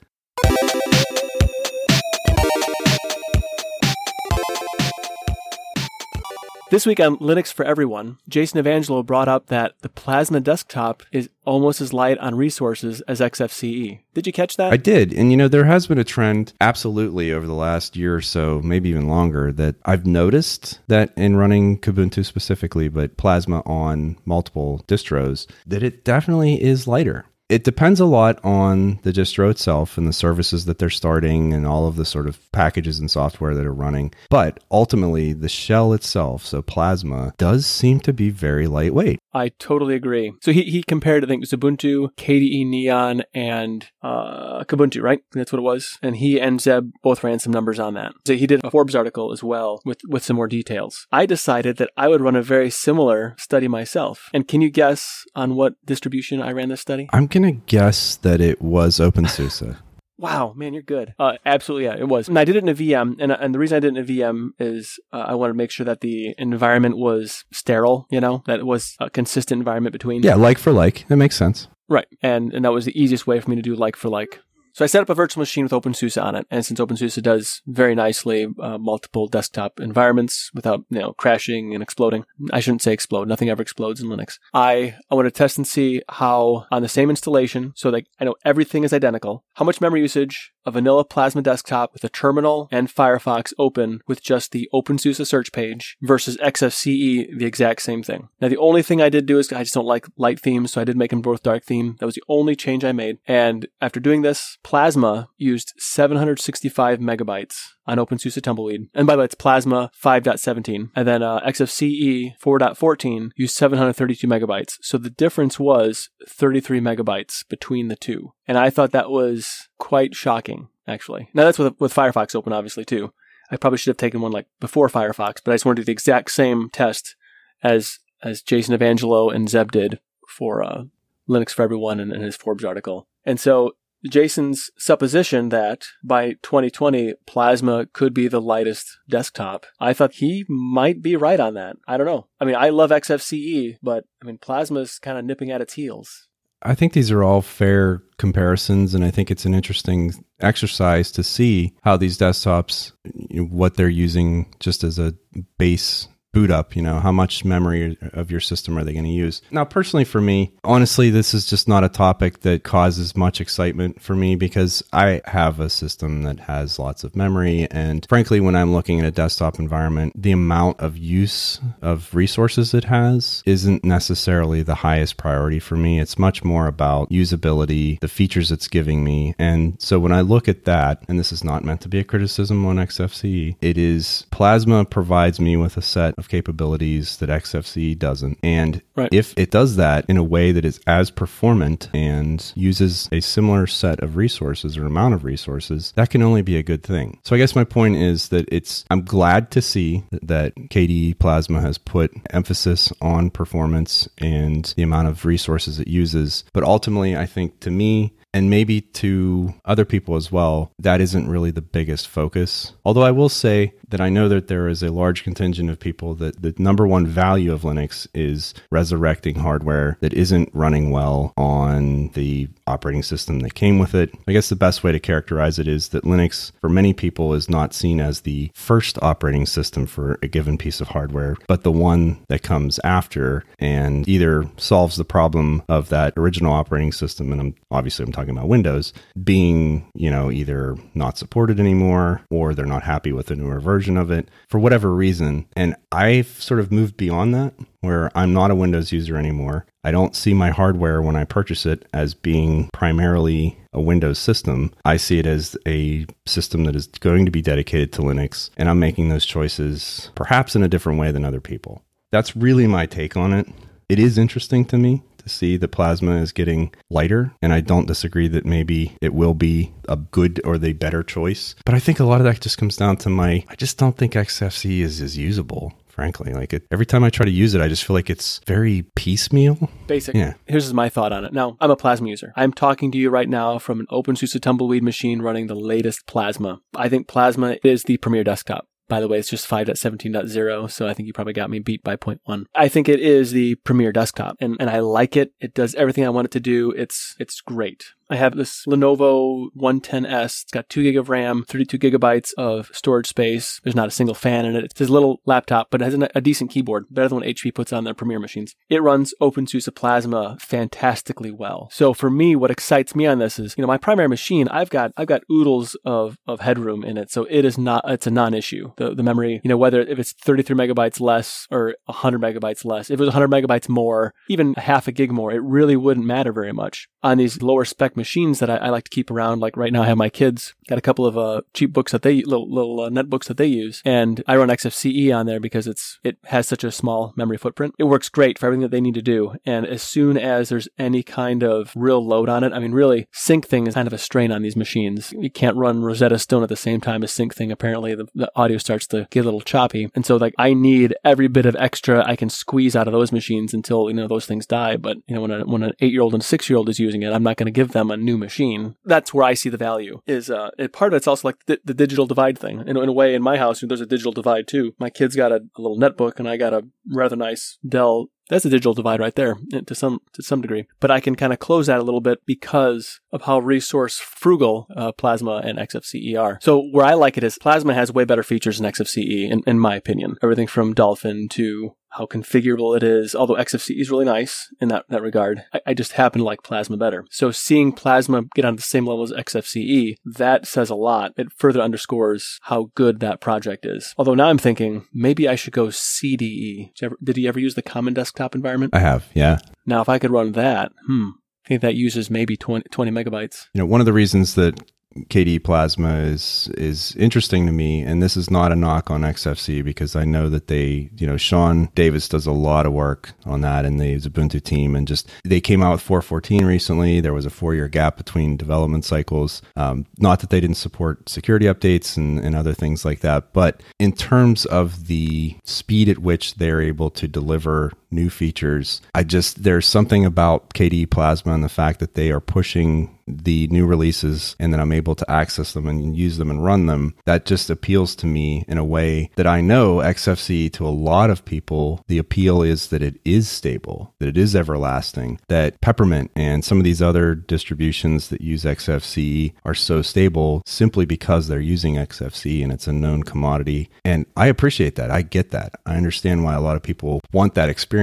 This 6.71 6.85
week 6.85 7.01
on 7.01 7.17
Linux 7.17 7.51
for 7.51 7.65
Everyone, 7.65 8.19
Jason 8.29 8.63
Evangelho 8.63 9.05
brought 9.05 9.27
up 9.27 9.47
that 9.47 9.73
the 9.81 9.89
Plasma 9.89 10.39
desktop 10.39 11.03
is 11.11 11.31
almost 11.47 11.81
as 11.81 11.95
light 11.95 12.19
on 12.19 12.35
resources 12.35 13.01
as 13.09 13.21
XFCE. 13.21 14.01
Did 14.13 14.27
you 14.27 14.35
catch 14.35 14.59
that? 14.59 14.71
I 14.71 14.77
did. 14.77 15.15
And 15.15 15.31
you 15.31 15.39
know, 15.39 15.49
there 15.49 15.65
has 15.65 15.87
been 15.87 15.97
a 15.97 16.05
trend 16.05 16.53
absolutely 16.61 17.33
over 17.33 17.47
the 17.47 17.55
last 17.55 17.97
year 17.97 18.15
or 18.15 18.21
so, 18.21 18.61
maybe 18.63 18.91
even 18.91 19.09
longer, 19.09 19.51
that 19.53 19.77
I've 19.87 20.05
noticed 20.05 20.81
that 20.89 21.15
in 21.17 21.37
running 21.37 21.79
Kubuntu 21.79 22.23
specifically, 22.23 22.89
but 22.89 23.17
Plasma 23.17 23.63
on 23.65 24.19
multiple 24.27 24.85
distros, 24.87 25.47
that 25.67 25.83
it 25.83 26.05
definitely 26.05 26.63
is 26.63 26.87
lighter. 26.87 27.25
It 27.49 27.65
depends 27.65 27.99
a 27.99 28.05
lot 28.05 28.39
on 28.45 29.01
the 29.05 29.13
distro 29.13 29.51
itself 29.51 29.97
and 29.97 30.07
the 30.07 30.13
services 30.13 30.67
that 30.67 30.79
they're 30.79 30.91
starting 30.91 31.55
and 31.55 31.67
all 31.67 31.87
of 31.87 31.97
the 31.97 32.05
sort 32.05 32.27
of 32.27 32.39
packages 32.53 32.99
and 32.99 33.11
software 33.11 33.55
that 33.55 33.65
are 33.65 33.73
running. 33.73 34.13
But 34.29 34.63
ultimately, 34.71 35.33
the 35.33 35.49
shell 35.49 35.95
itself, 35.95 36.45
so 36.45 36.61
Plasma, 36.61 37.33
does 37.39 37.65
seem 37.65 38.01
to 38.01 38.13
be 38.13 38.29
very 38.29 38.67
lightweight. 38.67 39.19
I 39.33 39.49
totally 39.59 39.95
agree. 39.95 40.35
So 40.43 40.53
he, 40.53 40.65
he 40.65 40.83
compared, 40.83 41.25
I 41.25 41.27
think, 41.27 41.43
Ubuntu, 41.45 42.11
KDE 42.17 42.67
Neon, 42.67 43.23
and 43.33 43.87
uh, 44.03 44.65
Kubuntu, 44.65 45.03
right? 45.03 45.21
That's 45.33 45.51
what 45.51 45.61
it 45.61 45.63
was. 45.63 45.99
And 46.03 46.17
he 46.17 46.39
and 46.39 46.61
Zeb 46.61 46.91
both 47.03 47.25
ran 47.25 47.39
some 47.39 47.53
numbers 47.53 47.79
on 47.79 47.95
that. 47.95 48.13
So 48.27 48.35
he 48.35 48.47
did 48.47 48.63
a 48.63 48.71
Forbes 48.71 48.95
article 48.95 49.33
as 49.33 49.43
well 49.43 49.81
with, 49.87 50.01
with 50.07 50.23
some 50.23 50.37
more 50.37 50.49
details. 50.49 51.07
I 51.11 51.25
decided 51.25 51.79
that 51.79 51.91
I 51.97 52.09
would 52.09 52.21
run 52.21 52.37
a 52.37 52.43
very 52.43 52.69
similar 52.69 53.37
study 53.39 53.69
myself. 53.69 54.29
And 54.35 54.47
can 54.47 54.61
you 54.61 54.71
guess 54.71 55.25
on 55.35 55.55
what 55.55 55.75
distribution 55.87 56.43
I 56.43 56.53
ran 56.53 56.69
this 56.69 56.83
study? 56.83 57.09
I'm 57.13 57.29
going 57.39 57.55
to 57.55 57.63
guess 57.67 58.17
that 58.17 58.41
it 58.41 58.61
was 58.61 58.99
OpenSUSE. 58.99 59.77
Wow, 60.21 60.53
man, 60.57 60.75
you're 60.75 60.83
good. 60.83 61.15
Uh, 61.17 61.35
absolutely, 61.47 61.85
yeah, 61.85 61.95
it 61.97 62.09
was. 62.09 62.27
And 62.29 62.37
I 62.37 62.45
did 62.45 62.57
it 62.57 62.65
in 62.65 62.69
a 62.69 62.75
VM, 62.75 63.15
and 63.21 63.31
and 63.31 63.55
the 63.55 63.59
reason 63.61 63.77
I 63.77 63.79
did 63.79 63.97
it 63.97 63.99
in 63.99 64.03
a 64.03 64.05
VM 64.05 64.49
is 64.59 64.99
uh, 65.13 65.19
I 65.19 65.37
wanted 65.37 65.53
to 65.53 65.57
make 65.57 65.71
sure 65.71 65.87
that 65.87 66.01
the 66.01 66.35
environment 66.39 66.97
was 66.99 67.45
sterile. 67.53 68.09
You 68.11 68.21
know, 68.21 68.43
that 68.47 68.59
it 68.59 68.67
was 68.67 68.97
a 68.99 69.11
consistent 69.11 69.61
environment 69.61 69.93
between. 69.93 70.25
yeah, 70.25 70.35
like 70.35 70.59
for 70.59 70.73
like. 70.73 71.07
That 71.07 71.19
makes 71.19 71.37
sense. 71.37 71.69
Right. 71.89 72.09
And 72.21 72.53
and 72.53 72.65
that 72.65 72.73
was 72.73 72.85
the 72.85 73.01
easiest 73.01 73.29
way 73.29 73.39
for 73.39 73.49
me 73.49 73.55
to 73.55 73.63
do 73.63 73.77
like 73.77 73.95
for 73.95 74.09
like. 74.09 74.41
So 74.79 74.85
I 74.85 74.87
set 74.87 75.03
up 75.03 75.09
a 75.09 75.15
virtual 75.15 75.41
machine 75.41 75.65
with 75.65 75.73
OpenSUSE 75.73 76.23
on 76.23 76.37
it, 76.37 76.47
and 76.53 76.65
since 76.65 76.79
OpenSUSE 76.79 77.21
does 77.21 77.63
very 77.67 77.97
nicely 77.97 78.47
uh, 78.61 78.79
multiple 78.79 79.27
desktop 79.27 79.81
environments 79.81 80.53
without 80.55 80.85
you 80.89 81.01
know 81.01 81.15
crashing 81.15 81.75
and 81.75 81.83
exploding, 81.83 82.25
I 82.53 82.61
shouldn't 82.61 82.83
say 82.83 82.93
explode. 82.93 83.27
Nothing 83.27 83.51
ever 83.51 83.61
explodes 83.61 84.01
in 84.01 84.07
Linux. 84.07 84.39
I 84.55 84.95
I 85.11 85.17
want 85.17 85.27
to 85.27 85.33
test 85.33 85.59
and 85.59 85.67
see 85.67 86.03
how 86.09 86.67
on 86.71 86.83
the 86.83 86.89
same 86.89 87.11
installation, 87.11 87.73
so 87.75 87.91
that 87.91 88.07
I 88.21 88.25
know 88.25 88.37
everything 88.45 88.85
is 88.85 88.93
identical, 88.93 89.43
how 89.55 89.65
much 89.65 89.81
memory 89.81 90.01
usage 90.01 90.53
a 90.69 90.71
vanilla 90.71 91.03
Plasma 91.03 91.41
desktop 91.41 91.95
with 91.95 92.05
a 92.05 92.11
terminal 92.11 92.69
and 92.71 92.95
Firefox 92.95 93.55
open 93.59 94.03
with 94.07 94.23
just 94.23 94.53
the 94.53 94.69
OpenSUSE 94.73 95.27
search 95.27 95.51
page 95.51 95.97
versus 96.03 96.37
XFCE, 96.37 97.39
the 97.39 97.47
exact 97.47 97.81
same 97.83 98.03
thing. 98.03 98.29
Now, 98.41 98.49
the 98.49 98.59
only 98.59 98.83
thing 98.83 99.01
I 99.01 99.09
did 99.09 99.25
do 99.25 99.39
is 99.39 99.51
I 99.51 99.63
just 99.63 99.75
don't 99.75 99.87
like 99.87 100.07
light 100.17 100.39
themes, 100.39 100.73
so 100.73 100.81
I 100.81 100.85
did 100.85 100.97
make 100.97 101.11
them 101.11 101.23
both 101.23 101.43
dark 101.43 101.65
theme. 101.65 101.97
That 101.99 102.07
was 102.07 102.17
the 102.17 102.23
only 102.29 102.55
change 102.55 102.85
I 102.85 102.93
made. 102.93 103.19
And 103.27 103.67
after 103.81 103.99
doing 103.99 104.21
this, 104.21 104.59
Plasma 104.63 105.31
used 105.39 105.73
765 105.79 106.99
megabytes 106.99 107.57
on 107.89 107.99
OpenSUSE 107.99 108.43
Tumbleweed. 108.43 108.89
And 108.95 109.07
by 109.07 109.15
the 109.15 109.21
way, 109.21 109.25
it's 109.25 109.35
Plasma 109.35 109.91
5.17. 110.01 110.91
And 110.95 111.09
then 111.09 111.23
uh, 111.23 111.41
XFCE 111.41 112.39
4.14 112.39 113.31
used 113.35 113.57
732 113.57 114.29
megabytes. 114.29 114.77
So 114.83 114.99
the 114.99 115.11
difference 115.11 115.59
was 115.59 116.11
33 116.29 116.81
megabytes 116.81 117.49
between 117.49 117.89
the 117.89 117.97
two. 117.97 118.35
And 118.47 118.59
I 118.59 118.69
thought 118.69 118.93
that 118.93 119.11
was 119.11 119.69
quite 119.79 120.15
shocking, 120.15 120.69
actually. 120.87 121.31
Now 121.33 121.45
that's 121.45 121.59
with, 121.59 121.81
with 121.81 121.95
Firefox 121.95 122.35
open, 122.35 122.53
obviously, 122.53 122.85
too. 122.85 123.13
I 123.51 123.57
probably 123.57 123.79
should 123.79 123.91
have 123.91 123.97
taken 123.97 124.21
one 124.21 124.33
like 124.33 124.47
before 124.61 124.89
Firefox, 124.91 125.37
but 125.43 125.53
I 125.53 125.55
just 125.55 125.65
wanted 125.65 125.77
to 125.77 125.83
do 125.83 125.87
the 125.87 125.93
exact 125.93 126.31
same 126.31 126.69
test 126.71 127.17
as 127.63 127.99
as 128.23 128.43
Jason 128.43 128.79
Evangelho 128.79 129.35
and 129.35 129.49
Zeb 129.49 129.71
did 129.71 130.01
for 130.29 130.63
uh, 130.63 130.83
Linux 131.29 131.53
for 131.53 131.63
Everyone 131.63 132.01
in, 132.01 132.13
in 132.13 132.21
his 132.21 132.37
Forbes 132.37 132.65
article. 132.65 133.09
And 133.25 133.41
so 133.41 133.77
Jason's 134.09 134.71
supposition 134.79 135.49
that 135.49 135.85
by 136.05 136.33
2020 136.43 137.15
Plasma 137.27 137.87
could 137.87 138.15
be 138.15 138.29
the 138.29 138.41
lightest 138.41 138.99
desktop, 139.09 139.67
I 139.81 139.93
thought 139.93 140.15
he 140.15 140.45
might 140.49 141.03
be 141.03 141.17
right 141.17 141.41
on 141.41 141.55
that. 141.55 141.77
I 141.87 141.97
don't 141.97 142.07
know. 142.07 142.29
I 142.41 142.45
mean, 142.45 142.57
I 142.57 142.69
love 142.71 142.91
XFCE, 142.91 143.77
but 143.83 144.05
I 144.23 144.27
mean, 144.27 144.39
Plasma's 144.39 144.99
kind 144.99 145.19
of 145.19 145.25
nipping 145.25 145.51
at 145.51 145.61
its 145.61 145.75
heels. 145.75 146.29
I 146.63 146.75
think 146.75 146.93
these 146.93 147.13
are 147.13 147.23
all 147.23 147.41
fair 147.41 148.03
comparisons, 148.17 148.93
and 148.93 149.05
I 149.05 149.13
think 149.13 149.31
it's 149.31 149.45
an 149.45 149.55
interesting 149.55 150.13
exercise 150.41 151.13
to 151.13 151.23
see 151.23 151.77
how 151.83 151.97
these 151.97 152.19
desktops, 152.19 152.93
you 153.31 153.43
know, 153.43 153.49
what 153.49 153.77
they're 153.77 153.89
using 153.89 154.53
just 154.59 154.83
as 154.83 154.99
a 154.99 155.15
base 155.57 156.09
boot 156.39 156.53
up, 156.53 156.77
you 156.77 156.83
know, 156.83 157.01
how 157.01 157.11
much 157.11 157.45
memory 157.45 157.99
of 158.13 158.31
your 158.31 158.39
system 158.39 158.79
are 158.79 158.85
they 158.85 158.93
going 158.93 159.05
to 159.05 159.11
use? 159.11 159.43
Now, 159.51 159.65
personally 159.65 160.05
for 160.05 160.21
me, 160.21 160.53
honestly, 160.63 161.11
this 161.11 161.35
is 161.35 161.47
just 161.47 161.67
not 161.67 161.83
a 161.83 161.89
topic 161.89 162.43
that 162.43 162.63
causes 162.63 163.17
much 163.17 163.41
excitement 163.41 164.01
for 164.01 164.15
me 164.15 164.37
because 164.37 164.81
I 164.93 165.21
have 165.25 165.59
a 165.59 165.69
system 165.69 166.23
that 166.23 166.39
has 166.39 166.79
lots 166.79 167.03
of 167.03 167.17
memory. 167.17 167.67
And 167.73 168.07
frankly, 168.09 168.39
when 168.39 168.55
I'm 168.55 168.73
looking 168.73 169.01
at 169.01 169.07
a 169.07 169.11
desktop 169.11 169.59
environment, 169.59 170.13
the 170.15 170.31
amount 170.31 170.79
of 170.79 170.97
use 170.97 171.59
of 171.83 172.15
resources 172.15 172.73
it 172.73 172.85
has 172.85 173.43
isn't 173.45 173.83
necessarily 173.83 174.63
the 174.63 174.77
highest 174.77 175.17
priority 175.17 175.59
for 175.59 175.77
me. 175.77 175.99
It's 175.99 176.21
much 176.21 176.45
more 176.45 176.69
about 176.69 177.11
usability, 177.11 177.99
the 177.99 178.07
features 178.07 178.53
it's 178.53 178.69
giving 178.69 179.03
me. 179.03 179.35
And 179.41 179.75
so 179.81 179.99
when 179.99 180.13
I 180.13 180.21
look 180.21 180.47
at 180.47 180.67
that, 180.67 181.03
and 181.09 181.19
this 181.19 181.33
is 181.33 181.43
not 181.43 181.65
meant 181.65 181.81
to 181.81 181.89
be 181.89 181.99
a 181.99 182.05
criticism 182.05 182.65
on 182.65 182.77
XFCE, 182.77 183.57
it 183.61 183.77
is 183.77 184.25
Plasma 184.31 184.85
provides 184.85 185.41
me 185.41 185.57
with 185.57 185.77
a 185.77 185.83
set 185.83 186.15
of 186.17 186.28
of 186.29 186.31
capabilities 186.31 187.17
that 187.19 187.31
XFCE 187.31 187.99
doesn't. 187.99 188.39
And 188.43 188.83
Right. 188.97 189.09
if 189.13 189.35
it 189.37 189.51
does 189.51 189.77
that 189.77 190.05
in 190.09 190.17
a 190.17 190.23
way 190.23 190.53
that 190.53 190.65
is 190.65 190.81
as 190.87 191.11
performant 191.11 191.89
and 191.95 192.53
uses 192.55 193.09
a 193.13 193.21
similar 193.21 193.67
set 193.67 194.01
of 194.01 194.17
resources 194.17 194.77
or 194.77 194.85
amount 194.87 195.15
of 195.15 195.25
resources, 195.25 195.93
that 195.97 196.11
can 196.11 196.23
only 196.23 196.43
be 196.43 196.57
a 196.57 196.63
good 196.63 196.83
thing. 196.83 197.19
So 197.25 197.35
I 197.35 197.39
guess 197.39 197.55
my 197.57 197.65
point 197.65 197.97
is 197.97 198.29
that 198.29 198.47
it's 198.51 198.85
I'm 198.91 199.03
glad 199.03 199.51
to 199.53 199.63
see 199.63 200.05
that 200.23 200.55
KDE 200.71 201.15
Plasma 201.19 201.61
has 201.61 201.79
put 201.79 202.13
emphasis 202.31 202.93
on 203.01 203.31
performance 203.31 204.09
and 204.19 204.73
the 204.77 204.83
amount 204.83 205.09
of 205.09 205.25
resources 205.25 205.81
it 205.81 205.89
uses. 205.89 206.45
But 206.53 206.65
ultimately, 206.65 207.17
I 207.17 207.27
think 207.27 207.61
to 207.61 207.71
me, 207.71 208.13
and 208.35 208.51
maybe 208.51 208.83
to 208.83 209.55
other 209.65 209.87
people 209.87 210.15
as 210.15 210.31
well, 210.31 210.71
that 210.79 211.01
isn't 211.01 211.29
really 211.31 211.51
the 211.51 211.63
biggest 211.63 212.07
focus. 212.09 212.73
Although 212.85 213.03
I 213.03 213.11
will 213.11 213.31
say 213.31 213.73
that 213.91 214.01
I 214.01 214.09
know 214.09 214.29
that 214.29 214.49
there 214.49 214.69
is 214.69 214.83
a 214.83 214.93
large 214.93 215.25
contingent 215.25 215.71
of 215.71 215.81
people 215.81 216.15
that 216.17 216.43
the 216.43 216.55
number 216.59 216.87
one 216.87 217.07
value 217.07 217.53
of 217.53 217.63
Linux 217.63 218.07
is 218.15 218.55
resurrecting 218.71 219.37
hardware 219.37 219.97
that 220.01 220.13
isn't 220.13 220.51
running 220.53 220.91
well 220.91 221.33
on 221.37 222.09
the 222.09 222.49
operating 222.67 223.03
system 223.03 223.41
that 223.41 223.55
came 223.55 223.79
with 223.79 223.95
it. 223.95 224.15
I 224.27 224.33
guess 224.33 224.49
the 224.49 224.57
best 224.57 224.85
way 224.85 224.93
to 224.93 225.01
characterize 225.01 225.59
it 225.59 225.67
is 225.67 225.89
that 225.89 226.05
Linux, 226.05 226.53
for 226.61 226.69
many 226.69 226.93
people, 226.93 227.33
is 227.33 227.49
not 227.49 227.73
seen 227.73 228.01
as 228.01 228.21
the 228.21 228.51
first 228.55 228.99
operating 229.03 229.47
system 229.47 229.87
for 229.87 230.19
a 230.23 230.29
given 230.29 230.59
piece 230.59 230.81
of 230.81 230.89
hardware, 230.89 231.37
but 231.47 231.63
the 231.63 231.73
one 231.73 232.19
that 232.29 232.43
comes 232.43 232.79
after 232.85 233.45
and 233.59 234.07
either 234.09 234.45
solves 234.59 234.97
the 234.97 235.05
problem 235.05 235.63
of 235.69 235.89
that 235.89 236.13
original 236.17 236.53
operating 236.53 236.93
system. 236.93 237.33
And 237.33 237.41
I'm 237.41 237.55
obviously 237.71 238.05
I'm 238.05 238.13
talking 238.13 238.37
about 238.37 238.49
Windows 238.49 238.93
being, 239.25 239.91
you 239.95 240.11
know, 240.11 240.31
either 240.31 240.77
not 240.95 241.17
supported 241.17 241.59
anymore 241.59 242.21
or 242.31 242.55
they're 242.55 242.67
not 242.67 242.83
happy 242.83 243.13
with 243.13 243.27
the 243.27 243.37
newer 243.37 243.61
version 243.61 243.78
of 243.87 244.11
it 244.11 244.29
for 244.49 244.59
whatever 244.59 244.93
reason. 244.95 245.47
And 245.55 245.77
I've 245.93 246.29
sort 246.43 246.59
of 246.59 246.73
moved 246.73 246.97
beyond 246.97 247.35
that 247.35 247.55
where 247.81 248.11
I'm 248.17 248.33
not 248.33 248.51
a 248.51 248.57
Windows 248.57 248.91
user 248.91 249.17
anymore. 249.17 249.67
I 249.85 249.93
don't 249.93 250.17
see 250.17 250.35
my 250.35 250.51
hardware 250.51 251.01
when 251.01 251.17
I 251.17 251.25
purchase 251.25 251.65
it 251.65 251.87
as 251.93 252.15
being 252.15 252.69
primarily 252.73 253.59
a 253.73 253.81
Windows 253.81 254.19
system. 254.19 254.73
I 254.85 254.97
see 254.97 255.19
it 255.19 255.27
as 255.27 255.57
a 255.67 256.07
system 256.27 256.65
that 256.65 256.75
is 256.75 256.89
going 256.89 257.25
to 257.25 257.31
be 257.31 257.43
dedicated 257.43 257.93
to 257.93 258.03
Linux, 258.03 258.51
and 258.57 258.69
I'm 258.69 258.81
making 258.81 259.09
those 259.09 259.25
choices 259.25 260.11
perhaps 260.15 260.57
in 260.57 260.63
a 260.63 260.69
different 260.69 260.99
way 260.99 261.13
than 261.13 261.25
other 261.25 261.41
people. 261.41 261.83
That's 262.11 262.37
really 262.37 262.67
my 262.67 262.87
take 262.87 263.17
on 263.17 263.33
it. 263.33 263.47
It 263.89 263.99
is 263.99 264.19
interesting 264.19 264.65
to 264.67 264.79
me 264.79 265.03
see 265.29 265.57
that 265.57 265.69
plasma 265.69 266.17
is 266.17 266.33
getting 266.33 266.75
lighter, 266.91 267.33
and 267.43 267.53
I 267.53 267.61
don't 267.61 267.87
disagree 267.87 268.29
that 268.29 268.47
maybe 268.47 268.97
it 269.01 269.15
will 269.15 269.35
be 269.35 269.73
a 269.89 269.97
good 269.97 270.41
or 270.45 270.59
the 270.59 270.73
better 270.73 271.03
choice. 271.03 271.55
But 271.65 271.75
I 271.75 271.79
think 271.79 272.01
a 272.01 272.05
lot 272.05 272.21
of 272.21 272.25
that 272.25 272.41
just 272.41 272.59
comes 272.59 272.77
down 272.77 272.97
to 272.99 273.09
my 273.09 273.45
I 273.49 273.57
just 273.57 273.79
don't 273.79 273.97
think 273.97 274.15
XFCE 274.15 274.81
is 274.81 275.01
as 275.01 275.17
usable 275.17 275.75
frankly. 275.99 276.33
Like 276.33 276.53
it, 276.53 276.65
every 276.71 276.87
time 276.87 277.03
I 277.03 277.11
try 277.11 277.25
to 277.25 277.31
use 277.33 277.57
it, 277.57 277.61
I 277.61 277.67
just 277.67 277.85
feel 277.85 277.95
like 277.95 278.09
it's 278.09 278.41
very 278.47 278.83
piecemeal. 278.95 279.69
Basic. 279.89 280.15
Yeah. 280.15 280.35
Here's 280.47 280.73
my 280.73 280.89
thought 280.89 281.13
on 281.13 281.25
it. 281.25 281.33
Now, 281.33 281.57
I'm 281.61 281.73
a 281.73 281.77
Plasma 281.77 282.09
user. 282.09 282.33
I'm 282.37 282.53
talking 282.53 282.93
to 282.93 282.99
you 282.99 283.11
right 283.11 283.29
now 283.29 283.59
from 283.59 283.81
an 283.81 283.87
OpenSUSE 283.91 284.41
Tumbleweed 284.41 284.85
machine 284.85 285.21
running 285.21 285.49
the 285.49 285.57
latest 285.57 286.07
Plasma. 286.07 286.61
I 286.77 286.89
think 286.89 287.09
Plasma 287.09 287.57
is 287.65 287.83
the 287.83 287.97
premier 287.97 288.23
desktop. 288.23 288.69
By 288.89 289.01
the 289.01 289.09
way, 289.09 289.19
it's 289.19 289.29
just 289.29 289.49
5.17.0, 289.49 290.71
so 290.71 290.89
I 290.89 290.95
think 290.95 291.07
you 291.07 291.13
probably 291.13 291.35
got 291.35 291.51
me 291.51 291.59
beat 291.59 291.85
by 291.85 291.97
0.1. 291.97 292.47
I 292.55 292.69
think 292.69 292.89
it 292.89 293.01
is 293.01 293.33
the 293.33 293.57
premier 293.57 293.93
desktop, 293.93 294.37
and, 294.41 294.57
and 294.59 294.71
I 294.71 294.81
like 294.81 295.17
it. 295.17 295.33
It 295.41 295.55
does 295.55 295.75
everything 295.75 296.07
I 296.07 296.11
want 296.11 296.27
it 296.27 296.31
to 296.33 296.41
do. 296.41 296.71
It's 296.73 297.15
it's 297.19 297.41
great. 297.41 297.93
I 298.11 298.17
have 298.17 298.37
this 298.37 298.65
Lenovo 298.67 299.49
110S. 299.57 300.43
It's 300.43 300.51
got 300.51 300.69
2 300.69 300.83
gig 300.83 300.97
of 300.97 301.09
RAM, 301.09 301.45
32 301.47 301.79
gigabytes 301.79 302.33
of 302.39 302.71
storage 302.73 303.07
space. 303.07 303.61
There's 303.63 303.77
not 303.77 303.89
a 303.89 303.93
single 303.93 304.15
fan 304.15 304.47
in 304.47 304.57
it. 304.57 304.65
It's 304.65 304.75
this 304.75 304.89
little 304.89 305.21
laptop, 305.27 305.69
but 305.71 305.83
it 305.83 305.85
has 305.85 305.95
a, 306.15 306.21
decent 306.29 306.51
keyboard, 306.51 306.87
better 306.91 307.09
than 307.09 307.19
what 307.19 307.27
HP 307.27 307.55
puts 307.55 307.73
on 307.73 307.85
their 307.85 307.95
Premier 307.95 308.19
machines. 308.19 308.55
It 308.69 308.83
runs 308.83 309.15
OpenSUSE 309.21 309.75
Plasma 309.75 310.37
fantastically 310.41 311.31
well. 311.31 311.69
So 311.73 311.95
for 311.95 312.11
me, 312.11 312.37
what 312.37 312.51
excites 312.51 312.95
me 312.95 313.07
on 313.07 313.19
this 313.19 313.39
is, 313.39 313.55
you 313.57 313.63
know, 313.63 313.69
my 313.69 313.79
primary 313.79 314.09
machine, 314.09 314.49
I've 314.49 314.69
got 314.69 314.93
I've 314.97 315.07
got 315.07 315.23
oodles 315.31 315.77
of, 315.85 316.19
of 316.27 316.41
headroom 316.41 316.85
in 316.85 316.99
it, 316.99 317.11
so 317.11 317.27
it 317.31 317.45
is 317.45 317.57
not 317.57 317.85
it's 317.87 318.07
a 318.07 318.11
non-issue. 318.11 318.73
The 318.77 318.95
the 318.95 319.03
memory, 319.03 319.41
you 319.43 319.49
know, 319.49 319.57
whether 319.57 319.81
if 319.81 319.99
it's 319.99 320.13
33 320.13 320.57
megabytes 320.57 321.01
less 321.01 321.47
or 321.51 321.77
100 321.87 322.21
megabytes 322.21 322.65
less, 322.65 322.91
if 322.91 323.01
it 323.01 323.05
was 323.05 323.15
100 323.15 323.31
megabytes 323.31 323.69
more, 323.69 324.13
even 324.29 324.55
half 324.55 324.89
a 324.89 324.93
gig 324.93 325.13
more, 325.13 325.33
it 325.33 325.43
really 325.43 325.77
wouldn't 325.77 326.07
matter 326.07 326.33
very 326.33 326.53
much 326.53 326.89
on 327.03 327.19
these 327.19 327.41
lower 327.43 327.65
spec 327.65 327.97
machines 327.99 328.39
that 328.39 328.49
I, 328.49 328.57
I, 328.57 328.69
like 328.71 328.85
to 328.85 328.91
keep 328.91 329.11
around. 329.11 329.41
Like 329.41 329.57
right 329.57 329.73
now, 329.73 329.83
I 329.83 329.87
have 329.87 329.99
my 329.99 330.09
kids 330.09 330.55
got 330.69 330.79
a 330.79 330.83
couple 330.83 331.05
of 331.05 331.19
uh, 331.19 331.43
cheap 331.53 331.73
books 331.73 331.93
that 331.93 332.03
they 332.03 332.23
little 332.23 332.51
little 332.51 332.81
uh, 332.81 332.89
netbooks 332.89 333.27
that 333.27 333.37
they 333.37 333.47
use, 333.47 333.83
and 333.85 334.23
I 334.27 334.37
run 334.37 334.49
XFCE 334.49 335.15
on 335.15 335.27
there 335.27 335.41
because 335.41 335.67
it's 335.67 335.99
it 336.03 336.17
has 336.25 336.49
such 336.49 336.65
a 336.65 336.73
small 336.73 337.13
memory 337.17 337.37
footprint. 337.37 337.75
It 337.79 337.85
works 337.85 338.09
great 338.09 338.39
for 338.39 338.47
everything 338.47 338.63
that 338.63 338.71
they 338.71 338.81
need 338.81 338.95
to 338.95 339.03
do. 339.03 339.35
And 339.45 339.67
as 339.67 339.83
soon 339.83 340.17
as 340.17 340.49
there's 340.49 340.69
any 340.79 341.03
kind 341.03 341.43
of 341.43 341.73
real 341.77 342.05
load 342.05 342.29
on 342.29 342.45
it, 342.45 342.53
I 342.53 342.59
mean, 342.59 342.73
really, 342.73 343.09
Syncthing 343.13 343.69
is 343.69 343.75
kind 343.75 343.87
of 343.87 343.93
a 343.93 343.99
strain 343.99 344.33
on 344.33 344.43
these 344.43 344.57
machines. 344.57 345.13
You 345.13 345.31
can't 345.31 345.57
run 345.57 345.83
Rosetta 345.83 346.19
Stone 346.19 346.43
at 346.43 346.49
the 346.49 346.57
same 346.57 346.81
time 346.81 347.03
as 347.03 347.13
Syncthing. 347.13 347.51
Apparently, 347.51 347.95
the, 347.95 348.07
the 348.15 348.31
audio 348.37 348.59
starts 348.59 348.87
to 348.89 349.07
get 349.11 349.21
a 349.21 349.25
little 349.25 349.41
choppy, 349.41 349.91
and 349.95 350.07
so 350.07 350.17
like 350.17 350.35
I 350.39 350.55
need 350.55 350.95
every 351.05 351.29
bit 351.29 351.47
of 351.47 351.57
extra 351.57 352.05
I 352.07 352.17
can 352.17 352.31
squeeze 352.31 352.77
out 352.77 352.87
of 352.87 352.93
those 352.93 353.13
machines 353.13 353.53
until 353.53 353.89
you 353.89 353.95
know 353.95 354.09
those 354.09 354.27
things 354.27 354.47
die. 354.47 354.77
But 354.77 354.99
you 355.07 355.15
know, 355.15 355.23
when 355.23 355.31
a, 355.31 355.45
when 355.45 355.63
an 355.63 355.73
eight 355.81 355.93
year 355.93 356.03
old 356.03 356.15
and 356.15 356.25
six 356.25 356.49
year 356.49 356.57
old 356.57 356.69
is 356.69 356.79
using 356.79 357.03
it, 357.03 357.13
I'm 357.13 357.23
not 357.23 357.37
going 357.37 357.47
to 357.47 357.53
give 357.53 357.73
them 357.73 357.88
a 357.91 357.97
new 357.97 358.19
machine. 358.19 358.77
That's 358.85 359.13
where 359.13 359.25
I 359.25 359.35
see 359.35 359.49
the 359.49 359.57
value. 359.57 360.01
Is 360.07 360.31
uh, 360.31 360.51
part 360.73 360.93
of 360.93 360.97
it's 360.97 361.07
also 361.07 361.29
like 361.29 361.47
the, 361.47 361.61
the 361.65 361.75
digital 361.75 362.07
divide 362.07 362.39
thing. 362.39 362.61
In, 362.61 362.77
in, 362.77 362.89
a 362.89 362.93
way, 362.93 363.15
in 363.15 363.23
my 363.23 363.37
house, 363.37 363.61
there's 363.61 363.81
a 363.81 363.87
digital 363.87 364.13
divide 364.13 364.49
too. 364.49 364.75
My 364.79 364.91
kid's 364.91 365.17
got 365.17 365.33
a, 365.33 365.41
a 365.57 365.61
little 365.61 365.79
netbook, 365.79 366.19
and 366.19 366.29
I 366.29 366.37
got 366.37 366.55
a 366.55 366.67
rather 366.91 367.17
nice 367.17 367.59
Dell 367.67 368.11
that's 368.29 368.45
a 368.45 368.51
digital 368.51 368.75
divide 368.75 369.01
right 369.01 369.15
there 369.15 369.37
eh, 369.53 369.63
to 369.67 369.75
some 369.75 370.01
to 370.13 370.23
some 370.23 370.41
degree. 370.41 370.67
But 370.81 370.91
I 370.91 371.01
can 371.01 371.15
kind 371.15 371.33
of 371.33 371.39
close 371.39 371.67
that 371.67 371.81
a 371.81 371.83
little 371.83 372.01
bit 372.01 372.21
because 372.27 373.01
of 373.13 373.23
how 373.23 373.39
resource 373.39 373.99
frugal 373.99 374.67
uh, 374.77 374.93
Plasma 374.93 375.41
and 375.45 375.59
XFCE 375.59 376.21
are. 376.21 376.39
So 376.43 376.63
where 376.71 376.87
I 376.87 376.95
like 376.95 377.17
it 377.17 377.25
is 377.25 377.39
Plasma 377.39 377.75
has 377.75 377.93
way 377.93 378.05
better 378.05 378.23
features 378.23 378.59
than 378.59 378.71
XFCE, 378.71 379.31
in, 379.31 379.43
in 379.47 379.59
my 379.59 379.77
opinion. 379.77 380.17
Everything 380.23 380.47
from 380.47 380.75
Dolphin 380.75 381.29
to 381.31 381.75
how 381.99 382.07
configurable 382.07 382.77
it 382.77 382.83
is. 382.83 383.15
Although 383.15 383.35
XFCE 383.35 383.81
is 383.81 383.91
really 383.91 384.05
nice 384.05 384.49
in 384.61 384.69
that, 384.69 384.85
that 384.89 385.03
regard, 385.03 385.45
I, 385.53 385.61
I, 385.67 385.75
just 385.75 385.93
happen 385.93 386.21
to 386.21 386.25
like 386.25 386.43
Plasma 386.43 386.77
better. 386.77 387.05
So 387.11 387.33
seeing 387.33 387.73
Plasma 387.73 388.23
get 388.35 388.45
on 388.45 388.57
the 388.57 388.63
same 388.63 388.87
level 388.87 389.03
as 389.03 389.13
XFCE, 389.13 389.97
that 390.05 390.47
says 390.47 390.71
a 390.71 390.77
lot. 390.77 391.13
It 391.17 391.33
further 391.37 391.61
underscores 391.61 392.39
how 392.43 392.71
good 392.75 393.01
that 393.01 393.21
project 393.21 393.67
is. 393.67 393.95
Although 393.99 394.15
now 394.15 394.29
I'm 394.29 394.39
thinking 394.39 394.87
maybe 394.95 395.29
I 395.29 395.35
should 395.35 395.53
go 395.53 395.67
CDE. 395.67 396.73
Did 396.75 396.81
you 396.81 396.87
ever, 396.87 396.97
did 397.03 397.17
you 397.19 397.29
ever 397.29 397.41
use 397.41 397.57
the 397.57 397.63
Common 397.63 397.95
Desktop 397.95 398.35
environment? 398.35 398.75
I 398.75 398.79
have, 398.81 399.09
yeah. 399.15 399.39
Now 399.67 399.83
if 399.83 399.89
I 399.89 399.99
could 399.99 400.13
run 400.13 400.33
that, 400.33 400.71
hmm, 400.87 401.11
I 401.45 401.49
think 401.49 401.63
that 401.63 401.75
uses 401.75 402.11
maybe 402.11 402.37
20, 402.37 402.69
20 402.69 402.91
megabytes. 402.93 403.47
You 403.55 403.61
know, 403.61 403.67
one 403.67 403.81
of 403.81 403.87
the 403.87 403.93
reasons 403.93 404.35
that 404.37 404.61
KDE 405.07 405.43
Plasma 405.45 405.99
is 405.99 406.51
is 406.57 406.95
interesting 406.97 407.47
to 407.47 407.53
me, 407.53 407.83
and 407.83 408.03
this 408.03 408.17
is 408.17 408.31
not 408.31 408.53
a 408.53 408.57
knock 408.57 408.91
on 408.91 409.03
XFCE 409.03 409.65
because 409.65 409.97
I 409.97 410.05
know 410.05 410.29
that 410.29 410.49
they, 410.49 410.91
you 410.97 411.07
know, 411.07 411.17
Sean 411.17 411.69
Davis 411.75 412.09
does 412.09 412.27
a 412.27 412.33
lot 412.33 412.67
of 412.67 412.73
work 412.73 413.13
on 413.25 413.41
that 413.43 413.65
and 413.65 413.81
the 413.81 413.97
Ubuntu 413.97 414.43
team, 414.43 414.75
and 414.75 414.87
just 414.87 415.11
they 415.25 415.41
came 415.41 415.63
out 415.63 415.73
with 415.73 415.87
4.14 415.87 416.47
recently. 416.47 417.01
There 417.01 417.15
was 417.15 417.27
a 417.27 417.31
four 417.31 417.55
year 417.55 417.69
gap 417.69 417.97
between 417.97 418.37
development 418.37 418.85
cycles. 418.85 419.43
Um, 419.57 419.87
not 419.99 420.21
that 420.21 420.31
they 420.31 420.41
didn't 420.41 420.57
support 420.57 421.09
security 421.09 421.47
updates 421.47 421.97
and, 421.97 422.19
and 422.19 422.35
other 422.35 422.55
things 422.55 422.85
like 422.85 423.01
that, 423.01 423.33
but 423.33 423.63
in 423.79 423.93
terms 423.93 424.47
of 424.47 424.87
the 424.87 425.37
speed 425.45 425.89
at 425.89 425.99
which 425.99 426.35
they're 426.37 426.61
able 426.61 426.91
to 426.91 427.09
deliver 427.09 427.73
new 427.91 428.11
features, 428.11 428.81
I 428.95 429.05
just 429.05 429.43
there's 429.43 429.67
something 429.67 430.05
about 430.05 430.51
KDE 430.55 430.91
Plasma 430.91 431.33
and 431.33 431.45
the 431.45 431.49
fact 431.49 431.81
that 431.81 431.95
they 431.95 432.11
are 432.11 432.21
pushing 432.21 432.99
the 433.09 433.49
new 433.49 433.67
releases 433.67 434.37
and 434.39 434.53
then 434.53 434.61
I'm 434.61 434.73
able 434.73 434.95
to 434.95 435.11
access 435.11 435.53
them 435.53 435.67
and 435.67 435.97
use 435.97 436.19
them 436.19 436.31
and 436.31 436.45
run 436.45 436.67
them, 436.67 436.95
that 437.07 437.25
just 437.25 437.51
appeals 437.51 437.97
to 437.97 438.07
me 438.07 438.45
in 438.47 438.59
a 438.59 438.65
way 438.65 439.11
that 439.17 439.27
I 439.27 439.41
know 439.41 439.77
XFCE 439.77 440.53
to 440.55 440.67
a 440.67 440.69
lot 440.69 441.11
of 441.11 441.25
people, 441.25 441.83
the 441.89 441.99
appeal 441.99 442.43
is 442.43 442.69
that 442.69 442.83
it 442.83 443.01
is 443.05 443.29
stable, 443.29 443.95
that 443.99 444.09
it 444.09 444.19
is 444.19 444.37
everlasting, 444.37 445.21
that 445.29 445.61
Peppermint 445.61 446.11
and 446.15 446.45
some 446.45 446.59
of 446.59 446.65
these 446.65 446.83
other 446.83 447.15
distributions 447.15 448.09
that 448.09 448.21
use 448.21 448.45
XFCE 448.45 449.33
are 449.45 449.55
so 449.55 449.83
stable 449.83 450.43
simply 450.47 450.85
because 450.85 451.29
they're 451.29 451.41
using 451.41 451.77
XFCE 451.77 452.43
and 452.43 452.53
it's 452.53 452.67
a 452.67 452.73
known 452.73 453.03
commodity. 453.03 453.71
And 453.85 454.07
I 454.17 454.27
appreciate 454.27 454.77
that. 454.77 454.91
I 454.91 455.03
get 455.03 455.31
that. 455.31 455.55
I 455.67 455.77
understand 455.77 456.25
why 456.25 456.35
a 456.35 456.41
lot 456.41 456.57
of 456.57 456.63
people 456.63 457.01
want 457.13 457.35
that 457.35 457.49
experience. 457.49 457.78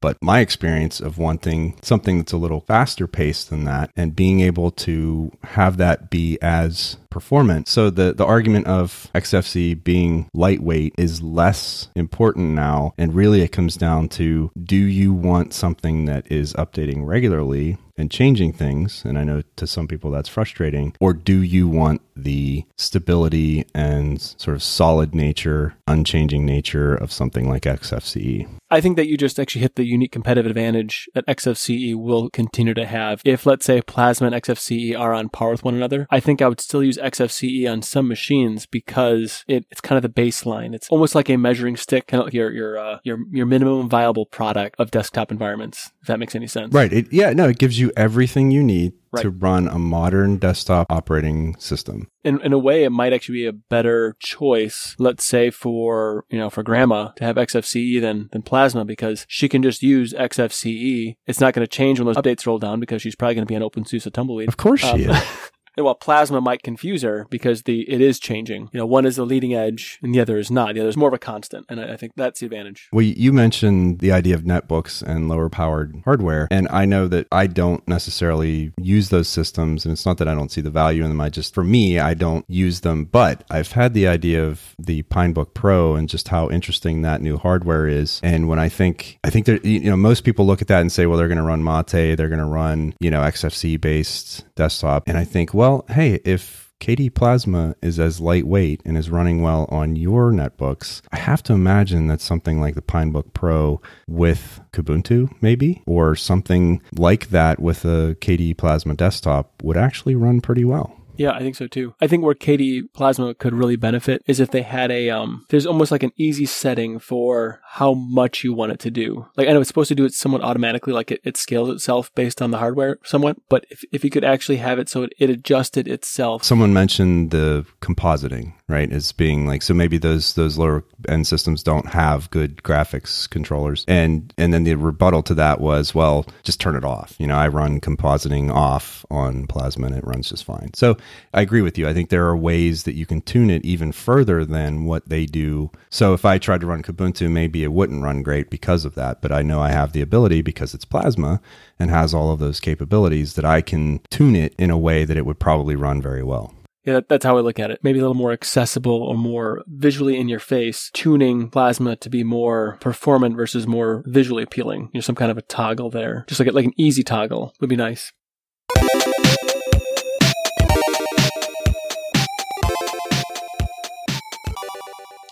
But 0.00 0.16
my 0.22 0.40
experience 0.40 1.00
of 1.00 1.18
wanting 1.18 1.78
something 1.82 2.18
that's 2.18 2.32
a 2.32 2.38
little 2.38 2.60
faster 2.60 3.06
paced 3.06 3.50
than 3.50 3.64
that 3.64 3.90
and 3.96 4.16
being 4.16 4.40
able 4.40 4.70
to 4.70 5.32
have 5.42 5.76
that 5.78 6.10
be 6.10 6.38
as 6.40 6.96
performant. 7.14 7.68
So 7.68 7.90
the, 7.90 8.12
the 8.12 8.26
argument 8.26 8.66
of 8.66 9.08
XFCE 9.14 9.84
being 9.84 10.28
lightweight 10.34 10.94
is 10.98 11.22
less 11.22 11.88
important 11.94 12.50
now. 12.50 12.92
And 12.98 13.14
really 13.14 13.40
it 13.40 13.52
comes 13.52 13.76
down 13.76 14.08
to 14.10 14.50
do 14.60 14.76
you 14.76 15.12
want 15.12 15.54
something 15.54 16.06
that 16.06 16.30
is 16.30 16.52
updating 16.54 17.06
regularly 17.06 17.78
and 17.96 18.10
changing 18.10 18.52
things, 18.52 19.04
and 19.04 19.18
I 19.18 19.24
know 19.24 19.42
to 19.56 19.66
some 19.66 19.86
people 19.86 20.10
that's 20.10 20.28
frustrating, 20.28 20.94
or 21.00 21.12
do 21.12 21.42
you 21.42 21.68
want 21.68 22.02
the 22.16 22.64
stability 22.76 23.66
and 23.74 24.20
sort 24.20 24.56
of 24.56 24.62
solid 24.62 25.14
nature, 25.14 25.74
unchanging 25.86 26.44
nature 26.44 26.94
of 26.94 27.12
something 27.12 27.48
like 27.48 27.62
XFCE? 27.62 28.48
I 28.70 28.80
think 28.80 28.96
that 28.96 29.08
you 29.08 29.16
just 29.16 29.38
actually 29.38 29.62
hit 29.62 29.76
the 29.76 29.84
unique 29.84 30.10
competitive 30.10 30.50
advantage 30.50 31.08
that 31.14 31.26
XFCE 31.26 31.94
will 31.94 32.30
continue 32.30 32.74
to 32.74 32.86
have. 32.86 33.20
If, 33.24 33.46
let's 33.46 33.64
say, 33.64 33.80
Plasma 33.82 34.28
and 34.28 34.36
XFCE 34.36 34.98
are 34.98 35.14
on 35.14 35.28
par 35.28 35.50
with 35.50 35.62
one 35.62 35.74
another, 35.74 36.06
I 36.10 36.20
think 36.20 36.42
I 36.42 36.48
would 36.48 36.60
still 36.60 36.82
use 36.82 36.98
XFCE 37.04 37.70
on 37.70 37.82
some 37.82 38.08
machines 38.08 38.66
because 38.66 39.44
it, 39.46 39.66
it's 39.70 39.80
kind 39.80 39.96
of 39.96 40.02
the 40.02 40.22
baseline. 40.22 40.74
It's 40.74 40.88
almost 40.88 41.14
like 41.14 41.28
a 41.30 41.36
measuring 41.36 41.76
stick, 41.76 42.06
kind 42.08 42.20
of 42.20 42.26
like 42.26 42.34
your 42.34 42.50
your 42.50 42.78
uh, 42.78 42.98
your 43.04 43.18
your 43.30 43.46
minimum 43.46 43.88
viable 43.88 44.26
product 44.26 44.76
of 44.78 44.90
desktop 44.90 45.30
environments. 45.30 45.92
If 46.02 46.08
that 46.08 46.18
makes 46.18 46.34
any 46.34 46.46
sense, 46.46 46.72
right? 46.74 46.92
It, 46.92 47.12
yeah, 47.12 47.30
no, 47.32 47.48
it 47.48 47.58
gives 47.58 47.78
you 47.78 47.92
everything 47.96 48.50
you 48.50 48.62
need 48.62 48.92
Right. 49.12 49.22
to 49.22 49.30
run 49.30 49.68
a 49.68 49.78
modern 49.78 50.38
desktop 50.38 50.90
operating 50.90 51.54
system. 51.60 52.08
in, 52.24 52.40
in 52.40 52.52
a 52.52 52.58
way, 52.58 52.82
it 52.82 52.90
might 52.90 53.12
actually 53.12 53.36
be 53.36 53.46
a 53.46 53.52
better 53.52 54.16
choice, 54.18 54.96
let's 54.98 55.24
say 55.24 55.50
for, 55.50 56.24
you 56.30 56.36
know, 56.36 56.50
for 56.50 56.64
grandma 56.64 57.10
to 57.12 57.22
have 57.24 57.36
XFCE 57.36 58.00
than, 58.00 58.28
than 58.32 58.42
plasma 58.42 58.84
because 58.84 59.24
she 59.28 59.48
can 59.48 59.62
just 59.62 59.84
use 59.84 60.12
XFCE. 60.14 61.14
It's 61.28 61.40
not 61.40 61.54
going 61.54 61.64
to 61.64 61.70
change 61.70 62.00
when 62.00 62.06
those 62.06 62.16
updates 62.16 62.44
roll 62.44 62.58
down 62.58 62.80
because 62.80 63.02
she's 63.02 63.14
probably 63.14 63.36
going 63.36 63.46
to 63.46 63.48
be 63.52 63.54
on 63.54 63.62
OpenSUSE 63.62 64.12
Tumbleweed. 64.12 64.48
Of 64.48 64.56
course 64.56 64.80
she 64.80 65.06
Um, 65.06 65.14
is. 65.14 65.22
And 65.76 65.84
while 65.84 65.94
plasma 65.94 66.40
might 66.40 66.62
confuse 66.62 67.02
her 67.02 67.26
because 67.30 67.62
the 67.62 67.88
it 67.90 68.00
is 68.00 68.18
changing. 68.18 68.70
You 68.72 68.78
know, 68.78 68.86
one 68.86 69.06
is 69.06 69.16
the 69.16 69.26
leading 69.26 69.54
edge 69.54 69.98
and 70.02 70.14
the 70.14 70.20
other 70.20 70.38
is 70.38 70.50
not. 70.50 70.74
The 70.74 70.80
other 70.80 70.88
is 70.88 70.96
more 70.96 71.08
of 71.08 71.14
a 71.14 71.18
constant. 71.18 71.66
And 71.68 71.80
I, 71.80 71.94
I 71.94 71.96
think 71.96 72.12
that's 72.16 72.40
the 72.40 72.46
advantage. 72.46 72.88
Well, 72.92 73.04
you 73.04 73.32
mentioned 73.32 74.00
the 74.00 74.12
idea 74.12 74.34
of 74.34 74.42
netbooks 74.42 75.02
and 75.02 75.28
lower 75.28 75.48
powered 75.48 76.02
hardware. 76.04 76.48
And 76.50 76.68
I 76.70 76.84
know 76.84 77.08
that 77.08 77.26
I 77.32 77.46
don't 77.46 77.86
necessarily 77.88 78.72
use 78.78 79.08
those 79.08 79.28
systems. 79.28 79.84
And 79.84 79.92
it's 79.92 80.06
not 80.06 80.18
that 80.18 80.28
I 80.28 80.34
don't 80.34 80.52
see 80.52 80.60
the 80.60 80.70
value 80.70 81.02
in 81.02 81.08
them. 81.08 81.20
I 81.20 81.28
just, 81.28 81.54
for 81.54 81.64
me, 81.64 81.98
I 81.98 82.14
don't 82.14 82.44
use 82.48 82.80
them. 82.80 83.04
But 83.04 83.44
I've 83.50 83.72
had 83.72 83.94
the 83.94 84.06
idea 84.06 84.44
of 84.44 84.74
the 84.78 85.02
Pinebook 85.04 85.54
Pro 85.54 85.94
and 85.94 86.08
just 86.08 86.28
how 86.28 86.50
interesting 86.50 87.02
that 87.02 87.20
new 87.20 87.36
hardware 87.36 87.86
is. 87.86 88.20
And 88.22 88.48
when 88.48 88.58
I 88.58 88.68
think, 88.68 89.18
I 89.24 89.30
think 89.30 89.46
that, 89.46 89.64
you 89.64 89.90
know, 89.90 89.96
most 89.96 90.24
people 90.24 90.46
look 90.46 90.62
at 90.62 90.68
that 90.68 90.80
and 90.80 90.92
say, 90.92 91.06
well, 91.06 91.18
they're 91.18 91.28
going 91.28 91.38
to 91.38 91.44
run 91.44 91.64
Mate, 91.64 92.16
they're 92.16 92.28
going 92.28 92.38
to 92.38 92.44
run, 92.44 92.94
you 93.00 93.10
know, 93.10 93.20
XFCE 93.20 93.80
based 93.80 94.44
desktop. 94.56 95.04
And 95.06 95.18
I 95.18 95.24
think, 95.24 95.54
well, 95.54 95.84
hey, 95.88 96.20
if 96.24 96.72
KDE 96.80 97.14
Plasma 97.14 97.74
is 97.80 97.98
as 97.98 98.20
lightweight 98.20 98.82
and 98.84 98.98
is 98.98 99.10
running 99.10 99.42
well 99.42 99.66
on 99.70 99.96
your 99.96 100.32
netbooks, 100.32 101.00
I 101.12 101.16
have 101.16 101.42
to 101.44 101.52
imagine 101.52 102.08
that 102.08 102.20
something 102.20 102.60
like 102.60 102.74
the 102.74 102.82
Pinebook 102.82 103.32
Pro 103.32 103.80
with 104.06 104.60
Kubuntu, 104.72 105.34
maybe, 105.40 105.82
or 105.86 106.14
something 106.14 106.82
like 106.94 107.30
that 107.30 107.60
with 107.60 107.84
a 107.84 108.16
KDE 108.20 108.58
Plasma 108.58 108.94
desktop 108.94 109.62
would 109.62 109.76
actually 109.76 110.14
run 110.14 110.40
pretty 110.40 110.64
well. 110.64 111.00
Yeah, 111.16 111.32
I 111.32 111.40
think 111.40 111.56
so 111.56 111.66
too. 111.66 111.94
I 112.00 112.06
think 112.06 112.24
where 112.24 112.34
KDE 112.34 112.92
Plasma 112.92 113.34
could 113.34 113.54
really 113.54 113.76
benefit 113.76 114.22
is 114.26 114.40
if 114.40 114.50
they 114.50 114.62
had 114.62 114.90
a 114.90 115.10
um 115.10 115.44
there's 115.50 115.66
almost 115.66 115.92
like 115.92 116.02
an 116.02 116.12
easy 116.16 116.46
setting 116.46 116.98
for 116.98 117.60
how 117.64 117.94
much 117.94 118.44
you 118.44 118.52
want 118.52 118.72
it 118.72 118.80
to 118.80 118.90
do. 118.90 119.26
Like 119.36 119.48
I 119.48 119.52
know 119.52 119.60
it's 119.60 119.68
supposed 119.68 119.88
to 119.88 119.94
do 119.94 120.04
it 120.04 120.14
somewhat 120.14 120.42
automatically, 120.42 120.92
like 120.92 121.10
it, 121.10 121.20
it 121.24 121.36
scales 121.36 121.68
itself 121.70 122.14
based 122.14 122.42
on 122.42 122.50
the 122.50 122.58
hardware 122.58 122.98
somewhat, 123.04 123.36
but 123.48 123.64
if, 123.70 123.84
if 123.92 124.04
you 124.04 124.10
could 124.10 124.24
actually 124.24 124.56
have 124.58 124.78
it 124.78 124.88
so 124.88 125.04
it, 125.04 125.12
it 125.18 125.30
adjusted 125.30 125.88
itself. 125.88 126.44
Someone 126.44 126.72
mentioned 126.72 127.30
the 127.30 127.64
compositing, 127.80 128.54
right, 128.68 128.90
as 128.90 129.12
being 129.12 129.46
like 129.46 129.62
so 129.62 129.74
maybe 129.74 129.98
those 129.98 130.34
those 130.34 130.56
lower 130.56 130.84
end 131.08 131.26
systems 131.26 131.62
don't 131.62 131.86
have 131.86 132.30
good 132.30 132.62
graphics 132.62 133.28
controllers. 133.28 133.84
And 133.86 134.32
and 134.38 134.54
then 134.54 134.64
the 134.64 134.74
rebuttal 134.74 135.22
to 135.24 135.34
that 135.34 135.60
was, 135.60 135.94
well, 135.94 136.26
just 136.42 136.60
turn 136.60 136.76
it 136.76 136.84
off. 136.84 137.14
You 137.18 137.26
know, 137.26 137.36
I 137.36 137.48
run 137.48 137.80
compositing 137.80 138.50
off 138.50 139.04
on 139.10 139.46
Plasma 139.46 139.88
and 139.88 139.96
it 139.96 140.06
runs 140.06 140.30
just 140.30 140.44
fine. 140.44 140.72
So 140.74 140.96
I 141.34 141.42
agree 141.42 141.60
with 141.60 141.76
you. 141.76 141.86
I 141.86 141.92
think 141.92 142.08
there 142.08 142.26
are 142.26 142.36
ways 142.36 142.84
that 142.84 142.94
you 142.94 143.04
can 143.04 143.20
tune 143.20 143.50
it 143.50 143.64
even 143.64 143.92
further 143.92 144.44
than 144.44 144.84
what 144.84 145.08
they 145.08 145.26
do. 145.26 145.70
So 145.90 146.14
if 146.14 146.24
I 146.24 146.38
tried 146.38 146.62
to 146.62 146.66
run 146.66 146.82
Kubuntu, 146.82 147.30
maybe 147.30 147.64
it 147.64 147.72
wouldn't 147.72 148.02
run 148.02 148.22
great 148.22 148.48
because 148.48 148.84
of 148.84 148.94
that. 148.94 149.20
But 149.20 149.32
I 149.32 149.42
know 149.42 149.60
I 149.60 149.72
have 149.72 149.92
the 149.92 150.02
ability 150.02 150.40
because 150.40 150.72
it's 150.72 150.84
Plasma 150.86 151.40
and 151.78 151.90
has 151.90 152.14
all 152.14 152.32
of 152.32 152.38
those 152.38 152.60
capabilities 152.60 153.34
that 153.34 153.44
I 153.44 153.60
can 153.60 154.00
tune 154.10 154.36
it 154.36 154.54
in 154.58 154.70
a 154.70 154.78
way 154.78 155.04
that 155.04 155.16
it 155.18 155.26
would 155.26 155.38
probably 155.38 155.76
run 155.76 156.00
very 156.00 156.22
well. 156.22 156.54
Yeah, 156.84 156.94
that, 156.94 157.08
that's 157.08 157.24
how 157.24 157.38
I 157.38 157.40
look 157.40 157.58
at 157.58 157.70
it. 157.70 157.80
Maybe 157.82 157.98
a 157.98 158.02
little 158.02 158.14
more 158.14 158.32
accessible 158.32 159.02
or 159.02 159.16
more 159.16 159.62
visually 159.66 160.18
in 160.18 160.28
your 160.28 160.38
face, 160.38 160.90
tuning 160.92 161.48
plasma 161.48 161.96
to 161.96 162.10
be 162.10 162.22
more 162.22 162.76
performant 162.80 163.36
versus 163.36 163.66
more 163.66 164.04
visually 164.06 164.42
appealing. 164.42 164.90
You 164.92 164.98
know, 164.98 165.00
some 165.00 165.14
kind 165.14 165.30
of 165.30 165.38
a 165.38 165.42
toggle 165.42 165.88
there. 165.88 166.26
Just 166.28 166.40
like, 166.40 166.52
like 166.52 166.66
an 166.66 166.74
easy 166.76 167.02
toggle 167.02 167.54
would 167.58 167.70
be 167.70 167.76
nice. 167.76 168.12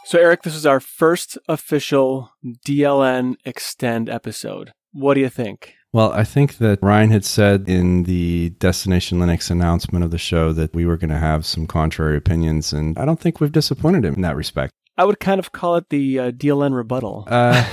So, 0.06 0.18
Eric, 0.18 0.42
this 0.42 0.54
is 0.54 0.64
our 0.64 0.80
first 0.80 1.36
official 1.48 2.32
DLN 2.66 3.34
Extend 3.44 4.08
episode. 4.08 4.72
What 4.92 5.14
do 5.14 5.20
you 5.20 5.28
think? 5.28 5.74
Well, 5.94 6.10
I 6.12 6.24
think 6.24 6.56
that 6.56 6.78
Ryan 6.80 7.10
had 7.10 7.22
said 7.22 7.68
in 7.68 8.04
the 8.04 8.48
Destination 8.58 9.18
Linux 9.18 9.50
announcement 9.50 10.02
of 10.02 10.10
the 10.10 10.16
show 10.16 10.54
that 10.54 10.74
we 10.74 10.86
were 10.86 10.96
going 10.96 11.10
to 11.10 11.18
have 11.18 11.44
some 11.44 11.66
contrary 11.66 12.16
opinions, 12.16 12.72
and 12.72 12.98
I 12.98 13.04
don't 13.04 13.20
think 13.20 13.40
we've 13.40 13.52
disappointed 13.52 14.06
him 14.06 14.14
in 14.14 14.22
that 14.22 14.34
respect. 14.34 14.72
I 14.98 15.04
would 15.04 15.20
kind 15.20 15.38
of 15.38 15.52
call 15.52 15.76
it 15.76 15.88
the 15.88 16.18
uh, 16.18 16.30
DLN 16.32 16.74
rebuttal. 16.74 17.24
Uh, 17.26 17.64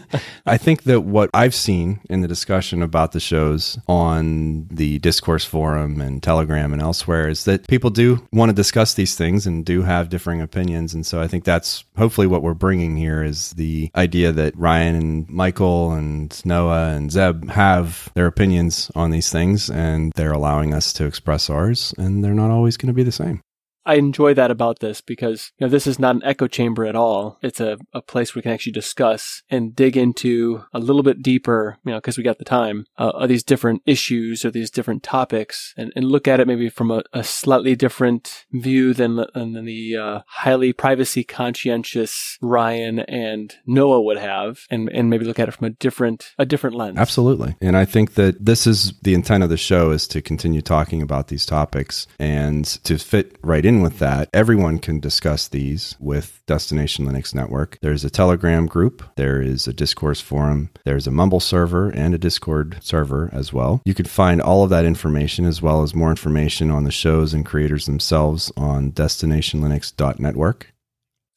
I 0.46 0.56
think 0.56 0.84
that 0.84 1.02
what 1.02 1.28
I've 1.34 1.54
seen 1.54 2.00
in 2.08 2.22
the 2.22 2.28
discussion 2.28 2.82
about 2.82 3.12
the 3.12 3.20
shows 3.20 3.78
on 3.86 4.68
the 4.68 4.98
Discourse 5.00 5.44
Forum 5.44 6.00
and 6.00 6.22
Telegram 6.22 6.72
and 6.72 6.80
elsewhere 6.80 7.28
is 7.28 7.44
that 7.44 7.68
people 7.68 7.90
do 7.90 8.26
want 8.32 8.48
to 8.48 8.54
discuss 8.54 8.94
these 8.94 9.14
things 9.16 9.46
and 9.46 9.66
do 9.66 9.82
have 9.82 10.08
differing 10.08 10.40
opinions. 10.40 10.94
And 10.94 11.04
so 11.04 11.20
I 11.20 11.28
think 11.28 11.44
that's 11.44 11.84
hopefully 11.96 12.26
what 12.26 12.42
we're 12.42 12.54
bringing 12.54 12.96
here 12.96 13.22
is 13.22 13.50
the 13.50 13.90
idea 13.94 14.32
that 14.32 14.56
Ryan 14.56 14.96
and 14.96 15.28
Michael 15.28 15.92
and 15.92 16.40
Noah 16.46 16.94
and 16.94 17.12
Zeb 17.12 17.50
have 17.50 18.10
their 18.14 18.26
opinions 18.26 18.90
on 18.94 19.10
these 19.10 19.30
things 19.30 19.68
and 19.68 20.12
they're 20.16 20.32
allowing 20.32 20.72
us 20.72 20.94
to 20.94 21.04
express 21.04 21.50
ours 21.50 21.92
and 21.98 22.24
they're 22.24 22.32
not 22.32 22.50
always 22.50 22.78
going 22.78 22.88
to 22.88 22.94
be 22.94 23.02
the 23.02 23.12
same. 23.12 23.42
I 23.84 23.94
enjoy 23.94 24.34
that 24.34 24.50
about 24.50 24.80
this 24.80 25.00
because 25.00 25.52
you 25.58 25.66
know 25.66 25.70
this 25.70 25.86
is 25.86 25.98
not 25.98 26.16
an 26.16 26.24
echo 26.24 26.46
chamber 26.46 26.84
at 26.84 26.96
all. 26.96 27.38
It's 27.42 27.60
a, 27.60 27.78
a 27.92 28.02
place 28.02 28.34
we 28.34 28.42
can 28.42 28.52
actually 28.52 28.72
discuss 28.72 29.42
and 29.50 29.74
dig 29.74 29.96
into 29.96 30.64
a 30.72 30.78
little 30.78 31.02
bit 31.02 31.22
deeper, 31.22 31.78
you 31.84 31.92
know, 31.92 31.98
because 31.98 32.16
we 32.16 32.24
got 32.24 32.38
the 32.38 32.44
time 32.44 32.86
uh, 32.98 33.10
of 33.14 33.28
these 33.28 33.42
different 33.42 33.82
issues 33.86 34.44
or 34.44 34.50
these 34.50 34.70
different 34.70 35.02
topics 35.02 35.74
and, 35.76 35.92
and 35.96 36.04
look 36.04 36.28
at 36.28 36.40
it 36.40 36.46
maybe 36.46 36.68
from 36.68 36.90
a, 36.90 37.02
a 37.12 37.24
slightly 37.24 37.74
different 37.74 38.44
view 38.52 38.94
than, 38.94 39.16
than 39.34 39.64
the 39.64 39.96
uh, 39.96 40.20
highly 40.26 40.72
privacy 40.72 41.24
conscientious 41.24 42.38
Ryan 42.40 43.00
and 43.00 43.56
Noah 43.66 44.02
would 44.02 44.18
have 44.18 44.60
and, 44.70 44.88
and 44.90 45.10
maybe 45.10 45.24
look 45.24 45.38
at 45.38 45.48
it 45.48 45.52
from 45.52 45.66
a 45.66 45.70
different 45.70 46.32
a 46.38 46.46
different 46.46 46.76
lens. 46.76 46.98
Absolutely. 46.98 47.56
And 47.60 47.76
I 47.76 47.84
think 47.84 48.14
that 48.14 48.44
this 48.44 48.66
is 48.66 48.92
the 49.02 49.14
intent 49.14 49.42
of 49.42 49.50
the 49.50 49.56
show 49.56 49.90
is 49.90 50.06
to 50.08 50.22
continue 50.22 50.62
talking 50.62 51.02
about 51.02 51.28
these 51.28 51.46
topics 51.46 52.06
and 52.18 52.64
to 52.84 52.98
fit 52.98 53.36
right 53.42 53.64
in 53.64 53.71
with 53.80 53.98
that. 54.00 54.28
Everyone 54.34 54.78
can 54.78 55.00
discuss 55.00 55.48
these 55.48 55.96
with 55.98 56.42
Destination 56.46 57.06
Linux 57.06 57.34
Network. 57.34 57.78
There's 57.80 58.04
a 58.04 58.10
Telegram 58.10 58.66
group, 58.66 59.02
there 59.16 59.40
is 59.40 59.66
a 59.66 59.72
discourse 59.72 60.20
forum, 60.20 60.70
there's 60.84 61.06
a 61.06 61.10
Mumble 61.10 61.40
server 61.40 61.88
and 61.90 62.14
a 62.14 62.18
Discord 62.18 62.78
server 62.80 63.30
as 63.32 63.52
well. 63.52 63.80
You 63.84 63.94
can 63.94 64.06
find 64.06 64.42
all 64.42 64.64
of 64.64 64.70
that 64.70 64.84
information 64.84 65.44
as 65.44 65.62
well 65.62 65.82
as 65.82 65.94
more 65.94 66.10
information 66.10 66.70
on 66.70 66.84
the 66.84 66.90
shows 66.90 67.32
and 67.32 67.46
creators 67.46 67.86
themselves 67.86 68.52
on 68.56 68.92
destinationlinux.network. 68.92 70.71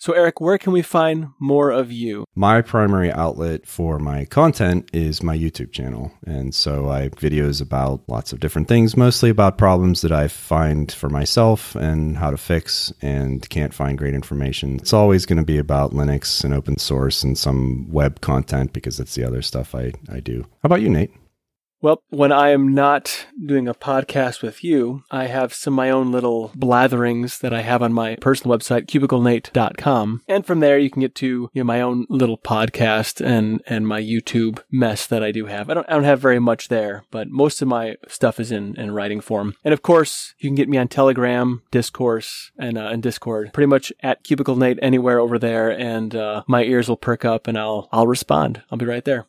So 0.05 0.13
Eric, 0.13 0.39
where 0.39 0.59
can 0.59 0.71
we 0.71 0.83
find 0.83 1.29
more 1.39 1.71
of 1.71 1.91
you? 1.91 2.25
My 2.35 2.61
primary 2.61 3.11
outlet 3.11 3.65
for 3.65 3.97
my 3.97 4.25
content 4.25 4.87
is 4.93 5.23
my 5.23 5.35
YouTube 5.35 5.71
channel. 5.71 6.11
And 6.27 6.53
so 6.53 6.91
I 6.91 7.01
have 7.01 7.13
videos 7.13 7.59
about 7.59 8.03
lots 8.07 8.31
of 8.31 8.39
different 8.39 8.67
things, 8.67 8.95
mostly 8.95 9.31
about 9.31 9.57
problems 9.57 10.01
that 10.01 10.11
I 10.11 10.27
find 10.27 10.91
for 10.91 11.09
myself 11.09 11.73
and 11.73 12.17
how 12.17 12.29
to 12.29 12.37
fix 12.37 12.93
and 13.01 13.49
can't 13.49 13.73
find 13.73 13.97
great 13.97 14.13
information. 14.13 14.75
It's 14.75 14.93
always 14.93 15.25
going 15.25 15.39
to 15.39 15.43
be 15.43 15.57
about 15.57 15.91
Linux 15.91 16.43
and 16.43 16.53
open 16.53 16.77
source 16.77 17.23
and 17.23 17.35
some 17.35 17.91
web 17.91 18.21
content 18.21 18.73
because 18.73 18.97
that's 18.97 19.15
the 19.15 19.23
other 19.23 19.41
stuff 19.41 19.73
I, 19.73 19.91
I 20.07 20.19
do. 20.19 20.43
How 20.61 20.67
about 20.67 20.83
you, 20.83 20.89
Nate? 20.89 21.13
Well, 21.85 22.01
when 22.09 22.31
I 22.31 22.49
am 22.49 22.73
not 22.73 23.27
doing 23.45 23.67
a 23.67 23.75
podcast 23.75 24.41
with 24.41 24.63
you, 24.63 25.03
I 25.11 25.27
have 25.27 25.53
some 25.53 25.75
of 25.75 25.77
my 25.77 25.91
own 25.91 26.11
little 26.11 26.49
blatherings 26.57 27.41
that 27.41 27.53
I 27.53 27.61
have 27.61 27.83
on 27.83 27.93
my 27.93 28.15
personal 28.15 28.57
website, 28.57 28.87
cubiclenate.com. 28.87 30.23
And 30.27 30.43
from 30.47 30.61
there, 30.61 30.79
you 30.79 30.89
can 30.89 31.01
get 31.01 31.13
to 31.13 31.51
you 31.53 31.61
know, 31.61 31.63
my 31.63 31.81
own 31.81 32.07
little 32.09 32.39
podcast 32.39 33.23
and, 33.23 33.61
and 33.67 33.87
my 33.87 34.01
YouTube 34.01 34.63
mess 34.71 35.05
that 35.05 35.23
I 35.23 35.31
do 35.31 35.45
have. 35.45 35.69
I 35.69 35.75
don't, 35.75 35.87
I 35.87 35.93
don't 35.93 36.05
have 36.05 36.19
very 36.19 36.39
much 36.39 36.69
there, 36.69 37.03
but 37.11 37.29
most 37.29 37.61
of 37.61 37.67
my 37.67 37.97
stuff 38.07 38.39
is 38.39 38.51
in, 38.51 38.75
in 38.79 38.89
writing 38.89 39.21
form. 39.21 39.53
And 39.63 39.71
of 39.71 39.83
course, 39.83 40.33
you 40.39 40.49
can 40.49 40.55
get 40.55 40.67
me 40.67 40.79
on 40.79 40.87
Telegram, 40.87 41.61
Discourse, 41.69 42.49
and, 42.57 42.79
uh, 42.79 42.87
and 42.87 43.03
Discord. 43.03 43.53
Pretty 43.53 43.69
much 43.69 43.93
at 43.99 44.23
CubicleNate 44.23 44.79
anywhere 44.81 45.19
over 45.19 45.37
there, 45.37 45.69
and 45.69 46.15
uh, 46.15 46.41
my 46.47 46.63
ears 46.63 46.89
will 46.89 46.97
perk 46.97 47.23
up 47.23 47.45
and 47.45 47.59
I'll, 47.59 47.89
I'll 47.91 48.07
respond. 48.07 48.63
I'll 48.71 48.79
be 48.79 48.87
right 48.87 49.05
there. 49.05 49.27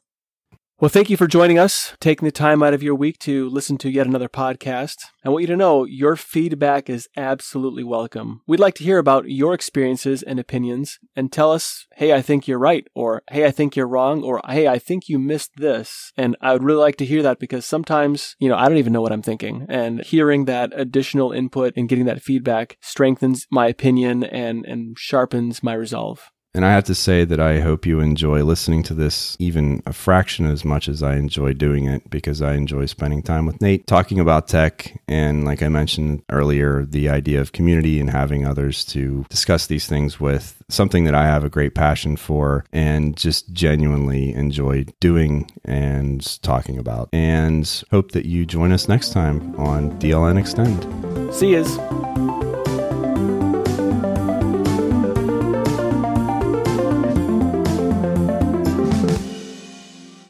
Well, 0.78 0.90
thank 0.90 1.08
you 1.08 1.16
for 1.16 1.26
joining 1.26 1.58
us, 1.58 1.96
taking 2.00 2.26
the 2.26 2.30
time 2.30 2.62
out 2.62 2.74
of 2.74 2.82
your 2.82 2.94
week 2.94 3.18
to 3.20 3.48
listen 3.48 3.78
to 3.78 3.88
yet 3.88 4.06
another 4.06 4.28
podcast. 4.28 4.96
I 5.24 5.30
want 5.30 5.40
you 5.40 5.46
to 5.46 5.56
know 5.56 5.86
your 5.86 6.16
feedback 6.16 6.90
is 6.90 7.08
absolutely 7.16 7.82
welcome. 7.82 8.42
We'd 8.46 8.60
like 8.60 8.74
to 8.74 8.84
hear 8.84 8.98
about 8.98 9.30
your 9.30 9.54
experiences 9.54 10.22
and 10.22 10.38
opinions 10.38 10.98
and 11.16 11.32
tell 11.32 11.50
us, 11.50 11.86
hey, 11.94 12.12
I 12.12 12.20
think 12.20 12.46
you're 12.46 12.58
right, 12.58 12.86
or 12.94 13.22
hey, 13.30 13.46
I 13.46 13.52
think 13.52 13.74
you're 13.74 13.88
wrong, 13.88 14.22
or 14.22 14.42
hey, 14.46 14.68
I 14.68 14.78
think 14.78 15.08
you 15.08 15.18
missed 15.18 15.52
this. 15.56 16.12
And 16.14 16.36
I 16.42 16.52
would 16.52 16.62
really 16.62 16.82
like 16.82 16.96
to 16.96 17.06
hear 17.06 17.22
that 17.22 17.38
because 17.38 17.64
sometimes, 17.64 18.36
you 18.38 18.50
know, 18.50 18.56
I 18.56 18.68
don't 18.68 18.76
even 18.76 18.92
know 18.92 19.00
what 19.00 19.12
I'm 19.12 19.22
thinking. 19.22 19.64
And 19.70 20.02
hearing 20.02 20.44
that 20.44 20.78
additional 20.78 21.32
input 21.32 21.72
and 21.78 21.88
getting 21.88 22.04
that 22.04 22.20
feedback 22.20 22.76
strengthens 22.82 23.46
my 23.50 23.66
opinion 23.68 24.24
and, 24.24 24.66
and 24.66 24.98
sharpens 24.98 25.62
my 25.62 25.72
resolve. 25.72 26.30
And 26.56 26.64
I 26.64 26.72
have 26.72 26.84
to 26.84 26.94
say 26.94 27.26
that 27.26 27.38
I 27.38 27.60
hope 27.60 27.84
you 27.84 28.00
enjoy 28.00 28.42
listening 28.42 28.82
to 28.84 28.94
this 28.94 29.36
even 29.38 29.82
a 29.84 29.92
fraction 29.92 30.46
as 30.46 30.64
much 30.64 30.88
as 30.88 31.02
I 31.02 31.16
enjoy 31.16 31.52
doing 31.52 31.84
it 31.84 32.08
because 32.08 32.40
I 32.40 32.54
enjoy 32.54 32.86
spending 32.86 33.22
time 33.22 33.44
with 33.44 33.60
Nate 33.60 33.86
talking 33.86 34.18
about 34.18 34.48
tech. 34.48 34.98
And 35.06 35.44
like 35.44 35.62
I 35.62 35.68
mentioned 35.68 36.22
earlier, 36.30 36.86
the 36.86 37.10
idea 37.10 37.42
of 37.42 37.52
community 37.52 38.00
and 38.00 38.08
having 38.08 38.46
others 38.46 38.86
to 38.86 39.26
discuss 39.28 39.66
these 39.66 39.86
things 39.86 40.18
with 40.18 40.62
something 40.70 41.04
that 41.04 41.14
I 41.14 41.26
have 41.26 41.44
a 41.44 41.50
great 41.50 41.74
passion 41.74 42.16
for 42.16 42.64
and 42.72 43.14
just 43.18 43.52
genuinely 43.52 44.32
enjoy 44.32 44.86
doing 44.98 45.50
and 45.66 46.42
talking 46.42 46.78
about. 46.78 47.10
And 47.12 47.70
hope 47.90 48.12
that 48.12 48.24
you 48.24 48.46
join 48.46 48.72
us 48.72 48.88
next 48.88 49.12
time 49.12 49.54
on 49.56 49.90
DLN 49.98 50.38
Extend. 50.38 51.34
See 51.34 51.50
yous. 51.50 51.76